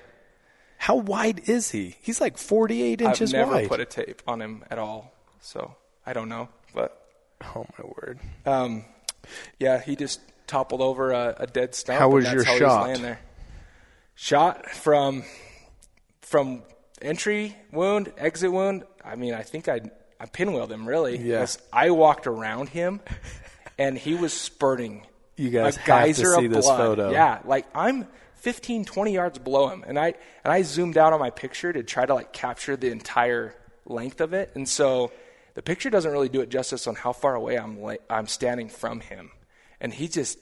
How 0.79 0.97
wide 0.97 1.49
is 1.49 1.71
he? 1.71 1.97
He's 2.03 2.21
like 2.21 2.37
48 2.39 3.01
inches 3.01 3.07
I've 3.07 3.09
inches 3.15 3.33
never 3.33 3.53
wide. 3.53 3.69
put 3.69 3.81
a 3.81 3.87
tape 3.87 4.23
on 4.27 4.41
him 4.43 4.63
at 4.71 4.79
all, 4.79 5.13
so 5.41 5.75
I 6.05 6.13
don't 6.13 6.29
know. 6.29 6.49
But 6.75 6.97
oh 7.57 7.67
my 7.79 7.85
word! 7.97 8.21
um, 8.45 8.85
yeah, 9.59 9.81
he 9.81 9.97
just 9.97 10.21
toppled 10.47 10.81
over 10.81 11.13
a, 11.13 11.35
a 11.41 11.47
dead 11.47 11.75
stump. 11.75 11.99
How 11.99 12.09
was 12.09 12.31
your 12.33 12.45
how 12.45 12.59
shot? 12.59 12.97
there. 12.99 13.21
Shot 14.15 14.71
from 14.71 15.25
from 16.23 16.63
entry 17.03 17.57
wound, 17.73 18.13
exit 18.17 18.51
wound. 18.51 18.85
I 19.05 19.17
mean, 19.17 19.35
I 19.35 19.43
think 19.43 19.69
I 19.69 19.81
I 20.19 20.27
pinwheeled 20.27 20.71
him 20.71 20.89
really. 20.89 21.19
Yeah. 21.19 21.41
'cause 21.41 21.59
I 21.73 21.91
walked 21.91 22.27
around 22.27 22.71
him, 22.71 23.01
and 23.79 23.97
he 23.99 24.15
was 24.15 24.33
spurting. 24.33 25.07
You 25.37 25.51
guys 25.51 25.77
a 25.77 25.81
geyser 25.85 26.35
see 26.37 26.47
of 26.47 26.53
this 26.53 26.65
blood. 26.65 26.79
photo. 26.79 27.11
Yeah, 27.11 27.41
like 27.45 27.67
I'm 27.75 28.09
15, 28.37 28.87
20 28.87 29.13
yards 29.13 29.39
below 29.39 29.69
him, 29.69 29.85
and 29.87 29.99
I 29.99 30.15
and 30.45 30.53
I 30.53 30.63
zoomed 30.63 30.97
out 30.97 31.13
on 31.13 31.21
my 31.21 31.31
picture 31.31 31.73
to 31.73 31.83
try 31.83 32.07
to 32.07 32.15
like 32.15 32.33
capture 32.33 32.75
the 32.77 32.91
entire 32.91 33.55
length 33.85 34.23
of 34.23 34.33
it, 34.33 34.51
and 34.55 34.67
so 34.67 35.13
the 35.53 35.61
picture 35.63 35.91
doesn't 35.91 36.11
really 36.11 36.31
do 36.31 36.41
it 36.41 36.49
justice 36.49 36.87
on 36.87 36.95
how 36.95 37.13
far 37.13 37.35
away 37.35 37.57
I'm 37.59 37.83
la- 37.83 37.97
I'm 38.09 38.27
standing 38.29 38.71
from 38.71 39.01
him, 39.01 39.31
and 39.81 39.93
he 39.93 40.09
just 40.09 40.39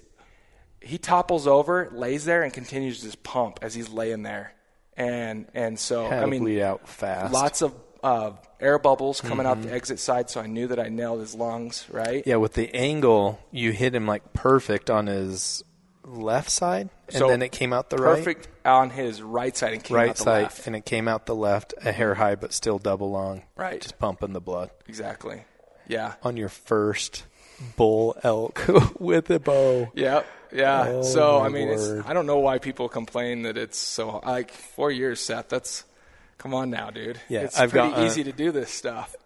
he 0.81 0.99
topples 0.99 1.47
over, 1.47 1.89
lays 1.93 2.25
there, 2.25 2.43
and 2.43 2.53
continues 2.53 2.99
to 3.01 3.07
just 3.07 3.23
pump 3.23 3.59
as 3.63 3.75
he's 3.75 3.89
laying 3.89 4.23
there, 4.23 4.53
and 4.97 5.47
and 5.55 5.79
so 5.79 6.09
Had 6.09 6.23
I 6.23 6.27
mean 6.27 6.43
bleed 6.43 6.61
out 6.63 6.89
fast. 6.89 7.33
lots 7.33 7.63
of 7.63 7.75
uh, 8.03 8.33
air 8.61 8.79
bubbles 8.79 9.21
coming 9.23 9.47
out 9.47 9.57
Mm-hmm. 9.59 9.69
the 9.69 9.75
exit 9.75 9.99
side, 9.99 10.29
so 10.29 10.41
I 10.41 10.47
knew 10.47 10.67
that 10.69 10.79
I 10.79 10.89
nailed 10.91 11.21
his 11.21 11.35
lungs 11.35 11.87
right. 11.91 12.23
Yeah, 12.27 12.37
with 12.37 12.53
the 12.53 12.75
angle, 12.75 13.39
you 13.51 13.73
hit 13.73 13.95
him 13.95 14.07
like 14.07 14.35
perfect 14.35 14.91
on 14.91 15.07
his 15.07 15.65
left 16.07 16.51
side, 16.51 16.91
and 17.09 17.17
So, 17.17 17.29
then 17.29 17.41
it 17.41 17.51
came 17.51 17.73
out 17.73 17.89
the 17.89 17.97
right. 17.97 18.19
Perfect 18.19 18.49
on 18.67 18.91
his 18.91 19.23
right 19.23 19.57
side 19.57 19.73
and 19.73 19.83
came 19.83 19.97
out 19.97 20.17
the 20.17 20.23
side, 20.23 20.43
left. 20.43 20.67
and 20.67 20.77
it 20.77 20.85
came 20.85 21.09
out 21.09 21.25
the 21.25 21.35
left, 21.35 21.73
a 21.83 21.93
hair 21.93 22.15
high, 22.17 22.35
but 22.35 22.53
still 22.53 22.79
double 22.79 23.11
lung. 23.11 23.45
Right. 23.57 23.81
just 23.81 23.99
pumping 23.99 24.35
the 24.35 24.41
blood 24.43 24.69
Exactly. 24.87 25.45
Yeah. 25.89 26.13
on 26.23 26.37
your 26.37 26.51
first 26.51 27.25
bull 27.77 28.17
elk 28.23 28.65
with 28.99 29.31
a 29.31 29.39
bow. 29.39 29.91
Yep. 29.95 30.27
Yeah. 30.53 30.85
Oh, 30.89 31.03
so 31.03 31.41
I 31.41 31.49
mean, 31.49 31.69
it's. 31.69 31.89
I 32.07 32.13
don't 32.13 32.27
know 32.27 32.39
why 32.39 32.59
people 32.59 32.89
complain 32.89 33.43
that 33.43 33.57
it's 33.57 33.77
so 33.79 34.21
like 34.25 34.51
four 34.53 34.91
years, 34.91 35.21
Seth. 35.21 35.49
That's 35.49 35.85
come 36.39 36.55
on 36.55 36.71
now, 36.71 36.91
dude. 36.91 37.21
Yeah, 37.29 37.41
it's 37.41 37.59
I've 37.59 37.71
pretty 37.71 37.89
got, 37.91 37.99
uh, 37.99 38.05
easy 38.07 38.23
to 38.25 38.33
do 38.33 38.53
this 38.53 38.71
stuff. 38.71 39.17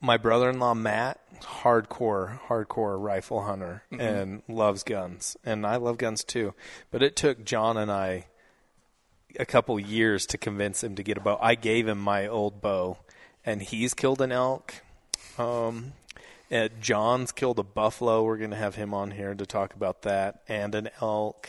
my 0.00 0.16
brother-in-law 0.16 0.74
Matt, 0.74 1.20
hardcore, 1.42 2.38
hardcore 2.48 2.98
rifle 3.02 3.42
hunter, 3.42 3.82
Mm-hmm. 3.92 4.00
and 4.00 4.42
loves 4.48 4.82
guns, 4.82 5.36
and 5.44 5.66
I 5.66 5.76
love 5.76 5.98
guns 5.98 6.24
too. 6.24 6.54
But 6.90 7.02
it 7.02 7.14
took 7.16 7.44
John 7.44 7.76
and 7.76 7.90
I 7.92 8.26
a 9.38 9.44
couple 9.44 9.78
years 9.78 10.24
to 10.26 10.38
convince 10.38 10.82
him 10.82 10.94
to 10.96 11.02
get 11.02 11.18
a 11.18 11.20
bow. 11.20 11.38
I 11.42 11.54
gave 11.56 11.86
him 11.88 11.98
my 11.98 12.26
old 12.26 12.62
bow, 12.62 12.96
and 13.44 13.60
he's 13.60 13.92
killed 13.92 14.22
an 14.22 14.32
elk. 14.32 14.74
Um, 15.38 15.92
uh, 16.52 16.68
John's 16.80 17.32
killed 17.32 17.58
a 17.58 17.62
buffalo. 17.62 18.22
We're 18.24 18.36
going 18.38 18.50
to 18.50 18.56
have 18.56 18.74
him 18.74 18.92
on 18.94 19.10
here 19.12 19.34
to 19.34 19.46
talk 19.46 19.74
about 19.74 20.02
that, 20.02 20.42
and 20.48 20.74
an 20.74 20.90
elk. 21.00 21.48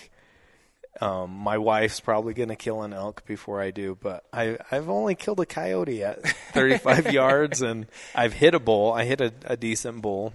Um, 1.00 1.32
my 1.32 1.58
wife's 1.58 2.02
probably 2.02 2.34
going 2.34 2.50
to 2.50 2.56
kill 2.58 2.82
an 2.84 2.92
elk 2.94 3.26
before 3.26 3.62
I 3.62 3.72
do, 3.72 3.98
but 4.00 4.26
I, 4.34 4.58
I've 4.72 4.90
only 4.90 5.16
killed 5.16 5.40
a 5.40 5.46
coyote 5.46 6.04
at 6.04 6.22
35 6.54 7.12
yards, 7.14 7.62
and 7.62 7.88
I've 8.14 8.34
hit 8.34 8.54
a 8.54 8.60
bull. 8.60 8.92
I 8.92 9.06
hit 9.06 9.22
a, 9.22 9.34
a 9.46 9.56
decent 9.58 10.02
bull, 10.02 10.34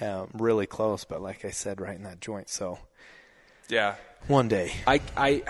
um, 0.00 0.28
really 0.34 0.66
close, 0.66 1.04
but 1.04 1.20
like 1.20 1.44
I 1.44 1.50
said, 1.50 1.80
right 1.80 1.96
in 1.96 2.04
that 2.04 2.20
joint. 2.20 2.48
So 2.48 2.78
Yeah. 3.68 3.96
one 4.28 4.46
day, 4.48 4.72
I 4.86 5.00
I 5.16 5.42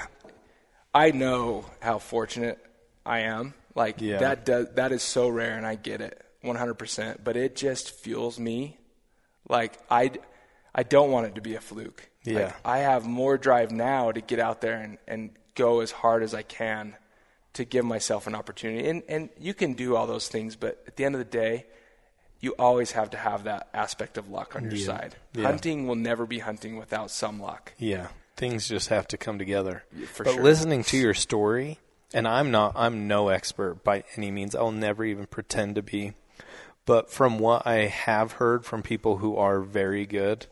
I 0.94 1.10
know 1.10 1.66
how 1.80 1.98
fortunate 1.98 2.58
I 3.04 3.20
am. 3.20 3.52
Like 3.74 4.00
Yeah. 4.00 4.18
that 4.18 4.46
does 4.46 4.68
that 4.76 4.92
is 4.92 5.02
so 5.02 5.28
rare, 5.28 5.56
and 5.58 5.66
I 5.66 5.74
get 5.74 6.00
it 6.00 6.24
100. 6.42 6.74
percent 6.74 7.24
But 7.24 7.36
it 7.36 7.56
just 7.56 7.90
fuels 7.90 8.38
me. 8.38 8.78
Like 9.48 9.78
I 9.90 10.12
I 10.74 10.82
don't 10.82 11.10
want 11.10 11.26
it 11.26 11.34
to 11.36 11.40
be 11.40 11.54
a 11.54 11.60
fluke. 11.60 12.08
Yeah. 12.24 12.44
Like, 12.46 12.54
I 12.64 12.78
have 12.78 13.04
more 13.06 13.36
drive 13.38 13.70
now 13.72 14.12
to 14.12 14.20
get 14.20 14.38
out 14.38 14.60
there 14.60 14.76
and 14.76 14.98
and 15.08 15.30
go 15.54 15.80
as 15.80 15.90
hard 15.90 16.22
as 16.22 16.34
I 16.34 16.42
can 16.42 16.96
to 17.54 17.64
give 17.64 17.84
myself 17.84 18.26
an 18.26 18.34
opportunity. 18.34 18.88
And 18.88 19.02
and 19.08 19.28
you 19.38 19.54
can 19.54 19.74
do 19.74 19.96
all 19.96 20.06
those 20.06 20.28
things, 20.28 20.56
but 20.56 20.82
at 20.86 20.96
the 20.96 21.04
end 21.04 21.14
of 21.14 21.18
the 21.18 21.24
day. 21.24 21.66
You 22.44 22.56
always 22.58 22.90
have 22.90 23.10
to 23.10 23.16
have 23.16 23.44
that 23.44 23.68
aspect 23.72 24.18
of 24.18 24.28
luck 24.28 24.56
on 24.56 24.64
your 24.64 24.72
Yeah. 24.72 24.86
side. 24.86 25.14
Yeah. 25.32 25.44
Hunting 25.44 25.86
will 25.86 25.94
never 25.94 26.26
be 26.26 26.40
hunting 26.40 26.76
without 26.76 27.12
some 27.12 27.38
luck. 27.40 27.72
Yeah, 27.78 28.08
things 28.36 28.66
just 28.66 28.88
have 28.88 29.06
to 29.08 29.16
come 29.16 29.38
together. 29.38 29.84
for 30.12 30.24
but 30.24 30.34
sure. 30.34 30.42
listening 30.42 30.82
to 30.90 30.96
your 30.96 31.14
story, 31.14 31.78
and 32.12 32.26
I'm 32.26 32.50
not, 32.50 32.72
I'm 32.74 33.06
no 33.06 33.28
expert 33.28 33.84
by 33.84 34.02
any 34.16 34.32
means. 34.32 34.56
I'll 34.56 34.72
never 34.72 35.04
even 35.04 35.26
pretend 35.26 35.76
to 35.76 35.82
be. 35.82 36.14
But 36.84 37.10
from 37.10 37.38
what 37.38 37.66
I 37.66 37.86
have 37.86 38.32
heard 38.32 38.64
from 38.64 38.82
people 38.82 39.18
who 39.18 39.36
are 39.36 39.60
very 39.60 40.04
good, 40.06 40.46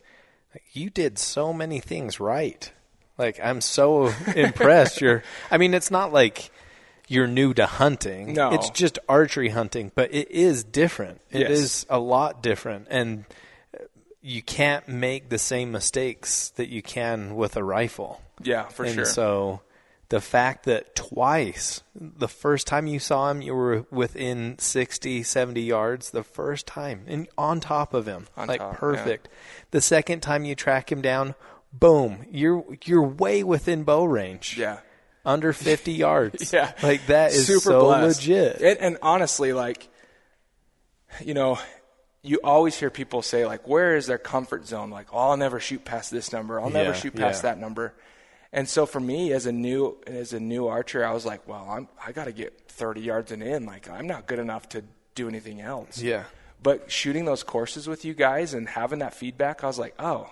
you 0.73 0.91
did 0.91 1.19
so 1.19 1.53
many 1.53 1.81
things 1.81 2.21
right. 2.21 2.71
Like 3.19 3.41
I'm 3.43 3.61
so 3.61 4.13
impressed. 4.37 5.01
You're, 5.01 5.23
I 5.51 5.59
mean, 5.59 5.75
it's 5.75 5.91
not 5.91 6.13
like 6.13 6.51
you're 7.09 7.27
new 7.27 7.53
to 7.55 7.67
hunting. 7.67 8.35
No. 8.35 8.53
it's 8.53 8.71
just 8.71 8.99
archery 9.09 9.49
hunting, 9.49 9.91
but 9.95 10.15
it 10.15 10.31
is 10.31 10.63
different. 10.63 11.21
It 11.31 11.41
Yes. 11.41 11.51
is 11.51 11.87
a 11.91 11.99
lot 11.99 12.43
different, 12.43 12.87
and 12.91 13.25
you 14.23 14.43
can't 14.43 14.87
make 14.89 15.29
the 15.31 15.39
same 15.39 15.73
mistakes 15.73 16.51
that 16.51 16.69
you 16.69 16.83
can 16.83 17.35
with 17.35 17.57
a 17.57 17.65
rifle. 17.65 18.21
Yeah, 18.43 18.69
for 18.69 18.85
and 18.85 18.95
sure. 18.95 19.05
so 19.05 19.61
the 20.11 20.21
fact 20.21 20.65
that 20.67 20.95
twice, 20.95 21.83
the 21.95 22.29
first 22.29 22.67
time 22.67 22.87
you 22.87 22.99
saw 22.99 23.31
him, 23.31 23.41
you 23.43 23.55
were 23.55 23.87
within 23.91 24.59
60, 24.59 25.23
70 25.23 25.61
yards, 25.63 26.11
the 26.11 26.23
first 26.23 26.67
time, 26.67 27.05
and 27.07 27.27
on 27.39 27.59
top 27.61 27.95
of 27.95 28.07
him, 28.07 28.27
On 28.37 28.47
like 28.47 28.61
top, 28.61 28.75
yeah. 28.75 28.79
perfect. 28.79 29.29
The 29.71 29.81
second 29.81 30.21
time 30.21 30.45
you 30.45 30.55
track 30.55 30.93
him 30.93 31.01
down, 31.01 31.35
boom, 31.73 32.27
you're 32.31 32.65
you're 32.85 33.03
way 33.07 33.43
within 33.43 33.85
bow 33.85 34.05
range. 34.05 34.57
yeah. 34.59 34.81
Under 35.25 35.53
50 35.53 35.93
yards. 35.93 36.51
Yeah. 36.53 36.73
Like 36.83 37.07
that 37.09 37.33
is 37.33 37.47
Super 37.47 37.61
so 37.61 37.81
blessed. 37.83 38.21
legit. 38.21 38.61
And, 38.63 38.79
and 38.79 38.99
honestly, 39.03 39.53
like, 39.53 39.87
you 41.23 41.35
know, 41.35 41.59
you 42.23 42.41
always 42.43 42.77
hear 42.79 42.91
people 42.91 43.23
say, 43.23 43.45
like, 43.47 43.69
where 43.69 43.97
is 43.97 44.07
their 44.07 44.19
comfort 44.19 44.67
zone? 44.67 44.91
Like, 44.91 45.09
oh, 45.13 45.19
I'll 45.31 45.37
never 45.37 45.61
shoot 45.61 45.85
past 45.85 46.11
this 46.11 46.33
number. 46.33 46.61
I'll 46.61 46.71
never 46.71 46.91
Yeah, 46.91 46.95
shoot 46.97 47.15
past 47.15 47.45
yeah. 47.45 47.51
that 47.55 47.61
number. 47.61 47.95
And 48.53 48.69
so 48.69 48.85
for 48.87 48.99
me, 49.01 49.33
as 49.33 49.47
a 49.47 49.53
new 49.53 49.97
as 50.07 50.33
a 50.33 50.41
new 50.41 50.67
archer, 50.67 51.05
I 51.05 51.13
was 51.13 51.25
like, 51.25 51.47
well, 51.47 51.67
I'm 51.71 51.89
I 52.05 52.13
got 52.13 52.25
to 52.25 52.33
get 52.33 52.61
30 52.69 53.01
yards 53.01 53.31
and 53.33 53.43
in. 53.43 53.65
Like, 53.67 53.89
I'm 53.89 54.07
not 54.07 54.27
good 54.27 54.39
enough 54.41 54.69
to 54.71 54.83
do 55.15 55.29
anything 55.29 55.61
else. 55.61 56.01
Yeah. 56.03 56.25
But 56.63 56.91
shooting 56.91 57.25
those 57.25 57.43
courses 57.43 57.87
with 57.89 58.05
you 58.05 58.13
guys 58.15 58.53
and 58.53 58.69
having 58.69 58.99
that 58.99 59.15
feedback, 59.15 59.63
I 59.65 59.67
was 59.69 59.79
like, 59.79 59.95
oh, 59.99 60.31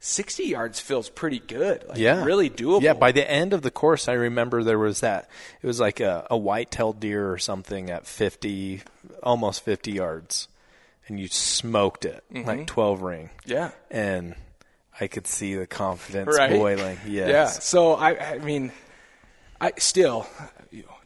60 0.00 0.42
yards 0.44 0.80
feels 0.80 1.08
pretty 1.08 1.38
good. 1.38 1.84
Like, 1.88 1.96
yeah, 1.96 2.22
really 2.24 2.50
doable. 2.50 2.82
Yeah, 2.82 2.92
by 2.92 3.12
the 3.12 3.28
end 3.30 3.54
of 3.54 3.62
the 3.62 3.70
course, 3.70 4.06
I 4.08 4.12
remember 4.12 4.62
there 4.62 4.78
was 4.78 5.00
that. 5.00 5.30
It 5.62 5.66
was 5.66 5.80
like 5.80 6.00
a, 6.00 6.26
a 6.30 6.36
white-tailed 6.36 7.00
deer 7.00 7.30
or 7.32 7.38
something 7.38 7.88
at 7.88 8.06
fifty, 8.06 8.82
almost 9.22 9.62
fifty 9.64 9.92
yards, 9.92 10.48
and 11.08 11.18
you 11.18 11.28
smoked 11.28 12.04
it 12.04 12.22
Mm-hmm. 12.32 12.46
like 12.48 12.66
twelve 12.66 13.00
ring. 13.00 13.30
yeah. 13.46 13.70
and 13.90 14.34
I 15.00 15.06
could 15.08 15.26
see 15.26 15.54
the 15.54 15.66
confidence 15.66 16.36
right? 16.36 16.50
boiling. 16.52 16.98
Yes. 17.06 17.28
Yeah. 17.28 17.46
So 17.46 17.94
I, 17.94 18.34
I 18.34 18.38
mean, 18.38 18.72
I 19.60 19.72
still 19.78 20.26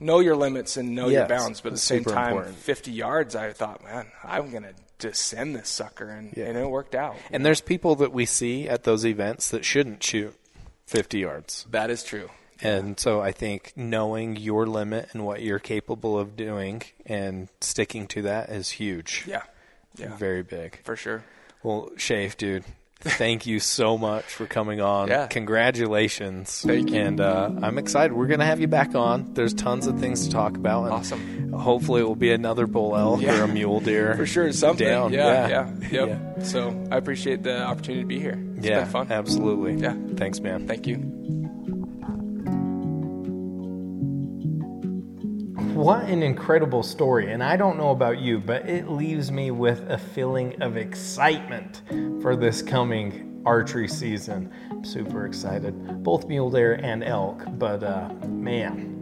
know 0.00 0.20
your 0.20 0.36
limits 0.36 0.76
and 0.76 0.94
know 0.94 1.08
your 1.08 1.22
Yes, 1.22 1.28
bounds, 1.28 1.60
but 1.60 1.68
at 1.68 1.72
the 1.74 1.78
same 1.78 2.04
time, 2.04 2.28
important. 2.32 2.56
50 2.56 2.90
yards, 2.92 3.34
I 3.36 3.52
thought, 3.52 3.82
man, 3.84 4.06
I'm 4.24 4.50
gonna 4.50 4.72
just 4.98 5.22
send 5.22 5.54
this 5.54 5.68
sucker, 5.68 6.08
and, 6.08 6.34
Yeah. 6.36 6.46
and 6.46 6.58
it 6.58 6.66
worked 6.68 6.94
out. 6.94 7.16
And 7.30 7.46
there's 7.46 7.60
people 7.60 7.94
that 7.96 8.12
we 8.12 8.26
see 8.26 8.68
at 8.68 8.84
those 8.84 9.06
events 9.06 9.50
that 9.50 9.64
shouldn't 9.64 10.02
shoot 10.02 10.34
fifty 10.86 11.20
yards. 11.20 11.66
that 11.70 11.88
is 11.90 12.02
true. 12.02 12.30
And 12.60 12.98
so 12.98 13.20
I 13.20 13.30
think 13.30 13.72
knowing 13.76 14.34
your 14.34 14.66
limit 14.66 15.10
and 15.12 15.24
what 15.24 15.42
you're 15.42 15.60
capable 15.60 16.18
of 16.18 16.34
doing 16.36 16.82
and 17.06 17.48
sticking 17.60 18.08
to 18.08 18.22
that 18.22 18.48
is 18.48 18.70
huge. 18.70 19.22
Yeah. 19.28 19.42
Yeah. 19.96 20.16
Very 20.16 20.42
big. 20.42 20.80
For 20.82 20.96
sure. 20.96 21.22
Well, 21.62 21.90
Shafe, 21.96 22.36
dude, 22.36 22.64
thank 23.00 23.46
you 23.46 23.60
so 23.60 23.96
much 23.98 24.24
for 24.24 24.46
coming 24.46 24.80
on. 24.80 25.08
Yeah. 25.08 25.26
Congratulations. 25.26 26.62
Thank 26.66 26.90
you. 26.90 27.00
And 27.00 27.20
uh, 27.20 27.50
I'm 27.62 27.78
excited. 27.78 28.12
We're 28.12 28.26
going 28.26 28.40
to 28.40 28.46
have 28.46 28.60
you 28.60 28.66
back 28.68 28.94
on. 28.94 29.34
There's 29.34 29.54
tons 29.54 29.86
of 29.86 29.98
things 29.98 30.26
to 30.26 30.30
talk 30.32 30.56
about. 30.56 30.84
And 30.84 30.92
Awesome. 30.92 31.52
Hopefully, 31.52 32.00
it 32.02 32.04
will 32.04 32.14
be 32.16 32.32
another 32.32 32.66
bull 32.66 32.96
elk 32.96 33.20
Yeah. 33.22 33.40
or 33.40 33.44
a 33.44 33.48
mule 33.48 33.80
deer. 33.80 34.14
For 34.14 34.26
sure, 34.26 34.52
something. 34.52 34.86
Down. 34.86 35.12
Yeah. 35.12 35.48
Yeah. 35.48 35.70
Yeah. 35.90 36.04
Yep. 36.04 36.44
So 36.44 36.88
I 36.90 36.96
appreciate 36.96 37.42
the 37.42 37.62
opportunity 37.64 38.02
to 38.02 38.06
be 38.08 38.20
here. 38.20 38.38
It's 38.56 38.66
yeah, 38.66 38.80
been 38.82 38.90
fun. 38.90 39.06
absolutely. 39.10 39.74
Yeah. 39.74 39.94
Thanks, 40.16 40.40
man. 40.40 40.66
Thank 40.68 40.86
you. 40.86 41.17
What 45.78 46.06
an 46.06 46.24
incredible 46.24 46.82
story. 46.82 47.30
And 47.30 47.40
I 47.40 47.56
don't 47.56 47.78
know 47.78 47.90
about 47.90 48.18
you, 48.18 48.40
but 48.40 48.68
it 48.68 48.88
leaves 48.88 49.30
me 49.30 49.52
with 49.52 49.88
a 49.88 49.96
feeling 49.96 50.60
of 50.60 50.76
excitement 50.76 51.82
for 52.20 52.34
this 52.34 52.62
coming 52.62 53.40
archery 53.46 53.86
season. 53.86 54.52
I'm 54.72 54.84
super 54.84 55.24
excited. 55.24 56.02
Both 56.02 56.26
mule 56.26 56.50
deer 56.50 56.80
and 56.82 57.04
elk, 57.04 57.44
but 57.60 57.84
uh, 57.84 58.08
man, 58.26 58.98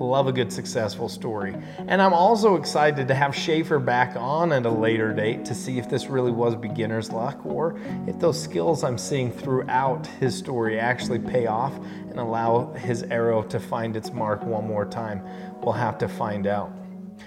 love 0.00 0.26
a 0.26 0.32
good 0.32 0.52
successful 0.52 1.08
story. 1.08 1.54
And 1.86 2.02
I'm 2.02 2.12
also 2.12 2.56
excited 2.56 3.06
to 3.08 3.14
have 3.14 3.32
Schafer 3.32 3.84
back 3.84 4.16
on 4.16 4.52
at 4.52 4.66
a 4.66 4.70
later 4.70 5.12
date 5.12 5.44
to 5.44 5.54
see 5.54 5.78
if 5.78 5.88
this 5.88 6.06
really 6.06 6.32
was 6.32 6.54
beginner's 6.54 7.10
luck 7.10 7.44
or 7.44 7.78
if 8.06 8.18
those 8.18 8.40
skills 8.40 8.82
I'm 8.82 8.98
seeing 8.98 9.30
throughout 9.30 10.06
his 10.06 10.36
story 10.36 10.78
actually 10.78 11.20
pay 11.20 11.46
off 11.46 11.76
and 12.10 12.18
allow 12.18 12.72
his 12.72 13.04
arrow 13.04 13.42
to 13.42 13.60
find 13.60 13.96
its 13.96 14.12
mark 14.12 14.42
one 14.42 14.66
more 14.66 14.84
time. 14.84 15.22
We'll 15.64 15.72
have 15.72 15.96
to 15.98 16.08
find 16.08 16.46
out. 16.46 16.72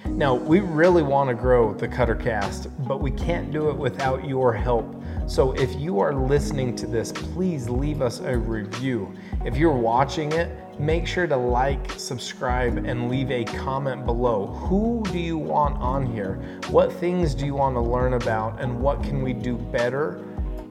Now, 0.05 0.35
we 0.35 0.59
really 0.59 1.01
want 1.01 1.29
to 1.29 1.33
grow 1.33 1.73
the 1.73 1.87
Cutter 1.87 2.15
Cast, 2.15 2.69
but 2.87 3.01
we 3.01 3.09
can't 3.09 3.51
do 3.51 3.69
it 3.69 3.75
without 3.75 4.27
your 4.27 4.53
help. 4.53 5.01
So 5.25 5.53
if 5.53 5.75
you 5.75 5.99
are 5.99 6.13
listening 6.13 6.75
to 6.75 6.87
this, 6.87 7.11
please 7.11 7.67
leave 7.67 8.01
us 8.01 8.19
a 8.19 8.37
review. 8.37 9.13
If 9.43 9.57
you're 9.57 9.75
watching 9.75 10.31
it, 10.33 10.79
make 10.79 11.07
sure 11.07 11.25
to 11.25 11.35
like, 11.35 11.91
subscribe, 11.97 12.77
and 12.77 13.09
leave 13.09 13.31
a 13.31 13.43
comment 13.43 14.05
below. 14.05 14.47
Who 14.47 15.03
do 15.11 15.17
you 15.17 15.37
want 15.37 15.77
on 15.77 16.05
here? 16.05 16.35
What 16.69 16.93
things 16.93 17.33
do 17.33 17.45
you 17.45 17.55
want 17.55 17.75
to 17.75 17.81
learn 17.81 18.13
about, 18.13 18.61
and 18.61 18.79
what 18.79 19.01
can 19.01 19.23
we 19.23 19.33
do 19.33 19.57
better 19.57 20.23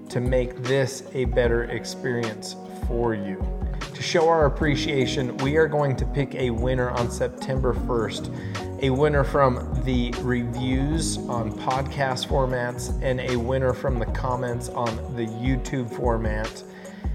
to 0.08 0.20
make 0.20 0.62
this 0.62 1.02
a 1.14 1.24
better 1.24 1.64
experience 1.64 2.54
for 2.86 3.14
you? 3.14 3.44
To 3.96 4.02
show 4.02 4.28
our 4.28 4.44
appreciation, 4.44 5.34
we 5.38 5.56
are 5.56 5.66
going 5.66 5.96
to 5.96 6.04
pick 6.04 6.34
a 6.34 6.50
winner 6.50 6.90
on 6.90 7.10
September 7.10 7.72
1st. 7.72 8.82
A 8.82 8.90
winner 8.90 9.24
from 9.24 9.82
the 9.84 10.12
reviews 10.18 11.16
on 11.16 11.50
podcast 11.50 12.28
formats 12.28 12.92
and 13.02 13.20
a 13.20 13.36
winner 13.36 13.72
from 13.72 13.98
the 13.98 14.04
comments 14.04 14.68
on 14.68 14.94
the 15.16 15.24
YouTube 15.24 15.90
format. 15.90 16.62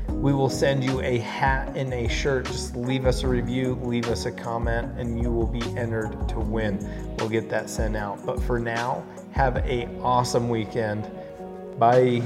We 0.08 0.34
will 0.34 0.50
send 0.50 0.84
you 0.84 1.02
a 1.02 1.20
hat 1.20 1.78
and 1.78 1.94
a 1.94 2.08
shirt. 2.08 2.48
Just 2.48 2.76
leave 2.76 3.06
us 3.06 3.22
a 3.22 3.28
review, 3.28 3.76
leave 3.84 4.08
us 4.08 4.26
a 4.26 4.32
comment, 4.32 4.98
and 4.98 5.22
you 5.22 5.32
will 5.32 5.46
be 5.46 5.62
entered 5.78 6.28
to 6.30 6.40
win. 6.40 6.80
We'll 7.20 7.30
get 7.30 7.48
that 7.52 7.70
sent 7.70 7.96
out. 7.96 8.26
But 8.26 8.42
for 8.42 8.58
now, 8.58 9.06
have 9.34 9.58
a 9.58 9.88
awesome 10.00 10.50
weekend. 10.50 11.08
Bye. 11.78 12.24